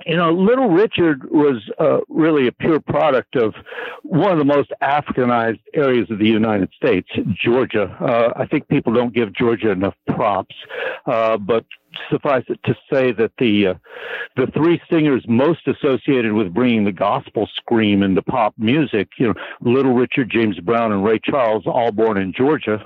you 0.07 0.17
know, 0.17 0.33
Little 0.33 0.69
Richard 0.69 1.31
was 1.31 1.63
uh, 1.79 1.99
really 2.09 2.47
a 2.47 2.53
pure 2.53 2.81
product 2.81 3.37
of 3.37 3.55
one 4.03 4.33
of 4.33 4.39
the 4.39 4.45
most 4.45 4.73
Africanized 4.83 5.61
areas 5.75 6.11
of 6.11 6.19
the 6.19 6.27
United 6.27 6.71
States, 6.75 7.09
Georgia. 7.33 7.97
Uh, 8.01 8.33
I 8.37 8.47
think 8.47 8.69
people 8.69 8.93
don't 8.93 9.15
give 9.15 9.35
Georgia 9.35 9.71
enough 9.71 9.95
props, 10.07 10.55
uh, 11.07 11.37
but 11.37 11.65
suffice 12.11 12.45
it 12.49 12.61
to 12.65 12.75
say 12.93 13.13
that 13.13 13.33
the 13.39 13.69
uh, 13.69 13.75
the 14.37 14.47
three 14.49 14.81
singers 14.91 15.25
most 15.27 15.67
associated 15.67 16.33
with 16.33 16.55
bringing 16.55 16.85
the 16.85 16.93
gospel 16.93 17.49
scream 17.57 18.03
into 18.03 18.23
pop 18.23 18.55
music, 18.57 19.09
you 19.19 19.27
know, 19.27 19.35
Little 19.61 19.95
Richard, 19.95 20.31
James 20.31 20.59
Brown, 20.61 20.93
and 20.93 21.05
Ray 21.05 21.19
Charles, 21.19 21.65
all 21.67 21.91
born 21.91 22.19
in 22.19 22.33
Georgia. 22.33 22.85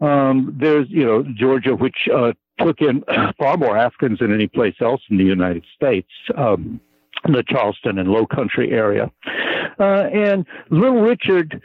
Um, 0.00 0.56
there's 0.58 0.88
you 0.88 1.04
know 1.04 1.24
Georgia, 1.36 1.74
which 1.74 2.08
uh, 2.14 2.32
took 2.58 2.80
in 2.80 3.04
far 3.38 3.56
more 3.56 3.76
Africans 3.76 4.18
than 4.20 4.32
any 4.32 4.46
place 4.46 4.76
else 4.80 5.02
in 5.10 5.16
the 5.16 5.24
United 5.24 5.64
States. 5.74 6.08
Um, 6.36 6.80
the 7.24 7.42
Charleston 7.48 7.98
and 7.98 8.10
Low 8.10 8.26
Country 8.26 8.72
area, 8.72 9.10
uh, 9.80 10.08
and 10.12 10.44
Little 10.68 11.00
Richard 11.00 11.62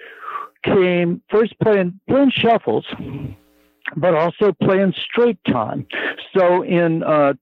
came 0.63 1.21
first 1.30 1.54
playing 1.60 1.99
playing 2.08 2.32
shuffles 2.32 2.86
but 3.95 4.13
also 4.13 4.54
playing 4.63 4.93
straight 4.93 5.38
time. 5.45 5.86
So 6.36 6.63
in 6.63 7.04
uh, 7.04 7.34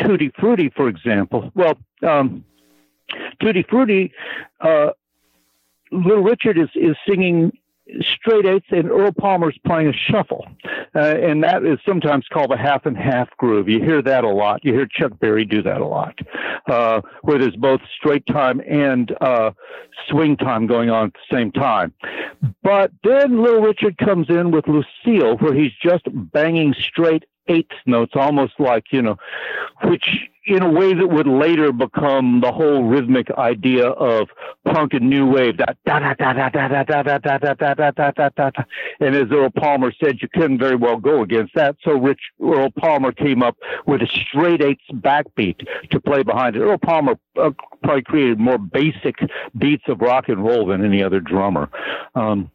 Tutti 0.00 0.30
Frutti, 0.38 0.70
for 0.74 0.88
example, 0.88 1.50
well, 1.54 1.74
um, 2.02 2.44
Tutti 3.40 3.64
Frutti, 3.68 4.12
uh, 4.60 4.90
Little 5.92 6.24
Richard 6.24 6.58
is, 6.58 6.68
is 6.74 6.96
singing 7.08 7.56
straight 8.00 8.46
eighths, 8.46 8.66
and 8.70 8.90
Earl 8.90 9.12
Palmer's 9.12 9.58
playing 9.64 9.88
a 9.88 9.92
shuffle, 9.92 10.46
uh, 10.94 10.98
and 10.98 11.42
that 11.44 11.64
is 11.64 11.78
sometimes 11.86 12.26
called 12.32 12.50
a 12.50 12.56
half 12.56 12.86
and 12.86 12.96
half 12.96 13.28
groove. 13.36 13.68
You 13.68 13.80
hear 13.80 14.02
that 14.02 14.24
a 14.24 14.28
lot. 14.28 14.64
You 14.64 14.72
hear 14.72 14.86
Chuck 14.86 15.18
Berry 15.18 15.44
do 15.44 15.62
that 15.62 15.80
a 15.80 15.86
lot, 15.86 16.18
uh, 16.68 17.00
where 17.22 17.38
there's 17.38 17.56
both 17.56 17.80
straight 17.96 18.26
time 18.26 18.60
and 18.68 19.14
uh, 19.20 19.52
swing 20.08 20.36
time 20.36 20.66
going 20.66 20.90
on 20.90 21.06
at 21.06 21.12
the 21.12 21.36
same 21.36 21.52
time. 21.52 21.92
But 22.62 22.90
then 23.04 23.42
Little 23.42 23.62
Richard 23.62 23.98
comes 23.98 24.28
in 24.28 24.50
with 24.50 24.66
Lucille, 24.66 25.36
where 25.38 25.54
he's 25.54 25.72
just 25.82 26.04
banging 26.12 26.74
straight 26.78 27.24
eighth 27.48 27.76
notes, 27.86 28.12
almost 28.14 28.54
like 28.58 28.86
you 28.90 29.02
know, 29.02 29.16
which 29.84 30.28
in 30.46 30.62
a 30.62 30.70
way 30.70 30.94
that 30.94 31.08
would 31.08 31.26
later 31.26 31.72
become 31.72 32.40
the 32.40 32.52
whole 32.52 32.84
rhythmic 32.84 33.30
idea 33.32 33.88
of 33.88 34.28
punk 34.64 34.94
and 34.94 35.10
new 35.10 35.26
wave. 35.26 35.56
That 35.58 35.76
da 35.84 35.98
da 35.98 36.14
da 36.14 36.32
da 36.32 36.48
da 36.48 36.68
da 36.68 36.82
da 36.84 37.02
da 37.02 37.18
da 37.18 37.54
da 37.54 37.74
da 37.74 37.90
da 37.90 38.10
da 38.10 38.28
da 38.28 38.50
da. 38.50 38.62
And 39.00 39.14
as 39.16 39.26
Earl 39.32 39.50
Palmer 39.50 39.92
said, 40.02 40.18
you 40.22 40.28
couldn't 40.32 40.58
very 40.58 40.76
well 40.76 40.98
go 40.98 41.22
against 41.22 41.54
that. 41.54 41.76
So 41.82 41.92
Rich 41.92 42.20
Earl 42.40 42.70
Palmer 42.78 43.12
came 43.12 43.42
up 43.42 43.56
with 43.86 44.02
a 44.02 44.06
straight 44.06 44.62
eights 44.62 44.84
backbeat 44.92 45.66
to 45.90 46.00
play 46.00 46.22
behind 46.22 46.54
it. 46.54 46.60
Earl 46.60 46.78
Palmer 46.78 47.18
uh, 47.40 47.50
probably 47.82 48.02
created 48.02 48.38
more 48.38 48.58
basic 48.58 49.16
beats 49.58 49.84
of 49.88 50.00
rock 50.00 50.28
and 50.28 50.44
roll 50.44 50.66
than 50.66 50.84
any 50.84 51.02
other 51.02 51.20
drummer. 51.20 51.68
Um, 52.14 52.50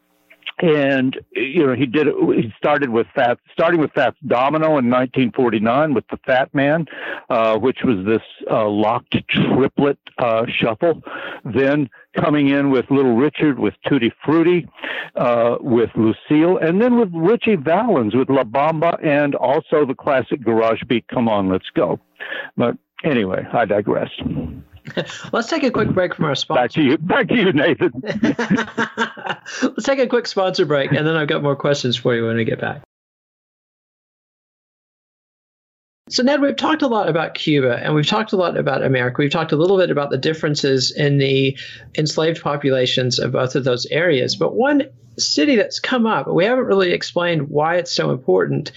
and 0.62 1.20
you 1.32 1.66
know 1.66 1.74
he 1.74 1.86
did 1.86 2.08
he 2.36 2.54
started 2.56 2.90
with 2.90 3.08
fat 3.16 3.40
starting 3.52 3.82
with 3.82 3.92
fats 3.94 4.18
domino 4.28 4.78
in 4.78 4.90
1949 4.90 5.94
with 5.94 6.08
the 6.10 6.18
fat 6.26 6.54
man 6.54 6.86
uh, 7.30 7.58
which 7.58 7.80
was 7.84 8.06
this 8.06 8.22
uh, 8.50 8.68
locked 8.68 9.16
triplet 9.30 9.98
uh, 10.20 10.46
shuffle. 10.48 11.02
Then 11.44 11.90
coming 12.16 12.50
in 12.50 12.70
with 12.70 12.86
little 12.92 13.16
richard 13.16 13.58
with 13.58 13.74
tutti 13.88 14.12
frutti 14.24 14.68
uh, 15.16 15.58
with 15.62 15.90
lucille 15.96 16.58
and 16.58 16.82
then 16.82 17.00
with 17.00 17.10
ritchie 17.14 17.56
valens 17.56 18.14
with 18.14 18.30
la 18.30 18.44
bamba 18.44 19.04
and 19.04 19.34
also 19.36 19.86
the 19.86 19.96
classic 19.96 20.44
garage 20.44 20.84
beat 20.88 21.08
come 21.08 21.28
on 21.28 21.50
let's 21.50 21.70
go. 21.74 22.00
But 22.56 22.78
anyway 23.04 23.48
i 23.52 23.66
digress 23.66 24.12
Let's 25.32 25.50
take 25.50 25.64
a 25.64 25.72
quick 25.72 25.90
break 25.90 26.16
from 26.16 26.26
our 26.26 26.36
sponsor. 26.36 26.62
Back 26.62 26.72
to 26.72 26.82
you, 26.82 26.98
back 26.98 27.28
to 27.28 27.36
you, 27.36 27.54
Nathan. 27.54 27.92
Let's 29.62 29.84
take 29.84 30.00
a 30.00 30.08
quick 30.08 30.28
sponsor 30.28 30.66
break, 30.66 30.92
and 30.92 31.06
then 31.06 31.16
I've 31.16 31.28
got 31.28 31.44
more 31.44 31.56
questions 31.56 31.96
for 31.96 32.16
you 32.16 32.26
when 32.26 32.36
we 32.36 32.46
get 32.46 32.60
back. 32.60 32.82
So, 36.12 36.24
Ned, 36.24 36.42
we've 36.42 36.58
talked 36.58 36.82
a 36.82 36.88
lot 36.88 37.08
about 37.08 37.36
Cuba 37.36 37.78
and 37.78 37.96
we've 37.96 38.06
talked 38.06 38.34
a 38.34 38.36
lot 38.36 38.58
about 38.58 38.84
America. 38.84 39.16
We've 39.20 39.32
talked 39.32 39.54
a 39.54 39.56
little 39.56 39.78
bit 39.78 39.92
about 39.92 40.10
the 40.10 40.18
differences 40.18 40.92
in 40.92 41.20
the 41.20 41.58
enslaved 41.98 42.42
populations 42.42 43.18
of 43.18 43.32
both 43.32 43.56
of 43.56 43.64
those 43.64 43.86
areas. 43.86 44.36
But 44.36 44.54
one 44.54 44.90
city 45.18 45.56
that's 45.56 45.80
come 45.80 46.06
up, 46.06 46.28
we 46.28 46.44
haven't 46.44 46.66
really 46.66 46.92
explained 46.92 47.48
why 47.48 47.78
it's 47.78 47.94
so 47.94 48.12
important, 48.12 48.74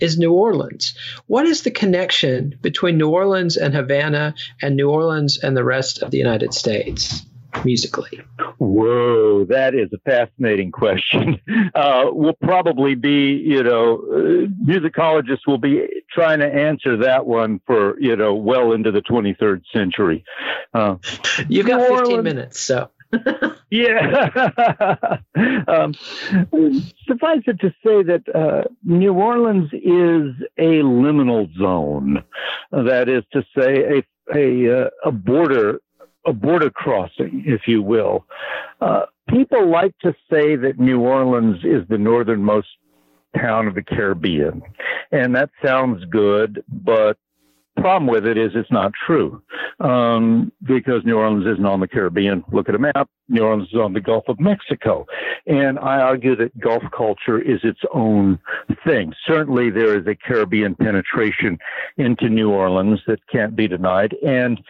is 0.00 0.16
New 0.16 0.32
Orleans. 0.32 0.94
What 1.26 1.44
is 1.44 1.60
the 1.60 1.70
connection 1.70 2.58
between 2.62 2.96
New 2.96 3.10
Orleans 3.10 3.58
and 3.58 3.74
Havana 3.74 4.34
and 4.62 4.74
New 4.74 4.88
Orleans 4.88 5.36
and 5.36 5.54
the 5.54 5.64
rest 5.64 6.02
of 6.02 6.10
the 6.10 6.18
United 6.18 6.54
States? 6.54 7.22
Musically? 7.64 8.20
Whoa, 8.58 9.44
that 9.46 9.74
is 9.74 9.92
a 9.92 9.98
fascinating 9.98 10.70
question. 10.72 11.40
Uh, 11.74 12.06
we'll 12.10 12.36
probably 12.42 12.94
be, 12.94 13.32
you 13.34 13.62
know, 13.62 13.96
uh, 13.96 14.46
musicologists 14.64 15.46
will 15.46 15.58
be 15.58 15.86
trying 16.10 16.40
to 16.40 16.46
answer 16.46 16.96
that 16.96 17.26
one 17.26 17.60
for, 17.66 17.98
you 18.00 18.16
know, 18.16 18.34
well 18.34 18.72
into 18.72 18.90
the 18.90 19.00
23rd 19.00 19.62
century. 19.72 20.24
Uh, 20.74 20.96
You've 21.48 21.66
got 21.66 21.80
15 21.80 21.96
Orleans, 21.96 22.24
minutes, 22.24 22.60
so. 22.60 22.90
yeah. 23.70 25.18
um, 25.68 25.94
suffice 27.06 27.42
it 27.46 27.60
to 27.60 27.70
say 27.84 28.02
that 28.02 28.22
uh, 28.34 28.68
New 28.82 29.12
Orleans 29.12 29.70
is 29.72 30.34
a 30.56 30.82
liminal 30.82 31.48
zone. 31.56 32.24
That 32.72 33.08
is 33.08 33.24
to 33.32 33.44
say, 33.56 33.98
a 33.98 34.02
a, 34.34 34.84
uh, 34.84 34.90
a 35.04 35.12
border 35.12 35.80
a 36.28 36.32
border 36.32 36.70
crossing, 36.70 37.42
if 37.46 37.62
you 37.66 37.82
will. 37.82 38.26
Uh, 38.80 39.06
people 39.28 39.70
like 39.70 39.98
to 40.00 40.14
say 40.30 40.56
that 40.56 40.78
New 40.78 41.00
Orleans 41.00 41.64
is 41.64 41.86
the 41.88 41.98
northernmost 41.98 42.68
town 43.36 43.66
of 43.66 43.74
the 43.74 43.82
Caribbean, 43.82 44.62
and 45.10 45.34
that 45.34 45.50
sounds 45.64 46.04
good, 46.10 46.62
but 46.68 47.16
problem 47.80 48.08
with 48.08 48.26
it 48.26 48.36
is 48.36 48.50
it's 48.54 48.70
not 48.70 48.92
true 49.06 49.42
um, 49.80 50.52
because 50.62 51.04
New 51.04 51.16
Orleans 51.16 51.46
isn't 51.46 51.64
on 51.64 51.80
the 51.80 51.88
Caribbean. 51.88 52.44
Look 52.52 52.68
at 52.68 52.74
a 52.74 52.78
map. 52.78 53.08
New 53.28 53.42
Orleans 53.42 53.68
is 53.68 53.78
on 53.78 53.92
the 53.92 54.00
Gulf 54.00 54.24
of 54.28 54.40
Mexico. 54.40 55.06
And 55.46 55.78
I 55.78 56.00
argue 56.00 56.36
that 56.36 56.58
Gulf 56.58 56.82
culture 56.96 57.40
is 57.40 57.60
its 57.62 57.80
own 57.94 58.38
thing. 58.84 59.12
Certainly, 59.26 59.70
there 59.70 59.98
is 59.98 60.06
a 60.06 60.14
Caribbean 60.14 60.74
penetration 60.74 61.58
into 61.96 62.28
New 62.28 62.50
Orleans 62.50 63.00
that 63.06 63.20
can't 63.30 63.54
be 63.54 63.68
denied. 63.68 64.14
And 64.26 64.60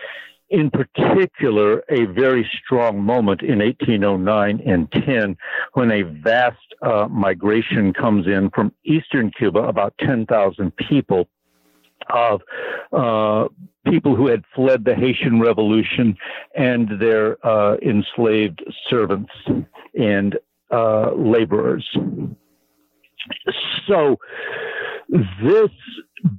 in 0.50 0.70
particular, 0.70 1.82
a 1.90 2.06
very 2.06 2.48
strong 2.64 3.02
moment 3.02 3.42
in 3.42 3.58
1809 3.58 4.62
and 4.66 4.90
10 4.92 5.37
when 5.74 5.90
a 5.90 6.02
vast 6.02 6.56
uh, 6.82 7.06
migration 7.11 7.92
comes 7.92 8.26
in 8.26 8.50
from 8.50 8.72
eastern 8.84 9.30
Cuba, 9.30 9.61
about 9.61 9.94
10,000 10.00 10.76
people 10.76 11.28
of 12.11 12.40
uh, 12.92 13.48
people 13.90 14.16
who 14.16 14.26
had 14.28 14.44
fled 14.54 14.84
the 14.84 14.94
Haitian 14.94 15.40
Revolution 15.40 16.16
and 16.56 16.98
their 17.00 17.44
uh, 17.46 17.76
enslaved 17.82 18.62
servants 18.88 19.32
and 19.98 20.38
uh, 20.70 21.12
laborers. 21.14 21.87
So, 23.87 24.16
this 25.42 25.70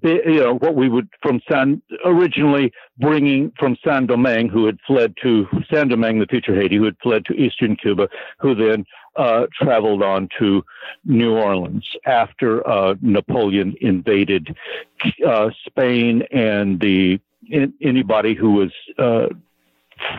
you 0.03 0.39
know 0.39 0.55
what 0.55 0.75
we 0.75 0.89
would 0.89 1.07
from 1.21 1.41
San 1.49 1.81
originally 2.05 2.71
bringing 2.97 3.51
from 3.57 3.77
Saint 3.85 4.07
Domingue, 4.07 4.49
who 4.49 4.65
had 4.65 4.77
fled 4.85 5.15
to 5.21 5.47
Saint 5.71 5.89
Domingue, 5.89 6.19
the 6.19 6.25
future 6.25 6.55
Haiti, 6.55 6.77
who 6.77 6.85
had 6.85 6.97
fled 7.01 7.25
to 7.25 7.33
eastern 7.33 7.75
Cuba, 7.75 8.09
who 8.39 8.55
then 8.55 8.85
uh, 9.15 9.47
traveled 9.53 10.03
on 10.03 10.29
to 10.39 10.63
New 11.05 11.33
Orleans 11.33 11.87
after 12.05 12.67
uh, 12.67 12.95
Napoleon 13.01 13.75
invaded 13.81 14.55
uh, 15.25 15.49
Spain 15.65 16.23
and 16.31 16.79
the 16.79 17.19
in, 17.49 17.73
anybody 17.81 18.35
who 18.35 18.51
was 18.51 18.71
uh, 18.97 19.27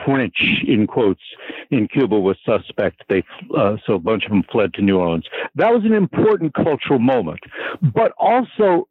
French 0.05 0.63
in 0.67 0.87
quotes 0.87 1.23
in 1.71 1.89
Cuba 1.89 2.19
was 2.19 2.37
suspect. 2.45 3.03
They 3.09 3.25
uh, 3.57 3.77
so 3.87 3.95
a 3.95 3.99
bunch 3.99 4.25
of 4.25 4.31
them 4.31 4.45
fled 4.51 4.75
to 4.75 4.83
New 4.83 4.99
Orleans. 4.99 5.27
That 5.55 5.73
was 5.73 5.85
an 5.85 5.93
important 5.93 6.55
cultural 6.55 6.99
moment, 6.99 7.41
but 7.81 8.13
also, 8.19 8.89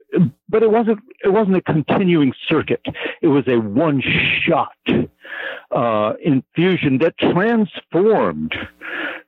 but 0.50 0.64
it 0.64 0.72
wasn't 0.72 1.00
it 1.24 1.30
wasn't 1.30 1.58
a 1.58 1.62
continuing 1.62 2.34
circuit. 2.48 2.86
It 3.22 3.28
was 3.28 3.48
a 3.48 3.58
one 3.60 4.02
shot 4.42 4.74
uh, 5.72 6.14
infusion 6.24 6.98
that 7.00 7.18
transformed 7.18 8.56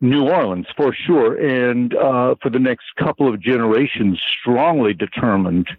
New 0.02 0.28
Orleans 0.28 0.65
for 0.76 0.93
sure, 0.93 1.36
and 1.36 1.95
uh, 1.95 2.36
for 2.41 2.50
the 2.50 2.60
next 2.60 2.86
couple 2.97 3.32
of 3.32 3.39
generations, 3.39 4.19
strongly 4.39 4.93
determined 4.93 5.69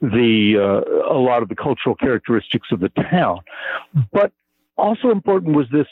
the 0.00 0.56
uh, 0.56 1.12
a 1.12 1.18
lot 1.18 1.42
of 1.42 1.48
the 1.48 1.56
cultural 1.56 1.96
characteristics 1.96 2.68
of 2.70 2.80
the 2.80 2.90
town. 2.90 3.40
But 4.12 4.32
also 4.82 5.10
important 5.10 5.54
was 5.56 5.66
this 5.72 5.86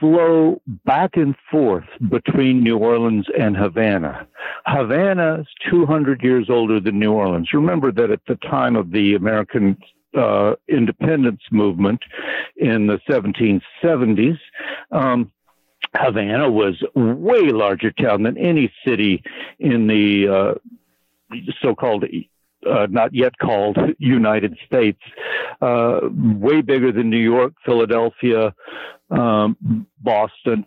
flow 0.00 0.60
back 0.84 1.16
and 1.16 1.34
forth 1.50 1.84
between 2.08 2.62
New 2.62 2.78
Orleans 2.78 3.26
and 3.38 3.56
Havana. 3.56 4.26
Havana 4.66 5.40
is 5.40 5.46
200 5.70 6.22
years 6.22 6.48
older 6.48 6.80
than 6.80 6.98
New 6.98 7.12
Orleans. 7.12 7.50
Remember 7.52 7.92
that 7.92 8.10
at 8.10 8.20
the 8.26 8.36
time 8.36 8.76
of 8.76 8.92
the 8.92 9.14
American 9.14 9.76
uh, 10.16 10.54
independence 10.68 11.42
movement 11.50 12.00
in 12.56 12.86
the 12.86 12.98
1770s, 13.08 14.38
um, 14.92 15.30
Havana 15.96 16.50
was 16.50 16.82
way 16.94 17.50
larger 17.50 17.90
town 17.90 18.22
than 18.22 18.36
any 18.36 18.72
city 18.86 19.22
in 19.58 19.86
the 19.86 20.28
uh, 20.28 20.54
so-called 21.62 22.04
uh, 22.66 22.86
not 22.90 23.14
yet 23.14 23.36
called 23.38 23.78
United 23.98 24.56
States, 24.66 25.00
uh, 25.60 26.00
way 26.12 26.60
bigger 26.60 26.92
than 26.92 27.10
New 27.10 27.16
York, 27.16 27.54
Philadelphia, 27.64 28.54
um, 29.10 29.86
Boston. 30.00 30.64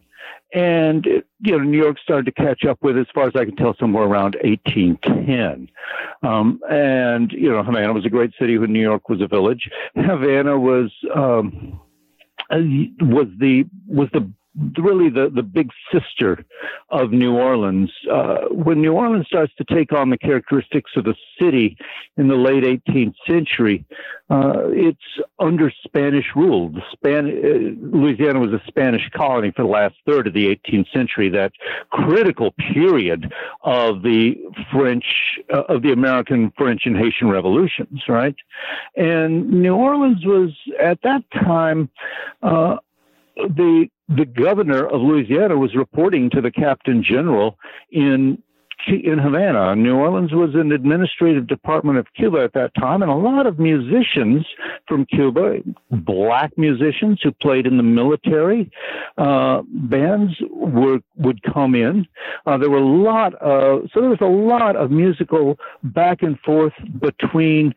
And, 0.53 1.05
you 1.39 1.57
know, 1.57 1.59
New 1.59 1.77
York 1.77 1.97
started 1.99 2.25
to 2.25 2.31
catch 2.33 2.65
up 2.65 2.79
with, 2.81 2.97
as 2.97 3.07
far 3.13 3.27
as 3.27 3.35
I 3.35 3.45
can 3.45 3.55
tell, 3.55 3.73
somewhere 3.79 4.03
around 4.03 4.35
1810. 4.43 5.69
Um, 6.23 6.59
and, 6.69 7.31
you 7.31 7.49
know, 7.49 7.63
Havana 7.63 7.93
was 7.93 8.05
a 8.05 8.09
great 8.09 8.31
city 8.37 8.57
when 8.57 8.73
New 8.73 8.81
York 8.81 9.07
was 9.07 9.21
a 9.21 9.27
village. 9.27 9.69
Havana 9.95 10.59
was, 10.59 10.91
um, 11.15 11.79
uh, 12.49 12.59
was 12.99 13.27
the, 13.39 13.63
was 13.87 14.09
the 14.11 14.29
really 14.77 15.09
the, 15.09 15.29
the 15.33 15.43
big 15.43 15.69
sister 15.91 16.45
of 16.89 17.11
New 17.11 17.35
Orleans. 17.37 17.91
Uh, 18.11 18.47
when 18.51 18.81
New 18.81 18.93
Orleans 18.93 19.25
starts 19.27 19.53
to 19.55 19.63
take 19.63 19.93
on 19.93 20.09
the 20.09 20.17
characteristics 20.17 20.91
of 20.97 21.07
a 21.07 21.15
city 21.39 21.77
in 22.17 22.27
the 22.27 22.35
late 22.35 22.63
18th 22.63 23.15
century, 23.25 23.85
uh, 24.29 24.63
it's 24.67 24.99
under 25.39 25.71
Spanish 25.83 26.25
rule. 26.35 26.69
The 26.69 26.81
Span- 26.91 27.27
uh, 27.27 27.97
Louisiana 27.97 28.39
was 28.39 28.51
a 28.51 28.61
Spanish 28.67 29.09
colony 29.15 29.51
for 29.55 29.63
the 29.63 29.69
last 29.69 29.95
third 30.05 30.27
of 30.27 30.33
the 30.33 30.47
18th 30.47 30.91
century, 30.91 31.29
that 31.29 31.53
critical 31.89 32.51
period 32.73 33.31
of 33.63 34.01
the 34.03 34.35
French, 34.71 35.05
uh, 35.53 35.63
of 35.69 35.81
the 35.81 35.93
American, 35.93 36.51
French, 36.57 36.85
and 36.85 36.97
Haitian 36.97 37.29
revolutions, 37.29 38.03
right? 38.09 38.35
And 38.97 39.49
New 39.49 39.75
Orleans 39.75 40.25
was 40.25 40.51
at 40.79 41.01
that 41.03 41.23
time 41.31 41.89
uh, 42.43 42.77
the 43.35 43.89
the 44.15 44.25
governor 44.25 44.85
of 44.85 45.01
Louisiana 45.01 45.57
was 45.57 45.75
reporting 45.75 46.29
to 46.31 46.41
the 46.41 46.51
captain 46.51 47.03
general 47.03 47.57
in 47.91 48.41
in 48.87 49.19
Havana. 49.19 49.75
New 49.75 49.95
Orleans 49.95 50.31
was 50.31 50.55
an 50.55 50.71
administrative 50.71 51.45
department 51.45 51.99
of 51.99 52.07
Cuba 52.15 52.39
at 52.39 52.53
that 52.53 52.73
time, 52.73 53.03
and 53.03 53.11
a 53.11 53.15
lot 53.15 53.45
of 53.45 53.59
musicians 53.59 54.45
from 54.87 55.05
Cuba, 55.05 55.57
black 55.91 56.57
musicians 56.57 57.19
who 57.21 57.31
played 57.31 57.67
in 57.67 57.77
the 57.77 57.83
military 57.83 58.71
uh, 59.19 59.61
bands, 59.67 60.33
were 60.49 60.99
would 61.17 61.41
come 61.43 61.75
in. 61.75 62.07
Uh, 62.45 62.57
there 62.57 62.69
were 62.69 62.77
a 62.77 62.85
lot 62.85 63.35
of 63.35 63.83
so 63.93 64.01
there 64.01 64.09
was 64.09 64.21
a 64.21 64.25
lot 64.25 64.75
of 64.75 64.89
musical 64.89 65.59
back 65.83 66.21
and 66.23 66.39
forth 66.39 66.73
between 66.99 67.73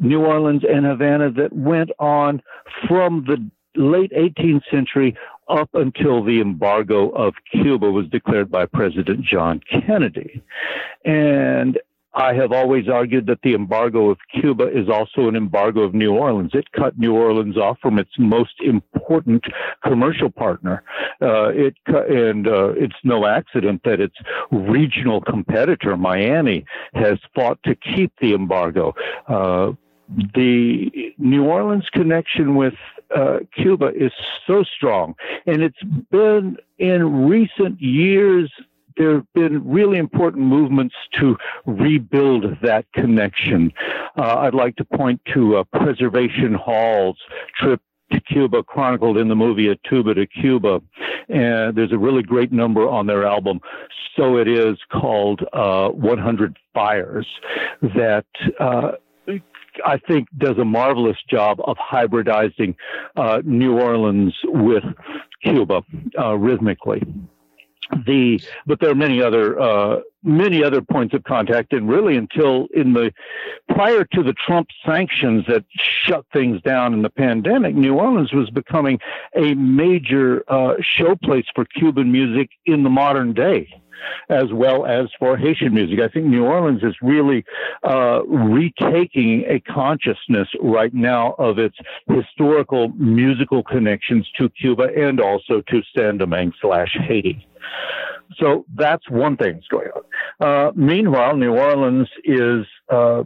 New 0.00 0.22
Orleans 0.24 0.62
and 0.68 0.84
Havana 0.84 1.30
that 1.32 1.52
went 1.52 1.90
on 1.98 2.42
from 2.86 3.24
the 3.26 3.38
late 3.80 4.12
18th 4.12 4.62
century 4.70 5.16
up 5.48 5.70
until 5.74 6.24
the 6.24 6.40
embargo 6.40 7.10
of 7.10 7.34
Cuba 7.52 7.90
was 7.90 8.06
declared 8.08 8.50
by 8.50 8.66
President 8.66 9.24
John 9.24 9.60
Kennedy. 9.70 10.42
And 11.04 11.78
I 12.16 12.32
have 12.32 12.50
always 12.50 12.88
argued 12.88 13.26
that 13.26 13.42
the 13.42 13.54
embargo 13.54 14.08
of 14.08 14.18
Cuba 14.40 14.68
is 14.68 14.88
also 14.88 15.28
an 15.28 15.36
embargo 15.36 15.82
of 15.82 15.92
New 15.92 16.14
Orleans. 16.14 16.52
It 16.54 16.72
cut 16.72 16.98
New 16.98 17.14
Orleans 17.14 17.58
off 17.58 17.78
from 17.80 17.98
its 17.98 18.10
most 18.18 18.54
important 18.64 19.44
commercial 19.84 20.30
partner. 20.30 20.82
Uh, 21.20 21.48
it 21.48 21.74
and 21.86 22.48
uh, 22.48 22.70
it's 22.70 22.96
no 23.04 23.26
accident 23.26 23.82
that 23.84 24.00
its 24.00 24.16
regional 24.50 25.20
competitor, 25.20 25.94
Miami, 25.98 26.64
has 26.94 27.18
fought 27.34 27.62
to 27.64 27.74
keep 27.74 28.12
the 28.22 28.32
embargo. 28.32 28.94
Uh, 29.28 29.72
the 30.08 31.14
New 31.18 31.44
Orleans 31.44 31.88
connection 31.92 32.54
with 32.54 32.74
uh, 33.14 33.38
Cuba 33.54 33.92
is 33.94 34.12
so 34.46 34.62
strong, 34.64 35.14
and 35.46 35.62
it's 35.62 35.82
been 36.10 36.56
in 36.78 37.26
recent 37.26 37.80
years. 37.80 38.50
There 38.96 39.14
have 39.14 39.32
been 39.34 39.68
really 39.68 39.98
important 39.98 40.46
movements 40.46 40.94
to 41.20 41.36
rebuild 41.66 42.44
that 42.62 42.86
connection. 42.94 43.72
Uh, 44.16 44.36
I'd 44.38 44.54
like 44.54 44.76
to 44.76 44.84
point 44.84 45.20
to 45.34 45.58
uh, 45.58 45.64
Preservation 45.64 46.54
Hall's 46.54 47.18
trip 47.58 47.80
to 48.12 48.20
Cuba, 48.20 48.62
chronicled 48.62 49.18
in 49.18 49.28
the 49.28 49.36
movie 49.36 49.68
A 49.68 49.76
Tuba 49.88 50.14
to 50.14 50.26
Cuba. 50.26 50.80
And 51.28 51.76
there's 51.76 51.92
a 51.92 51.98
really 51.98 52.22
great 52.22 52.52
number 52.52 52.88
on 52.88 53.06
their 53.06 53.26
album, 53.26 53.60
So 54.16 54.38
It 54.38 54.48
Is, 54.48 54.78
called 54.92 55.42
uh, 55.52 55.88
100 55.88 56.56
Fires, 56.72 57.26
that 57.82 58.26
uh, 58.60 58.92
I 59.84 59.98
think, 59.98 60.28
does 60.38 60.58
a 60.58 60.64
marvelous 60.64 61.16
job 61.28 61.58
of 61.64 61.76
hybridizing 61.76 62.74
uh, 63.16 63.42
New 63.44 63.78
Orleans 63.78 64.34
with 64.44 64.84
Cuba 65.42 65.82
uh, 66.18 66.34
rhythmically. 66.36 67.02
The 68.06 68.40
but 68.66 68.80
there 68.80 68.90
are 68.90 68.96
many 68.96 69.22
other 69.22 69.60
uh, 69.60 70.00
many 70.26 70.62
other 70.62 70.82
points 70.82 71.14
of 71.14 71.24
contact, 71.24 71.72
and 71.72 71.88
really 71.88 72.16
until 72.16 72.66
in 72.74 72.92
the 72.92 73.12
prior 73.68 74.04
to 74.04 74.22
the 74.22 74.34
Trump 74.34 74.68
sanctions 74.84 75.44
that 75.48 75.64
shut 75.76 76.26
things 76.32 76.60
down 76.62 76.92
in 76.92 77.02
the 77.02 77.10
pandemic, 77.10 77.74
New 77.74 77.94
Orleans 77.94 78.32
was 78.32 78.50
becoming 78.50 78.98
a 79.34 79.54
major 79.54 80.44
uh, 80.48 80.74
showplace 80.98 81.46
for 81.54 81.64
Cuban 81.64 82.10
music 82.10 82.50
in 82.66 82.82
the 82.82 82.90
modern 82.90 83.32
day 83.32 83.68
as 84.28 84.52
well 84.52 84.86
as 84.86 85.08
for 85.18 85.36
Haitian 85.36 85.74
music. 85.74 86.00
I 86.00 86.08
think 86.08 86.26
New 86.26 86.44
Orleans 86.44 86.82
is 86.82 86.94
really 87.02 87.44
uh, 87.82 88.22
retaking 88.26 89.44
a 89.48 89.60
consciousness 89.60 90.48
right 90.60 90.92
now 90.92 91.34
of 91.38 91.58
its 91.58 91.76
historical 92.08 92.88
musical 92.90 93.62
connections 93.62 94.28
to 94.38 94.48
Cuba 94.50 94.88
and 94.96 95.20
also 95.20 95.62
to 95.68 95.82
Saint 95.96 96.18
Domingue 96.18 96.52
slash 96.60 96.96
Haiti. 97.00 97.46
So 98.38 98.64
that's 98.74 99.08
one 99.10 99.36
thing 99.36 99.54
that's 99.54 99.68
going 99.68 99.88
on. 99.94 100.02
Uh, 100.48 100.72
meanwhile, 100.74 101.36
New 101.36 101.54
Orleans 101.54 102.08
is. 102.24 102.66
Uh, 102.88 103.24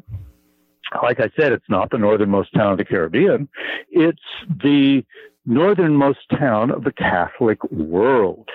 like 1.05 1.21
I 1.21 1.31
said, 1.39 1.53
it's 1.53 1.69
not 1.69 1.91
the 1.91 1.99
northernmost 1.99 2.53
town 2.53 2.73
of 2.73 2.79
the 2.79 2.85
Caribbean. 2.85 3.49
It's 3.91 4.19
the 4.49 5.05
northernmost 5.47 6.21
town 6.31 6.71
of 6.71 6.85
the 6.85 6.93
Catholic 6.93 7.63
world. 7.71 8.49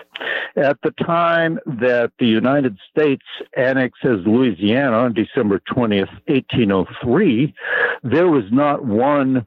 At 0.55 0.77
the 0.83 0.91
time 0.91 1.59
that 1.65 2.11
the 2.19 2.27
United 2.27 2.77
States 2.89 3.25
annexes 3.57 4.25
Louisiana 4.25 4.97
on 4.97 5.13
December 5.13 5.61
20th, 5.69 6.11
1803, 6.27 7.53
there 8.03 8.29
was 8.29 8.45
not 8.51 8.85
one 8.85 9.45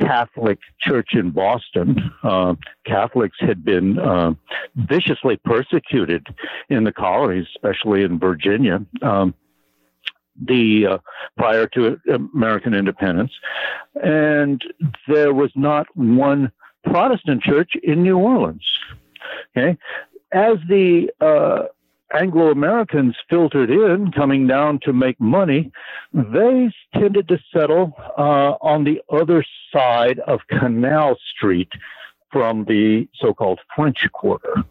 Catholic 0.00 0.58
church 0.80 1.10
in 1.12 1.30
Boston. 1.30 2.10
Uh, 2.22 2.54
Catholics 2.86 3.36
had 3.40 3.64
been 3.64 3.98
uh, 3.98 4.32
viciously 4.74 5.36
persecuted 5.44 6.26
in 6.68 6.84
the 6.84 6.92
colonies, 6.92 7.46
especially 7.54 8.02
in 8.02 8.18
Virginia. 8.18 8.84
Um, 9.02 9.34
the 10.42 10.86
uh, 10.86 10.98
prior 11.36 11.66
to 11.66 11.98
American 12.08 12.72
independence, 12.74 13.32
and 14.02 14.62
there 15.06 15.34
was 15.34 15.50
not 15.54 15.86
one 15.94 16.50
Protestant 16.84 17.42
church 17.42 17.72
in 17.82 18.02
New 18.02 18.16
Orleans. 18.16 18.64
Okay, 19.56 19.76
as 20.32 20.56
the 20.68 21.10
uh, 21.20 21.64
Anglo 22.12 22.50
Americans 22.50 23.16
filtered 23.28 23.70
in, 23.70 24.10
coming 24.12 24.46
down 24.46 24.80
to 24.82 24.92
make 24.92 25.20
money, 25.20 25.70
they 26.12 26.70
tended 26.94 27.28
to 27.28 27.38
settle 27.52 27.92
uh, 28.18 28.56
on 28.60 28.84
the 28.84 29.00
other 29.10 29.44
side 29.72 30.18
of 30.20 30.40
Canal 30.48 31.16
Street 31.36 31.68
from 32.30 32.64
the 32.64 33.08
so-called 33.18 33.60
French 33.74 34.06
Quarter. 34.12 34.64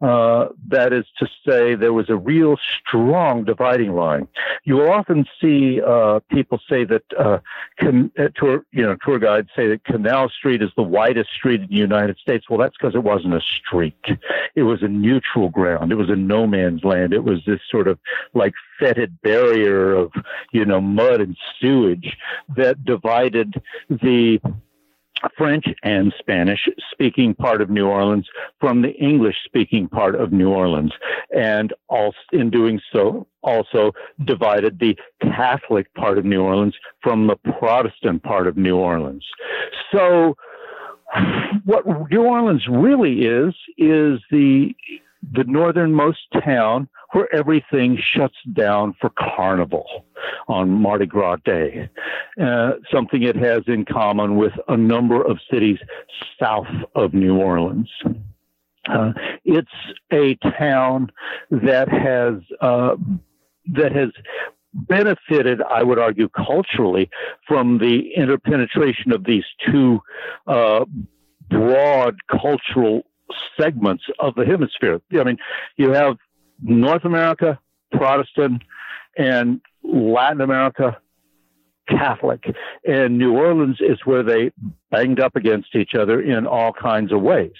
Uh, 0.00 0.48
that 0.68 0.94
is 0.94 1.04
to 1.18 1.26
say, 1.46 1.74
there 1.74 1.92
was 1.92 2.08
a 2.08 2.16
real 2.16 2.56
strong 2.80 3.44
dividing 3.44 3.92
line. 3.92 4.26
You 4.64 4.76
will 4.76 4.90
often 4.90 5.26
see 5.40 5.80
uh, 5.86 6.20
people 6.30 6.58
say 6.68 6.84
that 6.84 7.02
uh, 7.18 7.38
can, 7.78 8.10
uh, 8.18 8.28
tour, 8.34 8.64
you 8.72 8.82
know, 8.82 8.96
tour 9.04 9.18
guides 9.18 9.50
say 9.54 9.68
that 9.68 9.84
Canal 9.84 10.30
Street 10.30 10.62
is 10.62 10.70
the 10.76 10.82
widest 10.82 11.30
street 11.30 11.60
in 11.60 11.68
the 11.68 11.76
United 11.76 12.16
States. 12.16 12.48
Well, 12.48 12.58
that's 12.58 12.76
because 12.80 12.94
it 12.94 13.02
wasn't 13.02 13.34
a 13.34 13.40
street; 13.40 13.94
it 14.54 14.62
was 14.62 14.82
a 14.82 14.88
neutral 14.88 15.50
ground. 15.50 15.92
It 15.92 15.96
was 15.96 16.08
a 16.08 16.16
no 16.16 16.46
man's 16.46 16.82
land. 16.82 17.12
It 17.12 17.24
was 17.24 17.40
this 17.46 17.60
sort 17.70 17.86
of 17.86 17.98
like 18.32 18.54
fetid 18.78 19.20
barrier 19.20 19.92
of 19.92 20.12
you 20.52 20.64
know 20.64 20.80
mud 20.80 21.20
and 21.20 21.36
sewage 21.60 22.16
that 22.56 22.84
divided 22.86 23.62
the 23.90 24.40
French 25.36 25.66
and 25.82 26.12
Spanish 26.18 26.68
speaking 26.92 27.34
part 27.34 27.60
of 27.60 27.70
New 27.70 27.86
Orleans 27.86 28.26
from 28.60 28.82
the 28.82 28.92
English 28.94 29.36
speaking 29.44 29.88
part 29.88 30.14
of 30.14 30.32
New 30.32 30.50
Orleans. 30.50 30.92
And 31.36 31.72
also, 31.88 32.16
in 32.32 32.50
doing 32.50 32.80
so, 32.92 33.26
also 33.42 33.92
divided 34.24 34.78
the 34.78 34.96
Catholic 35.22 35.92
part 35.94 36.18
of 36.18 36.24
New 36.24 36.42
Orleans 36.42 36.74
from 37.02 37.26
the 37.26 37.36
Protestant 37.36 38.22
part 38.22 38.46
of 38.46 38.56
New 38.56 38.76
Orleans. 38.76 39.24
So, 39.92 40.36
what 41.64 41.84
New 42.10 42.22
Orleans 42.22 42.66
really 42.68 43.22
is, 43.22 43.54
is 43.76 44.20
the 44.30 44.74
the 45.32 45.44
northernmost 45.44 46.20
town 46.44 46.88
where 47.12 47.32
everything 47.34 47.98
shuts 48.14 48.36
down 48.52 48.94
for 49.00 49.10
carnival 49.10 50.06
on 50.48 50.70
Mardi 50.70 51.06
Gras 51.06 51.36
Day. 51.44 51.88
Uh, 52.40 52.72
something 52.92 53.22
it 53.22 53.36
has 53.36 53.62
in 53.66 53.84
common 53.84 54.36
with 54.36 54.52
a 54.68 54.76
number 54.76 55.22
of 55.22 55.38
cities 55.50 55.78
south 56.40 56.68
of 56.94 57.12
New 57.12 57.36
Orleans. 57.36 57.90
Uh, 58.88 59.12
it's 59.44 59.68
a 60.12 60.36
town 60.58 61.10
that 61.50 61.88
has 61.88 62.34
uh, 62.60 62.96
that 63.72 63.92
has 63.92 64.08
benefited, 64.72 65.60
I 65.62 65.82
would 65.82 65.98
argue, 65.98 66.28
culturally 66.28 67.10
from 67.46 67.78
the 67.78 68.12
interpenetration 68.16 69.12
of 69.12 69.24
these 69.24 69.44
two 69.66 70.00
uh, 70.46 70.84
broad 71.48 72.16
cultural 72.30 73.02
segments 73.60 74.04
of 74.18 74.34
the 74.34 74.44
hemisphere. 74.44 75.00
I 75.12 75.24
mean, 75.24 75.38
you 75.76 75.92
have 75.92 76.16
North 76.62 77.04
America, 77.04 77.58
Protestant, 77.92 78.62
and 79.16 79.60
Latin 79.82 80.40
America, 80.40 80.98
Catholic. 81.90 82.44
And 82.86 83.18
New 83.18 83.36
Orleans 83.36 83.78
is 83.80 83.98
where 84.04 84.22
they 84.22 84.52
banged 84.90 85.20
up 85.20 85.36
against 85.36 85.74
each 85.74 85.94
other 85.94 86.20
in 86.20 86.46
all 86.46 86.72
kinds 86.72 87.12
of 87.12 87.20
ways. 87.20 87.52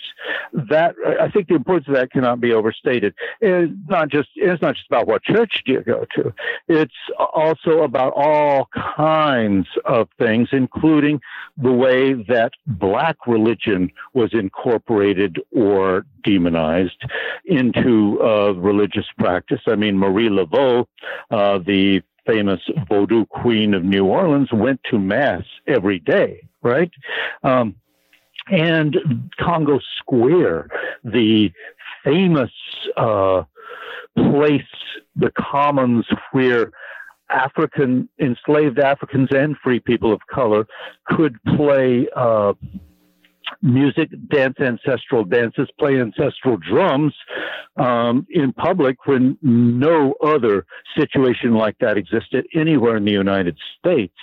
That 0.53 0.95
I 1.21 1.31
think 1.31 1.49
the 1.49 1.55
importance 1.55 1.89
of 1.89 1.95
that 1.95 2.11
cannot 2.11 2.41
be 2.41 2.53
overstated. 2.53 3.15
It's 3.41 3.73
not 3.89 4.09
just 4.09 4.29
it's 4.35 4.61
not 4.61 4.75
just 4.75 4.89
about 4.89 5.07
what 5.07 5.23
church 5.23 5.63
do 5.65 5.73
you 5.73 5.83
go 5.83 6.05
to. 6.17 6.35
It's 6.69 6.95
also 7.19 7.83
about 7.83 8.13
all 8.17 8.69
kinds 8.97 9.67
of 9.85 10.09
things, 10.19 10.49
including 10.53 11.21
the 11.57 11.73
way 11.73 12.15
that 12.15 12.53
black 12.67 13.17
religion 13.27 13.91
was 14.13 14.31
incorporated 14.33 15.39
or 15.53 16.05
demonized 16.25 17.03
into 17.45 18.21
uh, 18.23 18.53
religious 18.53 19.07
practice. 19.19 19.61
I 19.67 19.77
mean, 19.77 19.97
Marie 19.97 20.29
Laveau, 20.29 20.87
uh, 21.31 21.59
the 21.59 22.03
famous 22.27 22.61
Vodou 22.91 23.29
Queen 23.29 23.75
of 23.75 23.85
New 23.85 24.07
Orleans, 24.07 24.49
went 24.53 24.81
to 24.91 24.99
Mass 24.99 25.45
every 25.67 25.99
day, 25.99 26.47
right? 26.63 26.91
Um, 27.43 27.75
and 28.49 28.97
Congo 29.39 29.79
Square, 29.99 30.69
the 31.05 31.53
famous 32.05 32.51
uh, 32.97 33.43
place 34.17 34.63
the 35.17 35.31
commons 35.37 36.07
where 36.33 36.73
African 37.29 38.09
enslaved 38.19 38.79
Africans 38.79 39.29
and 39.33 39.57
free 39.63 39.81
people 39.81 40.13
of 40.13 40.21
color 40.29 40.67
could 41.07 41.37
play 41.57 42.09
uh, 42.17 42.55
music, 43.63 44.11
dance 44.29 44.57
ancestral 44.61 45.25
dances, 45.25 45.69
play 45.79 46.01
ancestral 46.01 46.57
drums 46.57 47.15
um, 47.77 48.27
in 48.31 48.53
public 48.53 49.07
when 49.07 49.37
no 49.43 50.15
other 50.25 50.67
situation 50.97 51.55
like 51.55 51.77
that 51.81 51.97
existed 51.97 52.47
anywhere 52.55 52.97
in 52.97 53.05
the 53.05 53.13
United 53.13 53.57
States. 53.79 54.15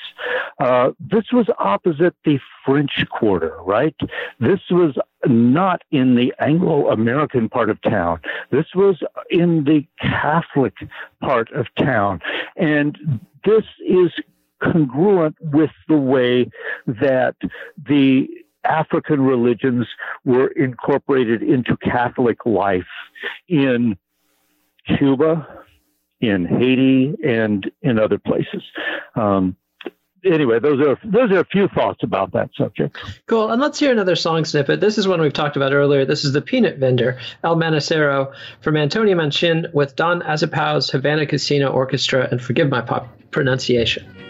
Uh, 0.60 0.92
this 1.00 1.26
was 1.32 1.48
opposite 1.60 2.16
the 2.26 2.40
French 2.66 3.06
Quarter, 3.10 3.58
right? 3.64 3.96
This 4.40 4.60
was 4.70 4.96
not 5.26 5.84
in 5.92 6.16
the 6.16 6.34
Anglo 6.40 6.90
American 6.90 7.50
part 7.50 7.70
of 7.70 7.82
town. 7.82 8.20
This 8.52 8.66
was 8.76 9.02
in 9.30 9.64
the 9.64 9.86
Catholic 10.00 10.74
part 11.22 11.52
of 11.54 11.68
town. 11.78 12.22
And 12.56 13.20
this 13.46 13.64
is 13.86 14.12
congruent 14.62 15.36
with 15.42 15.72
the 15.88 15.98
way 15.98 16.50
that 16.88 17.36
the 17.88 18.28
African 18.68 19.22
religions 19.22 19.88
were 20.26 20.48
incorporated 20.48 21.42
into 21.42 21.78
Catholic 21.78 22.46
life 22.46 22.88
in 23.48 23.98
Cuba, 24.98 25.48
in 26.22 26.46
Haiti, 26.46 27.16
and 27.24 27.70
in 27.82 28.00
other 28.00 28.18
places. 28.18 28.64
Um, 29.16 29.56
anyway, 30.24 30.60
those 30.60 30.80
are 30.86 31.00
those 31.04 31.32
are 31.32 31.40
a 31.40 31.46
few 31.46 31.68
thoughts 31.70 32.04
about 32.04 32.34
that 32.34 32.50
subject. 32.58 32.98
Cool. 33.28 33.52
And 33.52 33.62
let's 33.62 33.80
hear 33.80 33.92
another 33.92 34.16
song 34.16 34.46
snippet. 34.46 34.80
This 34.82 34.98
is 34.98 35.08
one 35.08 35.22
we've 35.22 35.34
talked 35.34 35.56
about 35.56 35.74
earlier. 35.74 36.06
This 36.06 36.24
is 36.24 36.34
the 36.34 36.42
Peanut 36.42 36.78
Vendor, 36.78 37.20
El 37.44 37.56
Manicero, 37.56 38.34
from 38.62 38.78
Antonio 38.78 39.16
Machín 39.16 39.74
with 39.74 39.96
Don 39.96 40.22
Azpiazu's 40.22 40.90
Havana 40.90 41.26
Casino 41.26 41.70
Orchestra. 41.70 42.28
And 42.30 42.42
forgive 42.42 42.70
my 42.70 42.82
pop 42.82 43.08
pronunciation. 43.32 44.27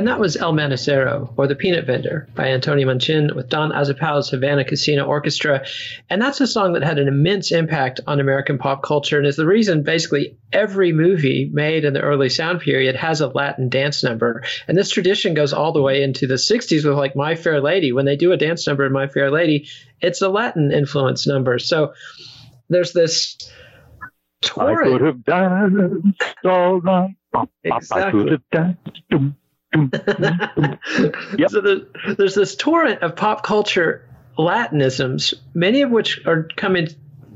And 0.00 0.08
that 0.08 0.18
was 0.18 0.34
El 0.34 0.54
Manicero, 0.54 1.30
or 1.36 1.46
The 1.46 1.54
Peanut 1.54 1.84
Vendor, 1.84 2.26
by 2.34 2.46
Antonio 2.46 2.88
Machín 2.88 3.36
with 3.36 3.50
Don 3.50 3.70
Azpiazu's 3.70 4.30
Havana 4.30 4.64
Casino 4.64 5.04
Orchestra. 5.04 5.66
And 6.08 6.22
that's 6.22 6.40
a 6.40 6.46
song 6.46 6.72
that 6.72 6.82
had 6.82 6.98
an 6.98 7.06
immense 7.06 7.52
impact 7.52 8.00
on 8.06 8.18
American 8.18 8.56
pop 8.56 8.82
culture 8.82 9.18
and 9.18 9.26
is 9.26 9.36
the 9.36 9.44
reason 9.44 9.82
basically 9.82 10.38
every 10.54 10.92
movie 10.92 11.50
made 11.52 11.84
in 11.84 11.92
the 11.92 12.00
early 12.00 12.30
sound 12.30 12.60
period 12.62 12.96
has 12.96 13.20
a 13.20 13.26
Latin 13.26 13.68
dance 13.68 14.02
number. 14.02 14.42
And 14.66 14.74
this 14.74 14.88
tradition 14.88 15.34
goes 15.34 15.52
all 15.52 15.74
the 15.74 15.82
way 15.82 16.02
into 16.02 16.26
the 16.26 16.36
60s 16.36 16.82
with 16.82 16.96
like 16.96 17.14
My 17.14 17.34
Fair 17.34 17.60
Lady. 17.60 17.92
When 17.92 18.06
they 18.06 18.16
do 18.16 18.32
a 18.32 18.38
dance 18.38 18.66
number 18.66 18.86
in 18.86 18.92
My 18.92 19.06
Fair 19.06 19.30
Lady, 19.30 19.68
it's 20.00 20.22
a 20.22 20.30
Latin 20.30 20.72
influence 20.72 21.26
number. 21.26 21.58
So 21.58 21.92
there's 22.70 22.94
this. 22.94 23.36
I 24.56 24.74
could 24.82 25.02
have 25.02 25.24
danced 25.26 26.22
all 26.42 26.80
night. 26.80 27.16
Exactly. 27.64 28.02
I 28.02 28.10
could 28.10 28.32
have 28.32 28.50
danced. 28.50 29.36
Yep. 29.72 31.50
So 31.50 31.60
the, 31.60 31.86
there's 32.18 32.34
this 32.34 32.56
torrent 32.56 33.02
of 33.02 33.16
pop 33.16 33.42
culture 33.44 34.04
Latinisms, 34.38 35.34
many 35.54 35.82
of 35.82 35.90
which 35.90 36.24
are 36.26 36.48
coming 36.56 36.88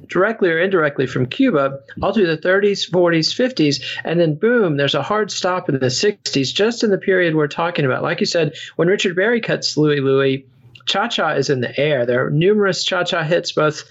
directly 0.08 0.50
or 0.50 0.58
indirectly 0.58 1.06
from 1.06 1.26
Cuba, 1.26 1.80
all 2.02 2.12
through 2.12 2.26
the 2.26 2.38
30s, 2.38 2.90
40s, 2.90 3.34
50s, 3.34 3.82
and 4.04 4.20
then 4.20 4.34
boom, 4.34 4.76
there's 4.76 4.94
a 4.94 5.02
hard 5.02 5.30
stop 5.30 5.68
in 5.68 5.78
the 5.78 5.86
60s, 5.86 6.52
just 6.52 6.82
in 6.82 6.90
the 6.90 6.98
period 6.98 7.34
we're 7.34 7.48
talking 7.48 7.84
about. 7.84 8.02
Like 8.02 8.20
you 8.20 8.26
said, 8.26 8.54
when 8.76 8.88
Richard 8.88 9.16
Berry 9.16 9.40
cuts 9.40 9.76
Louie 9.76 10.00
Louie, 10.00 10.46
cha 10.86 11.08
cha 11.08 11.30
is 11.30 11.50
in 11.50 11.60
the 11.60 11.78
air. 11.78 12.06
There 12.06 12.26
are 12.26 12.30
numerous 12.30 12.84
cha 12.84 13.04
cha 13.04 13.22
hits, 13.22 13.52
both 13.52 13.84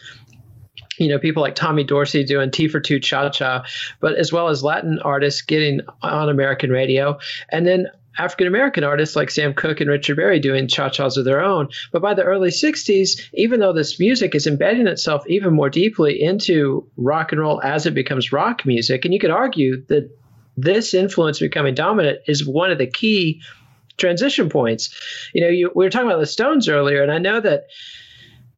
you 0.97 1.09
know, 1.09 1.17
people 1.17 1.41
like 1.41 1.55
Tommy 1.55 1.83
Dorsey 1.83 2.23
doing 2.23 2.51
Tea 2.51 2.67
for 2.67 2.79
Two 2.79 2.99
Cha 2.99 3.29
Cha, 3.29 3.65
but 3.99 4.15
as 4.15 4.31
well 4.31 4.49
as 4.49 4.63
Latin 4.63 4.99
artists 4.99 5.41
getting 5.41 5.81
on 6.03 6.29
American 6.29 6.69
radio. 6.69 7.17
And 7.49 7.65
then 7.65 7.87
African 8.17 8.47
American 8.47 8.83
artists 8.83 9.15
like 9.15 9.31
Sam 9.31 9.53
Cooke 9.53 9.81
and 9.81 9.89
Richard 9.89 10.17
Berry 10.17 10.39
doing 10.39 10.67
cha 10.67 10.89
chas 10.89 11.17
of 11.17 11.25
their 11.25 11.41
own. 11.41 11.69
But 11.91 12.01
by 12.01 12.13
the 12.13 12.23
early 12.23 12.49
60s, 12.49 13.29
even 13.33 13.59
though 13.59 13.73
this 13.73 13.99
music 13.99 14.35
is 14.35 14.47
embedding 14.47 14.87
itself 14.87 15.23
even 15.27 15.53
more 15.53 15.69
deeply 15.69 16.21
into 16.21 16.87
rock 16.97 17.31
and 17.31 17.41
roll 17.41 17.61
as 17.61 17.85
it 17.85 17.93
becomes 17.93 18.31
rock 18.31 18.65
music, 18.65 19.05
and 19.05 19.13
you 19.13 19.19
could 19.19 19.31
argue 19.31 19.83
that 19.87 20.09
this 20.55 20.93
influence 20.93 21.39
becoming 21.39 21.73
dominant 21.73 22.19
is 22.27 22.45
one 22.45 22.71
of 22.71 22.77
the 22.77 22.87
key 22.87 23.41
transition 23.97 24.49
points. 24.49 24.95
You 25.33 25.41
know, 25.41 25.49
you, 25.49 25.71
we 25.75 25.85
were 25.85 25.89
talking 25.89 26.07
about 26.07 26.19
the 26.19 26.25
Stones 26.25 26.69
earlier, 26.69 27.01
and 27.01 27.11
I 27.11 27.17
know 27.17 27.39
that 27.39 27.67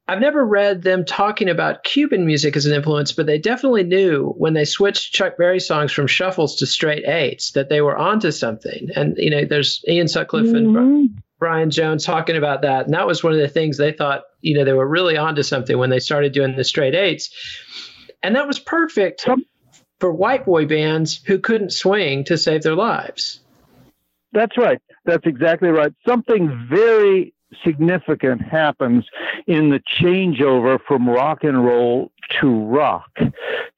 I've 0.08 0.20
never 0.20 0.46
read 0.46 0.84
them 0.84 1.04
talking 1.04 1.50
about 1.50 1.84
Cuban 1.84 2.28
music 2.28 2.56
as 2.56 2.68
an 2.68 2.74
influence, 2.74 3.12
but 3.12 3.26
they 3.26 3.40
definitely 3.40 3.84
knew 3.84 4.34
when 4.38 4.54
they 4.54 4.66
switched 4.66 5.14
Chuck 5.14 5.36
Berry 5.38 5.60
songs 5.60 5.92
from 5.92 6.06
shuffles 6.06 6.58
to 6.58 6.68
straight 6.68 7.06
eights 7.08 7.52
that 7.52 7.70
they 7.70 7.82
were 7.82 7.98
onto 7.98 8.32
something. 8.32 8.90
And 8.96 9.18
you 9.18 9.32
know, 9.32 9.46
there's 9.46 9.84
Ian 9.88 10.08
Sutcliffe 10.08 10.46
mm-hmm. 10.46 10.78
and 10.78 11.22
Brian 11.40 11.72
Jones 11.72 12.06
talking 12.06 12.38
about 12.38 12.62
that, 12.62 12.86
and 12.86 12.94
that 12.94 13.08
was 13.08 13.24
one 13.24 13.34
of 13.34 13.40
the 13.40 13.48
things 13.48 13.78
they 13.78 13.92
thought 13.92 14.24
you 14.42 14.56
know 14.56 14.64
they 14.64 14.74
were 14.74 14.88
really 14.88 15.18
onto 15.18 15.44
something 15.44 15.78
when 15.78 15.90
they 15.90 16.00
started 16.00 16.34
doing 16.34 16.56
the 16.56 16.64
straight 16.64 16.96
eights, 16.96 17.32
and 18.22 18.36
that 18.36 18.48
was 18.48 18.60
perfect 18.60 19.28
for 20.00 20.12
white 20.12 20.46
boy 20.46 20.66
bands 20.66 21.20
who 21.26 21.40
couldn't 21.40 21.72
swing 21.72 22.24
to 22.26 22.38
save 22.38 22.62
their 22.62 22.76
lives. 22.76 23.42
That's 24.32 24.58
right. 24.58 24.82
That's 25.06 25.26
exactly 25.26 25.70
right. 25.70 25.94
Something 26.06 26.68
very 26.70 27.35
significant 27.64 28.42
happens 28.42 29.06
in 29.48 29.70
the 29.70 29.82
changeover 30.00 30.80
from 30.88 31.10
rock 31.10 31.44
and 31.44 31.66
roll 31.66 32.12
to 32.40 32.66
rock. 32.66 33.10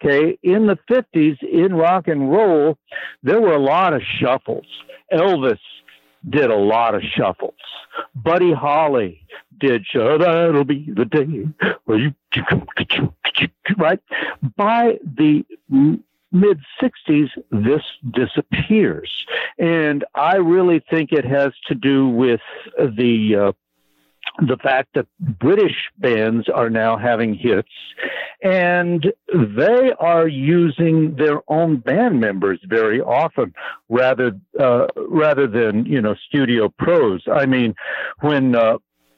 Okay, 0.04 0.38
in 0.44 0.68
the 0.68 0.78
50s, 0.90 1.42
in 1.44 1.76
rock 1.76 2.08
and 2.08 2.32
roll, 2.32 2.78
there 3.24 3.42
were 3.42 3.54
a 3.54 3.60
lot 3.60 3.94
of 3.94 4.02
shuffles. 4.20 4.66
Elvis 5.12 5.60
did 6.30 6.50
a 6.50 6.56
lot 6.56 6.96
of 6.96 7.02
shuffles. 7.04 7.54
Buddy 8.16 8.54
Holly 8.54 9.26
did 9.60 9.86
show 9.86 10.18
that'll 10.18 10.64
be 10.64 10.92
the 10.96 11.06
day 11.06 11.48
where 11.86 11.98
you 11.98 12.14
right 13.78 14.00
by 14.56 15.00
the 15.04 15.44
mid 16.32 16.60
60s, 16.82 17.30
this 17.52 17.82
disappears. 18.12 19.26
And 19.58 20.06
I 20.16 20.36
really 20.38 20.84
think 20.90 21.12
it 21.12 21.26
has 21.26 21.54
to 21.68 21.76
do 21.76 22.08
with 22.08 22.42
the 22.78 23.36
uh, 23.36 23.52
the 24.40 24.58
fact 24.58 24.90
that 24.94 25.08
British 25.20 25.76
bands 25.98 26.48
are 26.54 26.70
now 26.70 26.98
having 26.98 27.34
hits 27.34 27.70
and 28.44 29.12
they 29.34 29.92
are 30.00 30.28
using 30.28 31.16
their 31.16 31.42
own 31.48 31.78
band 31.78 32.20
members 32.20 32.60
very 32.66 33.02
often 33.02 33.54
rather 33.90 34.32
uh, 34.60 34.88
rather 35.10 35.48
than 35.48 35.86
you 35.86 36.02
know 36.02 36.16
studio 36.28 36.70
pros. 36.78 37.24
I 37.32 37.46
mean, 37.46 37.74
when 38.22 38.56
uh, 38.56 38.78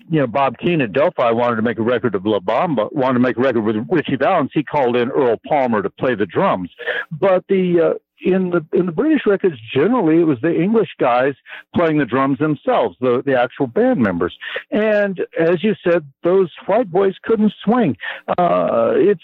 you 0.09 0.19
know 0.21 0.27
Bob 0.27 0.57
Keane 0.57 0.81
at 0.81 0.93
Del-Fi 0.93 1.31
wanted 1.31 1.57
to 1.57 1.61
make 1.61 1.79
a 1.79 1.83
record 1.83 2.15
of 2.15 2.25
La 2.25 2.39
Bamba, 2.39 2.91
wanted 2.93 3.15
to 3.15 3.19
make 3.19 3.37
a 3.37 3.41
record 3.41 3.61
with 3.61 3.75
Ritchie 3.89 4.15
Valens, 4.15 4.51
he 4.53 4.63
called 4.63 4.95
in 4.95 5.09
Earl 5.11 5.35
Palmer 5.45 5.81
to 5.81 5.89
play 5.89 6.15
the 6.15 6.25
drums. 6.25 6.69
But 7.11 7.43
the 7.49 7.81
uh, 7.81 7.93
in 8.21 8.49
the 8.49 8.65
in 8.73 8.85
the 8.85 8.91
British 8.91 9.25
records, 9.25 9.55
generally 9.73 10.19
it 10.19 10.25
was 10.25 10.39
the 10.41 10.53
English 10.53 10.89
guys 10.99 11.35
playing 11.75 11.97
the 11.97 12.05
drums 12.05 12.39
themselves, 12.39 12.97
the 12.99 13.21
the 13.25 13.39
actual 13.39 13.67
band 13.67 13.99
members. 14.01 14.37
And 14.71 15.25
as 15.39 15.63
you 15.63 15.75
said, 15.83 16.05
those 16.23 16.51
white 16.65 16.91
boys 16.91 17.15
couldn't 17.23 17.53
swing. 17.63 17.97
Uh, 18.37 18.93
it's 18.95 19.23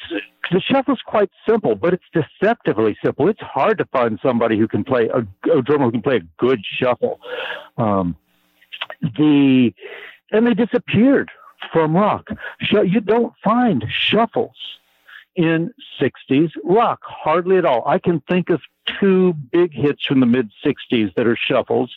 the 0.51 0.61
shuffle's 0.61 1.01
quite 1.05 1.29
simple, 1.47 1.75
but 1.75 1.93
it's 1.93 2.03
deceptively 2.13 2.97
simple. 3.03 3.27
It's 3.27 3.41
hard 3.41 3.77
to 3.79 3.85
find 3.85 4.19
somebody 4.21 4.57
who 4.57 4.67
can 4.67 4.83
play 4.83 5.09
a, 5.09 5.25
a 5.51 5.61
drummer 5.61 5.85
who 5.85 5.91
can 5.91 6.01
play 6.01 6.17
a 6.17 6.27
good 6.37 6.61
shuffle. 6.63 7.19
Um, 7.77 8.15
the 9.01 9.73
and 10.31 10.47
they 10.47 10.53
disappeared 10.53 11.31
from 11.71 11.95
rock. 11.95 12.29
You 12.71 13.01
don't 13.01 13.33
find 13.43 13.85
shuffles 13.89 14.55
in 15.35 15.73
60s 15.99 16.51
rock, 16.63 17.01
hardly 17.03 17.57
at 17.57 17.65
all. 17.65 17.83
I 17.85 17.99
can 17.99 18.21
think 18.21 18.49
of 18.49 18.61
two 18.99 19.33
big 19.51 19.73
hits 19.73 20.05
from 20.05 20.19
the 20.19 20.25
mid 20.25 20.51
60s 20.63 21.13
that 21.15 21.27
are 21.27 21.37
shuffles. 21.37 21.93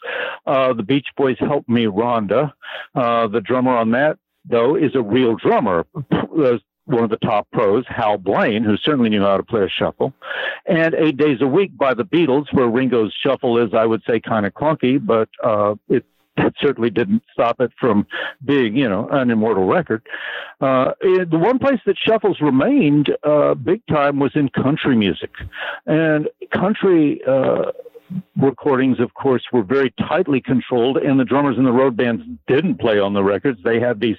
Uh, 0.46 0.72
the 0.72 0.82
Beach 0.82 1.06
Boys 1.16 1.36
Help 1.38 1.68
Me 1.68 1.84
Rhonda. 1.84 2.52
Uh, 2.94 3.26
the 3.28 3.40
drummer 3.40 3.76
on 3.76 3.90
that, 3.92 4.18
though, 4.44 4.76
is 4.76 4.94
a 4.94 5.02
real 5.02 5.36
drummer. 5.36 5.86
Uh, 6.12 6.58
one 6.84 7.04
of 7.04 7.10
the 7.10 7.18
top 7.18 7.46
pros, 7.52 7.84
Hal 7.86 8.16
Blaine, 8.16 8.64
who 8.64 8.76
certainly 8.78 9.10
knew 9.10 9.22
how 9.22 9.36
to 9.36 9.42
play 9.42 9.62
a 9.62 9.68
shuffle, 9.68 10.14
and 10.66 10.94
Eight 10.94 11.16
Days 11.18 11.42
a 11.42 11.46
Week 11.46 11.76
by 11.76 11.92
the 11.92 12.04
Beatles, 12.04 12.46
where 12.52 12.66
Ringo's 12.66 13.12
shuffle 13.12 13.58
is, 13.58 13.74
I 13.74 13.84
would 13.84 14.02
say, 14.06 14.20
kind 14.20 14.46
of 14.46 14.54
clunky, 14.54 15.04
but 15.04 15.28
uh, 15.44 15.74
it 15.88 16.06
that 16.38 16.54
certainly 16.60 16.90
didn't 16.90 17.22
stop 17.32 17.60
it 17.60 17.72
from 17.78 18.06
being, 18.44 18.76
you 18.76 18.88
know, 18.88 19.08
an 19.08 19.30
immortal 19.30 19.66
record. 19.66 20.02
Uh, 20.60 20.92
the 21.00 21.38
one 21.38 21.58
place 21.58 21.80
that 21.86 21.96
shuffles 21.98 22.40
remained 22.40 23.14
uh, 23.22 23.54
big 23.54 23.82
time 23.86 24.18
was 24.18 24.32
in 24.34 24.48
country 24.48 24.96
music, 24.96 25.30
and 25.86 26.28
country. 26.52 27.20
Uh, 27.26 27.72
recordings, 28.38 29.00
of 29.00 29.12
course, 29.12 29.42
were 29.52 29.62
very 29.62 29.92
tightly 29.98 30.40
controlled, 30.40 30.96
and 30.96 31.20
the 31.20 31.26
drummers 31.26 31.58
in 31.58 31.64
the 31.64 31.72
road 31.72 31.94
bands 31.94 32.22
didn't 32.46 32.76
play 32.76 32.98
on 32.98 33.12
the 33.12 33.22
records. 33.22 33.60
They 33.62 33.78
had 33.78 34.00
these 34.00 34.16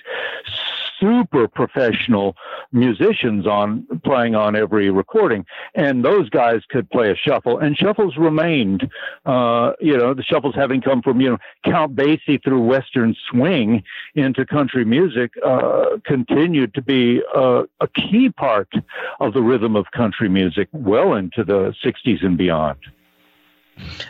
super 0.99 1.47
professional 1.47 2.35
musicians 2.71 3.47
on 3.47 3.85
playing 4.03 4.35
on 4.35 4.55
every 4.55 4.89
recording, 4.89 5.45
and 5.75 6.03
those 6.03 6.29
guys 6.29 6.61
could 6.69 6.89
play 6.89 7.11
a 7.11 7.15
shuffle. 7.15 7.57
And 7.57 7.77
shuffles 7.77 8.17
remained, 8.17 8.89
uh, 9.25 9.71
you 9.79 9.97
know, 9.97 10.13
the 10.13 10.23
shuffles 10.23 10.55
having 10.55 10.81
come 10.81 11.01
from 11.01 11.21
you 11.21 11.31
know 11.31 11.37
Count 11.65 11.95
Basie 11.95 12.43
through 12.43 12.61
Western 12.61 13.15
swing 13.29 13.83
into 14.15 14.45
country 14.45 14.85
music, 14.85 15.31
uh, 15.45 15.97
continued 16.05 16.73
to 16.73 16.81
be 16.81 17.21
a, 17.33 17.63
a 17.81 17.87
key 17.87 18.29
part 18.29 18.71
of 19.19 19.33
the 19.33 19.41
rhythm 19.41 19.75
of 19.75 19.85
country 19.91 20.29
music 20.29 20.67
well 20.71 21.13
into 21.13 21.43
the 21.43 21.73
'60s 21.83 22.25
and 22.25 22.37
beyond. 22.37 22.77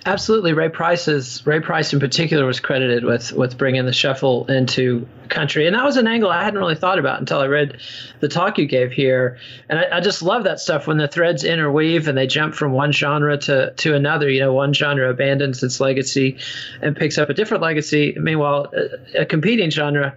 Absolutely, 0.05 0.53
Ray 0.53 0.69
Price 0.69 1.45
Ray 1.45 1.59
Price 1.59 1.93
in 1.93 1.99
particular 1.99 2.45
was 2.45 2.59
credited 2.59 3.03
with 3.03 3.31
with 3.31 3.57
bringing 3.57 3.85
the 3.85 3.93
shuffle 3.93 4.45
into 4.47 5.07
country, 5.27 5.67
and 5.67 5.75
that 5.75 5.83
was 5.83 5.97
an 5.97 6.07
angle 6.07 6.29
I 6.29 6.43
hadn't 6.43 6.59
really 6.59 6.75
thought 6.75 6.99
about 6.99 7.19
until 7.19 7.39
I 7.39 7.45
read 7.45 7.79
the 8.19 8.27
talk 8.27 8.57
you 8.57 8.65
gave 8.65 8.91
here, 8.91 9.37
and 9.67 9.79
I, 9.79 9.97
I 9.97 9.99
just 9.99 10.21
love 10.21 10.45
that 10.45 10.59
stuff 10.59 10.87
when 10.87 10.97
the 10.97 11.07
threads 11.07 11.43
interweave 11.43 12.07
and 12.07 12.17
they 12.17 12.27
jump 12.27 12.55
from 12.55 12.71
one 12.71 12.91
genre 12.91 13.37
to 13.37 13.71
to 13.71 13.95
another. 13.95 14.29
You 14.29 14.39
know, 14.41 14.53
one 14.53 14.73
genre 14.73 15.09
abandons 15.09 15.61
its 15.63 15.79
legacy 15.79 16.37
and 16.81 16.95
picks 16.95 17.17
up 17.17 17.29
a 17.29 17.33
different 17.33 17.63
legacy. 17.63 18.15
Meanwhile, 18.19 18.71
a, 18.73 19.21
a 19.21 19.25
competing 19.25 19.69
genre 19.69 20.15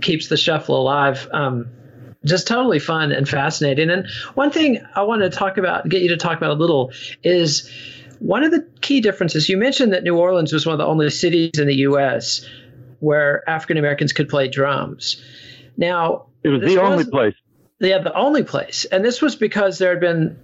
keeps 0.00 0.28
the 0.28 0.36
shuffle 0.36 0.80
alive. 0.80 1.28
Um, 1.32 1.70
just 2.24 2.46
totally 2.46 2.78
fun 2.78 3.12
and 3.12 3.28
fascinating. 3.28 3.90
And 3.90 4.08
one 4.34 4.50
thing 4.50 4.84
I 4.94 5.02
want 5.02 5.22
to 5.22 5.30
talk 5.30 5.56
about, 5.56 5.88
get 5.88 6.02
you 6.02 6.08
to 6.08 6.16
talk 6.16 6.36
about 6.36 6.50
a 6.50 6.54
little, 6.54 6.92
is 7.22 7.70
one 8.20 8.42
of 8.44 8.50
the 8.50 8.66
key 8.80 9.00
differences, 9.00 9.48
you 9.48 9.56
mentioned 9.56 9.92
that 9.92 10.02
New 10.02 10.16
Orleans 10.16 10.52
was 10.52 10.66
one 10.66 10.72
of 10.72 10.78
the 10.78 10.86
only 10.86 11.10
cities 11.10 11.58
in 11.58 11.66
the 11.66 11.76
U.S. 11.76 12.44
where 13.00 13.48
African 13.48 13.76
Americans 13.76 14.12
could 14.12 14.28
play 14.28 14.48
drums. 14.48 15.22
Now, 15.76 16.26
it 16.42 16.48
was 16.48 16.62
the 16.62 16.80
only 16.80 17.04
place. 17.04 17.34
Yeah, 17.80 17.98
the 17.98 18.14
only 18.14 18.42
place. 18.42 18.84
And 18.86 19.04
this 19.04 19.22
was 19.22 19.36
because 19.36 19.78
there 19.78 19.90
had 19.90 20.00
been 20.00 20.38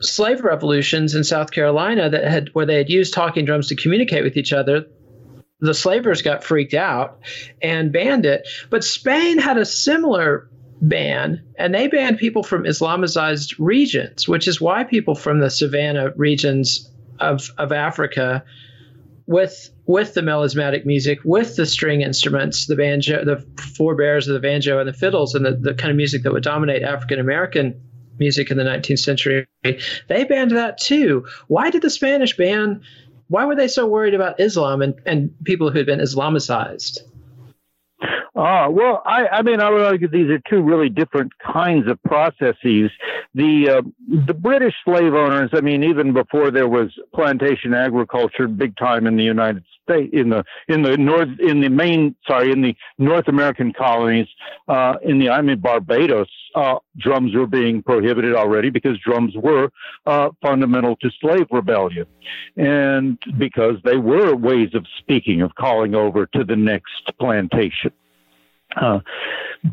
slave 0.00 0.42
revolutions 0.42 1.14
in 1.14 1.24
South 1.24 1.50
Carolina 1.50 2.08
that 2.10 2.24
had 2.24 2.48
where 2.54 2.66
they 2.66 2.76
had 2.76 2.88
used 2.88 3.12
talking 3.12 3.44
drums 3.44 3.68
to 3.68 3.76
communicate 3.76 4.24
with 4.24 4.36
each 4.36 4.52
other. 4.52 4.86
The 5.60 5.74
slavers 5.74 6.22
got 6.22 6.42
freaked 6.42 6.74
out 6.74 7.20
and 7.60 7.92
banned 7.92 8.26
it. 8.26 8.48
But 8.70 8.82
Spain 8.82 9.38
had 9.38 9.58
a 9.58 9.64
similar 9.64 10.48
ban, 10.80 11.44
and 11.56 11.72
they 11.72 11.86
banned 11.86 12.18
people 12.18 12.42
from 12.42 12.64
Islamicized 12.64 13.54
regions, 13.58 14.26
which 14.26 14.48
is 14.48 14.60
why 14.60 14.82
people 14.82 15.14
from 15.14 15.38
the 15.38 15.50
savannah 15.50 16.12
regions 16.16 16.90
of 17.22 17.50
of 17.58 17.72
Africa 17.72 18.44
with 19.26 19.70
with 19.86 20.14
the 20.14 20.22
melismatic 20.22 20.86
music, 20.86 21.18
with 21.24 21.56
the 21.56 21.66
string 21.66 22.02
instruments, 22.02 22.66
the 22.66 22.76
banjo, 22.76 23.24
the 23.24 23.44
forebears 23.76 24.28
of 24.28 24.34
the 24.34 24.40
banjo 24.40 24.78
and 24.78 24.88
the 24.88 24.92
fiddles, 24.92 25.34
and 25.34 25.44
the, 25.44 25.52
the 25.52 25.74
kind 25.74 25.90
of 25.90 25.96
music 25.96 26.22
that 26.22 26.32
would 26.32 26.42
dominate 26.42 26.82
African 26.82 27.18
American 27.18 27.80
music 28.18 28.50
in 28.50 28.56
the 28.56 28.64
19th 28.64 28.98
century. 28.98 29.46
They 29.62 30.24
banned 30.24 30.52
that 30.52 30.78
too. 30.78 31.26
Why 31.48 31.70
did 31.70 31.82
the 31.82 31.90
Spanish 31.90 32.36
ban? 32.36 32.82
Why 33.28 33.46
were 33.46 33.56
they 33.56 33.68
so 33.68 33.86
worried 33.86 34.14
about 34.14 34.40
Islam 34.40 34.82
and, 34.82 34.94
and 35.06 35.30
people 35.44 35.70
who 35.70 35.78
had 35.78 35.86
been 35.86 36.00
Islamicized? 36.00 37.00
Ah, 38.34 38.68
well, 38.68 39.02
I, 39.04 39.26
I 39.28 39.42
mean, 39.42 39.60
I 39.60 39.70
would 39.70 39.82
argue 39.82 40.08
these 40.08 40.30
are 40.30 40.40
two 40.48 40.62
really 40.62 40.88
different 40.88 41.32
kinds 41.38 41.88
of 41.88 42.02
processes. 42.02 42.90
The 43.34 43.68
uh, 43.68 43.82
the 44.26 44.34
British 44.34 44.74
slave 44.84 45.14
owners, 45.14 45.50
I 45.52 45.60
mean, 45.60 45.84
even 45.84 46.12
before 46.12 46.50
there 46.50 46.68
was 46.68 46.90
plantation 47.14 47.74
agriculture, 47.74 48.48
big 48.48 48.76
time 48.76 49.06
in 49.06 49.16
the 49.16 49.24
United 49.24 49.64
States, 49.82 50.10
in 50.12 50.30
the 50.30 50.44
in 50.68 50.82
the 50.82 50.96
north, 50.96 51.28
in 51.40 51.60
the 51.60 51.68
main, 51.68 52.14
sorry, 52.26 52.50
in 52.52 52.62
the 52.62 52.74
North 52.98 53.28
American 53.28 53.72
colonies, 53.72 54.28
uh, 54.66 54.94
in 55.02 55.18
the 55.18 55.28
I 55.28 55.42
mean 55.42 55.60
Barbados, 55.60 56.28
uh, 56.54 56.76
drums 56.98 57.34
were 57.34 57.46
being 57.46 57.82
prohibited 57.82 58.34
already 58.34 58.70
because 58.70 58.98
drums 58.98 59.34
were 59.36 59.70
uh, 60.06 60.30
fundamental 60.40 60.96
to 60.96 61.10
slave 61.20 61.46
rebellion, 61.50 62.06
and 62.56 63.18
because 63.38 63.76
they 63.84 63.96
were 63.96 64.34
ways 64.34 64.74
of 64.74 64.86
speaking, 64.98 65.42
of 65.42 65.54
calling 65.54 65.94
over 65.94 66.26
to 66.26 66.44
the 66.44 66.56
next 66.56 67.12
plantation. 67.18 67.92
Uh, 68.76 69.00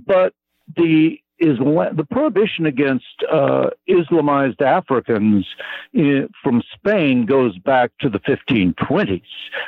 but 0.05 0.33
the 0.75 1.19
Islam, 1.39 1.95
the 1.95 2.05
prohibition 2.05 2.65
against 2.65 3.05
uh, 3.31 3.69
Islamized 3.89 4.61
Africans 4.61 5.47
in, 5.93 6.29
from 6.43 6.61
Spain 6.73 7.25
goes 7.25 7.57
back 7.59 7.91
to 8.01 8.09
the 8.09 8.19
1520s, 8.19 9.21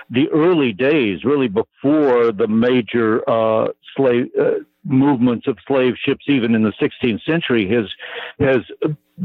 the 0.10 0.30
early 0.30 0.74
days, 0.74 1.24
really 1.24 1.48
before 1.48 2.32
the 2.32 2.48
major 2.48 3.28
uh, 3.30 3.70
slave 3.96 4.30
uh, 4.40 4.56
movements 4.84 5.48
of 5.48 5.58
slave 5.68 5.94
ships, 6.04 6.26
even 6.28 6.56
in 6.56 6.64
the 6.64 6.74
16th 6.74 7.24
century, 7.24 7.68
has 7.70 7.86
has 8.40 8.62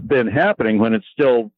been 0.06 0.26
happening 0.26 0.78
when 0.78 0.94
it's 0.94 1.06
still 1.12 1.50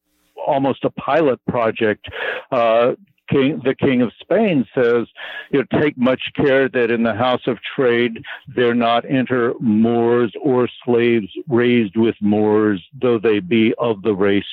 almost 0.47 0.85
a 0.85 0.89
pilot 0.91 1.39
project 1.45 2.07
uh, 2.51 2.93
king, 3.29 3.61
the 3.63 3.75
king 3.75 4.01
of 4.01 4.11
Spain 4.19 4.65
says, 4.75 5.07
you 5.51 5.59
know, 5.59 5.81
take 5.81 5.97
much 5.97 6.21
care 6.35 6.67
that 6.69 6.91
in 6.91 7.03
the 7.03 7.13
house 7.13 7.41
of 7.47 7.57
trade 7.75 8.23
there 8.47 8.73
not 8.73 9.09
enter 9.09 9.53
Moors 9.59 10.33
or 10.41 10.67
slaves 10.83 11.27
raised 11.47 11.95
with 11.95 12.15
Moors, 12.21 12.83
though 13.01 13.19
they 13.19 13.39
be 13.39 13.73
of 13.77 14.01
the 14.01 14.13
race 14.13 14.43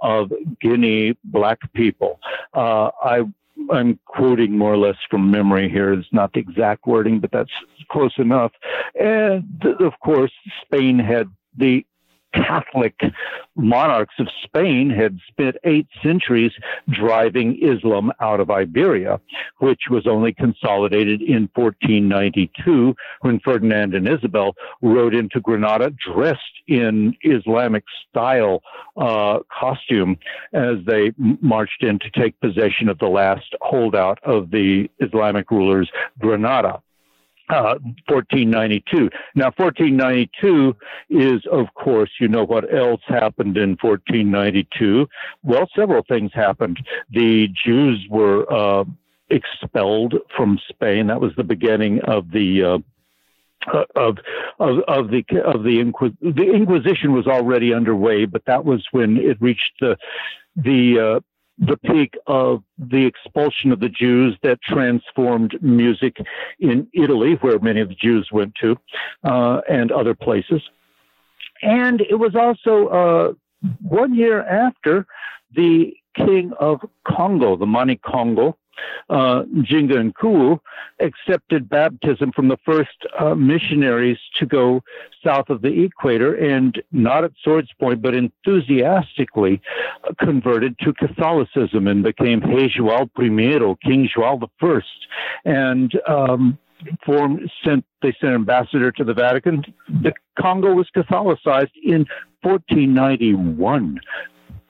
of 0.00 0.32
Guinea 0.60 1.16
black 1.24 1.58
people. 1.72 2.20
Uh, 2.54 2.90
I 3.02 3.22
I'm 3.70 3.98
quoting 4.06 4.56
more 4.56 4.72
or 4.72 4.78
less 4.78 4.96
from 5.10 5.30
memory 5.30 5.68
here. 5.68 5.92
It's 5.92 6.08
not 6.12 6.32
the 6.32 6.40
exact 6.40 6.86
wording, 6.86 7.20
but 7.20 7.30
that's 7.32 7.50
close 7.90 8.14
enough. 8.18 8.52
And 8.98 9.44
of 9.80 9.92
course, 10.02 10.32
Spain 10.64 10.98
had 10.98 11.28
the 11.56 11.84
Catholic 12.34 12.94
monarchs 13.56 14.14
of 14.18 14.28
Spain 14.44 14.90
had 14.90 15.18
spent 15.28 15.56
eight 15.64 15.86
centuries 16.02 16.52
driving 16.88 17.58
Islam 17.62 18.12
out 18.20 18.40
of 18.40 18.50
Iberia, 18.50 19.20
which 19.58 19.82
was 19.90 20.06
only 20.06 20.32
consolidated 20.32 21.22
in 21.22 21.48
1492 21.54 22.94
when 23.20 23.40
Ferdinand 23.40 23.94
and 23.94 24.08
Isabel 24.08 24.54
rode 24.82 25.14
into 25.14 25.40
Granada 25.40 25.90
dressed 25.90 26.40
in 26.68 27.14
Islamic 27.22 27.84
style 28.08 28.62
uh, 28.96 29.40
costume 29.52 30.16
as 30.52 30.76
they 30.86 31.12
marched 31.40 31.82
in 31.82 31.98
to 31.98 32.10
take 32.10 32.38
possession 32.40 32.88
of 32.88 32.98
the 32.98 33.08
last 33.08 33.54
holdout 33.60 34.18
of 34.24 34.50
the 34.50 34.88
Islamic 35.00 35.50
rulers, 35.50 35.90
Granada. 36.18 36.82
1492. 37.50 39.06
Uh, 39.06 39.08
now, 39.34 39.52
1492 39.56 40.76
is, 41.10 41.42
of 41.50 41.66
course, 41.74 42.10
you 42.20 42.28
know 42.28 42.44
what 42.44 42.72
else 42.72 43.00
happened 43.06 43.56
in 43.56 43.76
1492? 43.80 45.08
Well, 45.42 45.68
several 45.76 46.02
things 46.08 46.30
happened. 46.34 46.78
The 47.10 47.48
Jews 47.48 48.06
were 48.08 48.50
uh, 48.52 48.84
expelled 49.30 50.14
from 50.36 50.58
Spain. 50.68 51.08
That 51.08 51.20
was 51.20 51.32
the 51.36 51.44
beginning 51.44 52.00
of 52.02 52.30
the 52.30 52.62
uh, 52.64 52.78
of 53.94 54.18
of 54.58 54.78
of 54.88 55.10
the 55.10 55.24
of 55.44 55.64
the 55.64 55.80
Inquis- 55.80 56.16
the 56.20 56.52
Inquisition 56.52 57.12
was 57.12 57.26
already 57.26 57.74
underway, 57.74 58.24
but 58.24 58.44
that 58.46 58.64
was 58.64 58.86
when 58.92 59.16
it 59.18 59.40
reached 59.40 59.72
the 59.80 59.96
the 60.56 60.98
uh, 60.98 61.20
the 61.60 61.76
peak 61.76 62.16
of 62.26 62.62
the 62.78 63.04
expulsion 63.04 63.70
of 63.70 63.80
the 63.80 63.88
Jews 63.88 64.36
that 64.42 64.60
transformed 64.62 65.58
music 65.62 66.16
in 66.58 66.88
Italy, 66.94 67.34
where 67.34 67.58
many 67.58 67.80
of 67.80 67.88
the 67.88 67.94
Jews 67.94 68.28
went 68.32 68.54
to, 68.62 68.76
uh, 69.24 69.60
and 69.68 69.92
other 69.92 70.14
places. 70.14 70.62
And 71.62 72.00
it 72.00 72.18
was 72.18 72.34
also 72.34 72.86
uh, 72.88 73.32
one 73.82 74.14
year 74.14 74.42
after 74.42 75.06
the 75.54 75.92
king 76.16 76.52
of 76.58 76.80
Congo, 77.06 77.56
the 77.56 77.66
Mani 77.66 77.96
Congo, 77.96 78.56
uh, 79.08 79.42
Nzinga 79.54 79.96
a 80.00 80.12
Nkuwu 80.12 80.60
accepted 81.00 81.68
baptism 81.68 82.32
from 82.32 82.48
the 82.48 82.58
first 82.64 82.96
uh, 83.18 83.34
missionaries 83.34 84.18
to 84.38 84.46
go 84.46 84.82
south 85.24 85.50
of 85.50 85.62
the 85.62 85.84
equator 85.84 86.34
and 86.34 86.82
not 86.92 87.24
at 87.24 87.32
Swords 87.42 87.70
Point, 87.78 88.02
but 88.02 88.14
enthusiastically 88.14 89.60
converted 90.18 90.78
to 90.80 90.92
Catholicism 90.92 91.86
and 91.86 92.02
became 92.02 92.40
Rei 92.40 92.68
João 92.68 93.08
I, 93.16 93.86
King 93.86 94.08
João 94.14 94.48
I. 94.62 94.80
And 95.44 95.92
um, 96.06 96.58
formed, 97.04 97.50
sent, 97.64 97.84
they 98.02 98.14
sent 98.20 98.34
ambassador 98.34 98.90
to 98.92 99.04
the 99.04 99.14
Vatican. 99.14 99.64
The 99.88 100.12
Congo 100.38 100.72
was 100.72 100.88
Catholicized 100.94 101.70
in 101.82 102.06
1491 102.42 104.00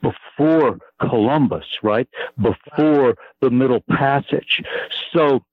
before 0.01 0.79
Columbus, 0.99 1.65
right? 1.83 2.07
Before 2.37 3.15
the 3.41 3.49
Middle 3.49 3.83
Passage. 3.89 4.61
So 5.13 5.43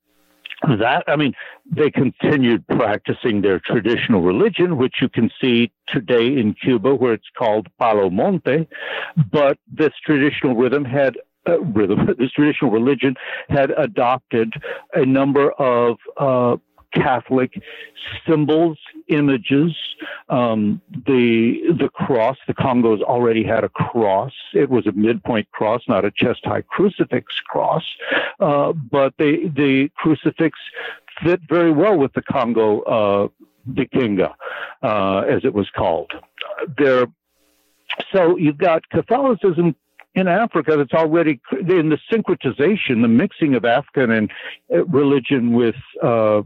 that, 0.63 1.05
I 1.07 1.17
mean, 1.17 1.35
they 1.71 1.91
continued 1.91 2.67
practicing 2.67 3.43
their 3.43 3.61
traditional 3.61 4.23
religion, 4.23 4.77
which 4.77 4.97
you 5.01 5.09
can 5.09 5.31
see 5.41 5.71
today 5.89 6.27
in 6.27 6.55
Cuba, 6.55 6.95
where 6.95 7.13
it's 7.13 7.31
called 7.37 7.69
Palo 7.79 8.11
Monte. 8.11 8.67
But 9.31 9.59
this 9.73 9.93
traditional 10.05 10.57
rhythm 10.57 10.85
had 10.85 11.17
uh, 11.49 11.61
rhythm, 11.61 12.09
this 12.19 12.33
traditional 12.33 12.71
religion 12.71 13.15
had 13.49 13.71
adopted 13.79 14.53
a 14.95 15.05
number 15.07 15.53
of 15.53 15.97
uh, 16.17 16.57
Catholic 16.93 17.61
symbols, 18.27 18.79
images. 19.09 19.73
Um, 20.29 20.81
the 21.07 21.61
the 21.79 21.89
cross, 21.89 22.37
the 22.47 22.55
Congos 22.55 23.03
already 23.03 23.45
had 23.45 23.65
a 23.65 23.69
cross. 23.69 24.33
It 24.55 24.71
was 24.71 24.87
a 24.87 24.93
midpoint 24.93 25.51
cross, 25.53 25.83
not 25.89 26.05
a 26.05 26.11
chest 26.11 26.41
high 26.45 26.63
crucifix 26.63 27.41
cross, 27.47 27.85
uh, 28.41 28.73
but 28.73 29.15
the 29.19 29.51
the 29.55 29.91
crucifix 29.97 30.59
fit 31.23 31.41
very 31.49 31.73
well 31.73 31.97
with 31.97 32.13
the 32.13 32.23
Congo 32.23 32.81
uh, 32.83 33.29
Dikenga, 33.71 34.35
uh, 34.83 35.19
as 35.21 35.45
it 35.45 35.53
was 35.53 35.69
called. 35.71 36.13
There, 36.77 37.07
so 38.13 38.37
you've 38.37 38.59
got 38.59 38.89
Catholicism 38.91 39.75
in 40.15 40.29
Africa 40.29 40.77
that's 40.77 40.93
already 40.93 41.41
in 41.53 41.91
the 41.91 41.99
syncretization, 42.11 43.03
the 43.03 43.09
mixing 43.09 43.55
of 43.55 43.65
African 43.65 44.11
and 44.11 44.31
uh, 44.73 44.85
religion 44.87 45.53
with 45.53 45.77
uh, 46.03 46.43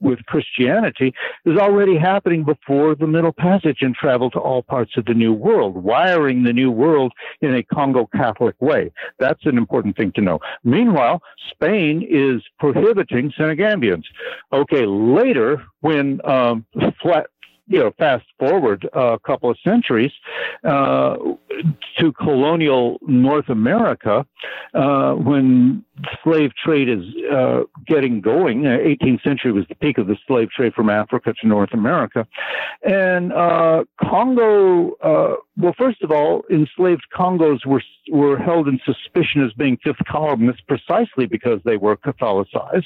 with 0.00 0.24
Christianity 0.26 1.14
is 1.44 1.58
already 1.58 1.96
happening 1.96 2.44
before 2.44 2.94
the 2.94 3.06
Middle 3.06 3.32
Passage 3.32 3.78
and 3.80 3.94
travel 3.94 4.30
to 4.30 4.38
all 4.38 4.62
parts 4.62 4.92
of 4.96 5.04
the 5.04 5.14
New 5.14 5.32
World, 5.32 5.76
wiring 5.76 6.42
the 6.42 6.52
New 6.52 6.70
World 6.70 7.12
in 7.40 7.54
a 7.54 7.62
Congo 7.62 8.08
Catholic 8.14 8.60
way. 8.60 8.92
That's 9.18 9.44
an 9.46 9.56
important 9.56 9.96
thing 9.96 10.12
to 10.16 10.20
know. 10.20 10.38
Meanwhile, 10.64 11.22
Spain 11.50 12.06
is 12.08 12.42
prohibiting 12.58 13.32
Senegambians. 13.38 14.04
Okay, 14.52 14.84
later, 14.86 15.62
when 15.80 16.20
um, 16.24 16.66
flat, 17.02 17.26
you 17.68 17.78
know, 17.78 17.92
fast 17.98 18.24
forward 18.38 18.88
a 18.92 19.18
couple 19.26 19.50
of 19.50 19.58
centuries 19.64 20.12
uh, 20.64 21.16
to 21.98 22.12
colonial 22.12 22.98
North 23.02 23.48
America, 23.48 24.24
uh, 24.74 25.12
when 25.14 25.84
slave 26.22 26.52
trade 26.62 26.88
is 26.88 27.04
uh, 27.32 27.62
getting 27.86 28.20
going. 28.20 28.62
18th 28.62 29.20
uh, 29.20 29.22
century 29.22 29.52
was 29.52 29.64
the 29.68 29.74
peak 29.74 29.98
of 29.98 30.06
the 30.06 30.16
slave 30.26 30.50
trade 30.50 30.74
from 30.74 30.90
Africa 30.90 31.34
to 31.40 31.48
North 31.48 31.72
America, 31.72 32.26
and 32.82 33.32
uh, 33.32 33.84
Congo. 34.00 34.92
Uh, 35.02 35.36
well, 35.56 35.74
first 35.76 36.02
of 36.02 36.10
all, 36.10 36.44
enslaved 36.50 37.02
Congos 37.16 37.64
were 37.66 37.82
were 38.10 38.38
held 38.38 38.68
in 38.68 38.78
suspicion 38.84 39.44
as 39.44 39.52
being 39.54 39.76
fifth 39.82 40.04
columnists 40.06 40.62
precisely 40.68 41.26
because 41.26 41.60
they 41.64 41.76
were 41.76 41.96
Catholicized, 41.96 42.84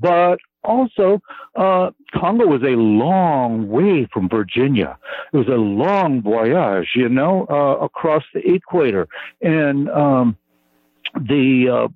but 0.00 0.38
also, 0.66 1.20
uh, 1.54 1.90
Congo 2.14 2.46
was 2.46 2.62
a 2.62 2.76
long 2.76 3.68
way 3.68 4.08
from 4.12 4.28
Virginia. 4.28 4.98
It 5.32 5.36
was 5.36 5.48
a 5.48 5.52
long 5.52 6.22
voyage, 6.22 6.88
you 6.94 7.08
know, 7.08 7.46
uh, 7.48 7.84
across 7.84 8.24
the 8.34 8.40
equator. 8.40 9.08
And 9.40 9.88
um, 9.90 10.36
the 11.14 11.68
uh, 11.68 11.88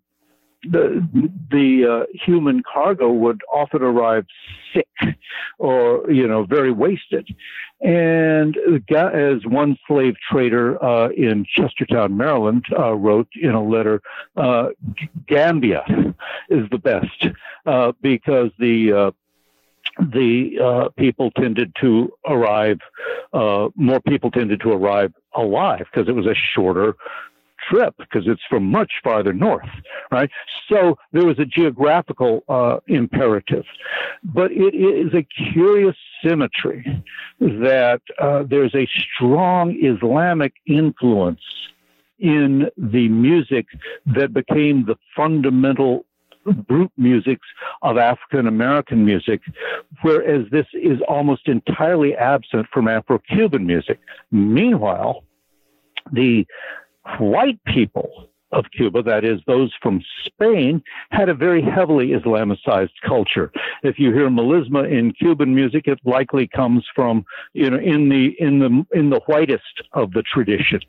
the 0.63 1.09
the 1.51 1.87
uh, 1.87 2.07
human 2.13 2.63
cargo 2.63 3.11
would 3.11 3.41
often 3.53 3.83
arrive 3.83 4.27
sick 4.75 4.89
or 5.59 6.11
you 6.11 6.27
know 6.27 6.45
very 6.45 6.73
wasted. 6.73 7.29
And 7.81 8.59
as 8.91 9.47
one 9.47 9.79
slave 9.87 10.15
trader 10.31 10.83
uh, 10.85 11.09
in 11.11 11.47
chestertown 11.57 12.13
maryland 12.13 12.65
uh, 12.79 12.93
wrote 12.93 13.29
in 13.41 13.53
a 13.53 13.63
letter 13.63 14.03
uh, 14.37 14.69
gambia 15.27 15.85
is 16.51 16.69
the 16.71 16.79
best 16.79 17.29
uh, 17.65 17.93
because 18.03 18.51
the 18.59 18.93
uh, 18.93 19.11
the 19.99 20.91
people 20.97 21.31
tended 21.33 21.75
to 21.81 22.13
arrive 22.27 22.79
more 23.33 24.01
people 24.07 24.31
tended 24.31 24.61
to 24.61 24.73
arrive 24.73 25.13
alive 25.35 25.87
because 25.93 26.09
it 26.09 26.13
was 26.13 26.27
a 26.27 26.35
shorter 26.55 26.95
trip 27.71 27.95
because 27.99 28.27
it's 28.27 28.43
from 28.49 28.65
much 28.65 28.93
farther 29.03 29.33
north, 29.33 29.69
right? 30.11 30.31
So 30.69 30.97
there 31.13 31.27
was 31.27 31.39
a 31.39 31.45
geographical 31.45 32.45
uh, 32.49 32.79
imperative. 32.87 33.65
But 34.25 34.51
it 34.53 34.75
is 34.75 35.13
a 35.15 35.27
curious 35.53 35.97
symmetry 36.25 36.85
that 37.39 38.01
uh, 38.19 38.45
there's 38.49 38.75
a 38.75 38.87
strong 39.15 39.77
Islamic 39.83 40.55
influence 40.67 41.41
in 42.19 42.69
the 42.77 43.09
music 43.09 43.67
that 44.07 44.35
became 44.35 44.85
the 44.85 44.97
fundamental 45.17 46.05
group 46.69 46.93
musics 46.97 47.47
of 47.83 47.99
African 47.99 48.47
American 48.47 49.05
music, 49.05 49.41
whereas 50.03 50.47
this 50.51 50.67
is 50.73 50.99
almost 51.09 51.49
entirely 51.49 52.15
absent 52.15 52.67
from 52.73 52.89
Afro 52.89 53.19
Cuban 53.19 53.67
music. 53.67 53.99
Meanwhile, 54.31 55.23
the 56.13 56.47
white 57.19 57.59
people 57.65 58.31
of 58.53 58.65
Cuba, 58.77 59.03
that 59.03 59.25
is, 59.25 59.41
those 59.47 59.73
from 59.81 60.03
Spain, 60.25 60.83
had 61.11 61.29
a 61.29 61.35
very 61.35 61.63
heavily 61.63 62.09
Islamicized 62.09 62.91
culture. 63.07 63.53
If 63.83 63.99
you 63.99 64.13
hear 64.13 64.29
melisma 64.29 64.91
in 64.91 65.13
Cuban 65.13 65.55
music, 65.55 65.87
it 65.87 66.01
likely 66.05 66.49
comes 66.49 66.85
from, 66.95 67.25
you 67.53 67.71
know, 67.71 67.79
in 67.79 68.09
the 68.09 68.35
in 68.41 68.59
the 68.59 68.85
in 68.93 69.11
the 69.11 69.21
whitest 69.27 69.83
of 69.93 70.13
the 70.13 70.23
traditions. 70.23 70.85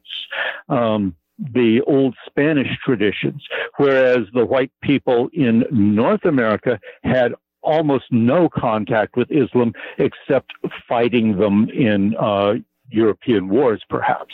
Um, 0.70 1.16
the 1.54 1.82
old 1.88 2.16
Spanish 2.26 2.68
traditions, 2.86 3.44
whereas 3.78 4.28
the 4.34 4.46
white 4.46 4.72
people 4.82 5.30
in 5.34 5.66
North 5.72 6.26
America 6.26 6.80
had 7.04 7.34
almost 7.64 8.06
no 8.12 8.50
contact 8.50 9.16
with 9.16 9.32
Islam 9.32 9.74
except 9.98 10.52
fighting 10.88 11.38
them 11.38 11.70
in 11.70 12.16
uh, 12.20 12.56
European 12.90 13.50
wars, 13.50 13.84
perhaps. 13.90 14.34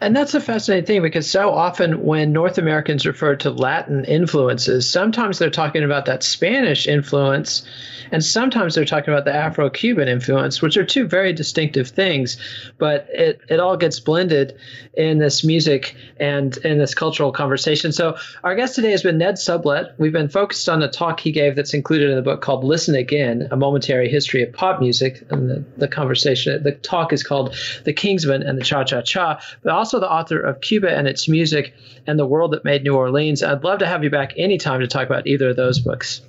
And 0.00 0.14
that's 0.14 0.34
a 0.34 0.40
fascinating 0.40 0.86
thing 0.86 1.02
because 1.02 1.28
so 1.28 1.50
often 1.50 2.04
when 2.04 2.32
North 2.32 2.58
Americans 2.58 3.04
refer 3.04 3.34
to 3.36 3.50
Latin 3.50 4.04
influences, 4.04 4.88
sometimes 4.88 5.38
they're 5.38 5.50
talking 5.50 5.82
about 5.82 6.06
that 6.06 6.22
Spanish 6.22 6.86
influence, 6.86 7.66
and 8.12 8.24
sometimes 8.24 8.74
they're 8.74 8.84
talking 8.84 9.12
about 9.12 9.24
the 9.24 9.34
Afro 9.34 9.68
Cuban 9.68 10.06
influence, 10.06 10.62
which 10.62 10.76
are 10.76 10.84
two 10.84 11.08
very 11.08 11.32
distinctive 11.32 11.88
things. 11.88 12.36
But 12.78 13.08
it, 13.10 13.40
it 13.48 13.58
all 13.58 13.76
gets 13.76 13.98
blended 13.98 14.56
in 14.94 15.18
this 15.18 15.42
music 15.42 15.96
and 16.18 16.56
in 16.58 16.78
this 16.78 16.94
cultural 16.94 17.32
conversation. 17.32 17.90
So, 17.90 18.16
our 18.44 18.54
guest 18.54 18.76
today 18.76 18.92
has 18.92 19.02
been 19.02 19.18
Ned 19.18 19.34
Sublette. 19.34 19.94
We've 19.98 20.12
been 20.12 20.28
focused 20.28 20.68
on 20.68 20.78
the 20.78 20.88
talk 20.88 21.18
he 21.18 21.32
gave 21.32 21.56
that's 21.56 21.74
included 21.74 22.10
in 22.10 22.16
the 22.16 22.22
book 22.22 22.40
called 22.40 22.62
Listen 22.62 22.94
Again 22.94 23.48
A 23.50 23.56
Momentary 23.56 24.08
History 24.08 24.42
of 24.44 24.52
Pop 24.52 24.80
Music. 24.80 25.24
And 25.30 25.50
the, 25.50 25.64
the 25.76 25.88
conversation, 25.88 26.62
the 26.62 26.72
talk 26.72 27.12
is 27.12 27.24
called 27.24 27.56
The 27.84 27.92
Kingsmen 27.92 28.48
and 28.48 28.56
the 28.56 28.62
Cha 28.62 28.84
Cha 28.84 29.02
Cha 29.02 29.40
but 29.62 29.72
also 29.72 30.00
the 30.00 30.10
author 30.10 30.40
of 30.40 30.60
Cuba 30.60 30.90
and 30.90 31.06
its 31.08 31.28
music 31.28 31.74
and 32.06 32.18
the 32.18 32.26
world 32.26 32.52
that 32.52 32.64
made 32.64 32.82
New 32.82 32.94
Orleans. 32.94 33.42
I'd 33.42 33.64
love 33.64 33.78
to 33.80 33.86
have 33.86 34.04
you 34.04 34.10
back 34.10 34.32
anytime 34.36 34.80
to 34.80 34.86
talk 34.86 35.06
about 35.06 35.26
either 35.26 35.50
of 35.50 35.56
those 35.56 35.78
books. 35.78 36.20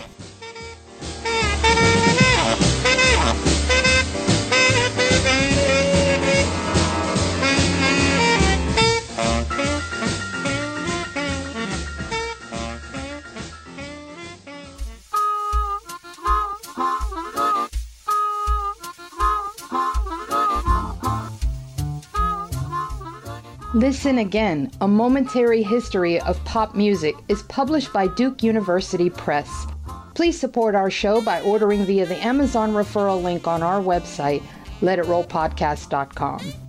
Listen 23.80 24.17
Again, 24.17 24.69
a 24.82 24.88
momentary 24.89 25.63
history 25.63 26.19
of 26.19 26.43
pop 26.43 26.75
music, 26.75 27.15
is 27.30 27.43
published 27.43 27.93
by 27.93 28.07
Duke 28.07 28.43
University 28.43 29.09
Press. 29.09 29.67
Please 30.15 30.38
support 30.38 30.75
our 30.75 30.91
show 30.91 31.21
by 31.21 31.41
ordering 31.43 31.86
via 31.86 32.05
the 32.05 32.21
Amazon 32.21 32.73
referral 32.73 33.23
link 33.23 33.47
on 33.47 33.63
our 33.63 33.80
website, 33.80 34.43
letitrollpodcast.com. 34.82 36.68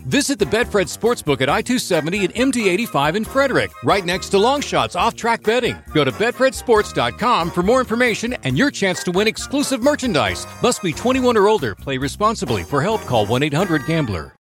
Visit 0.05 0.39
the 0.39 0.45
Betfred 0.45 0.89
Sportsbook 0.89 1.41
at 1.41 1.49
I 1.49 1.61
270 1.61 2.25
and 2.25 2.33
MD 2.33 2.67
85 2.67 3.15
in 3.17 3.23
Frederick, 3.23 3.71
right 3.83 4.03
next 4.03 4.29
to 4.29 4.37
Longshots 4.37 4.95
off 4.95 5.15
track 5.15 5.43
betting. 5.43 5.77
Go 5.93 6.03
to 6.03 6.11
BetfredSports.com 6.11 7.51
for 7.51 7.61
more 7.61 7.79
information 7.79 8.33
and 8.43 8.57
your 8.57 8.71
chance 8.71 9.03
to 9.03 9.11
win 9.11 9.27
exclusive 9.27 9.83
merchandise. 9.83 10.47
Must 10.63 10.81
be 10.81 10.91
21 10.91 11.37
or 11.37 11.47
older. 11.47 11.75
Play 11.75 11.99
responsibly. 11.99 12.63
For 12.63 12.81
help, 12.81 13.01
call 13.01 13.27
1 13.27 13.43
800 13.43 13.85
Gambler. 13.85 14.33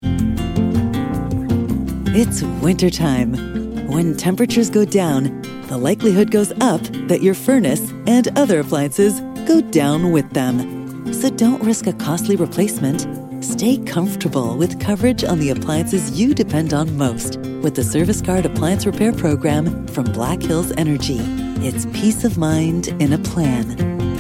It's 2.12 2.42
wintertime. 2.62 3.86
When 3.86 4.16
temperatures 4.16 4.70
go 4.70 4.86
down, 4.86 5.42
the 5.68 5.76
likelihood 5.76 6.30
goes 6.30 6.52
up 6.60 6.80
that 7.08 7.22
your 7.22 7.34
furnace 7.34 7.92
and 8.06 8.36
other 8.38 8.60
appliances 8.60 9.20
go 9.46 9.60
down 9.60 10.10
with 10.12 10.30
them. 10.30 11.12
So 11.12 11.28
don't 11.28 11.62
risk 11.62 11.86
a 11.86 11.92
costly 11.92 12.36
replacement. 12.36 13.19
Stay 13.40 13.78
comfortable 13.78 14.56
with 14.58 14.78
coverage 14.78 15.24
on 15.24 15.38
the 15.38 15.48
appliances 15.50 16.20
you 16.20 16.34
depend 16.34 16.74
on 16.74 16.94
most 16.98 17.38
with 17.62 17.74
the 17.74 17.82
Service 17.82 18.20
Guard 18.20 18.44
Appliance 18.44 18.84
Repair 18.84 19.12
Program 19.12 19.86
from 19.88 20.04
Black 20.04 20.42
Hills 20.42 20.72
Energy. 20.76 21.20
It's 21.66 21.86
peace 21.86 22.24
of 22.24 22.36
mind 22.36 22.88
in 23.00 23.14
a 23.14 23.18
plan. 23.18 23.64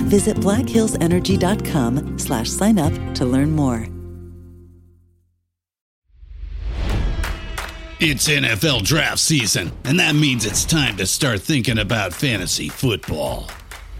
Visit 0.08 0.38
blackhillsenergy.com 0.38 2.18
slash 2.18 2.48
sign 2.50 2.78
up 2.78 3.14
to 3.14 3.26
learn 3.26 3.50
more. 3.50 3.86
It's 8.02 8.26
NFL 8.26 8.84
draft 8.84 9.18
season, 9.18 9.72
and 9.84 10.00
that 10.00 10.14
means 10.14 10.46
it's 10.46 10.64
time 10.64 10.96
to 10.96 11.04
start 11.04 11.42
thinking 11.42 11.76
about 11.76 12.14
fantasy 12.14 12.70
football. 12.70 13.50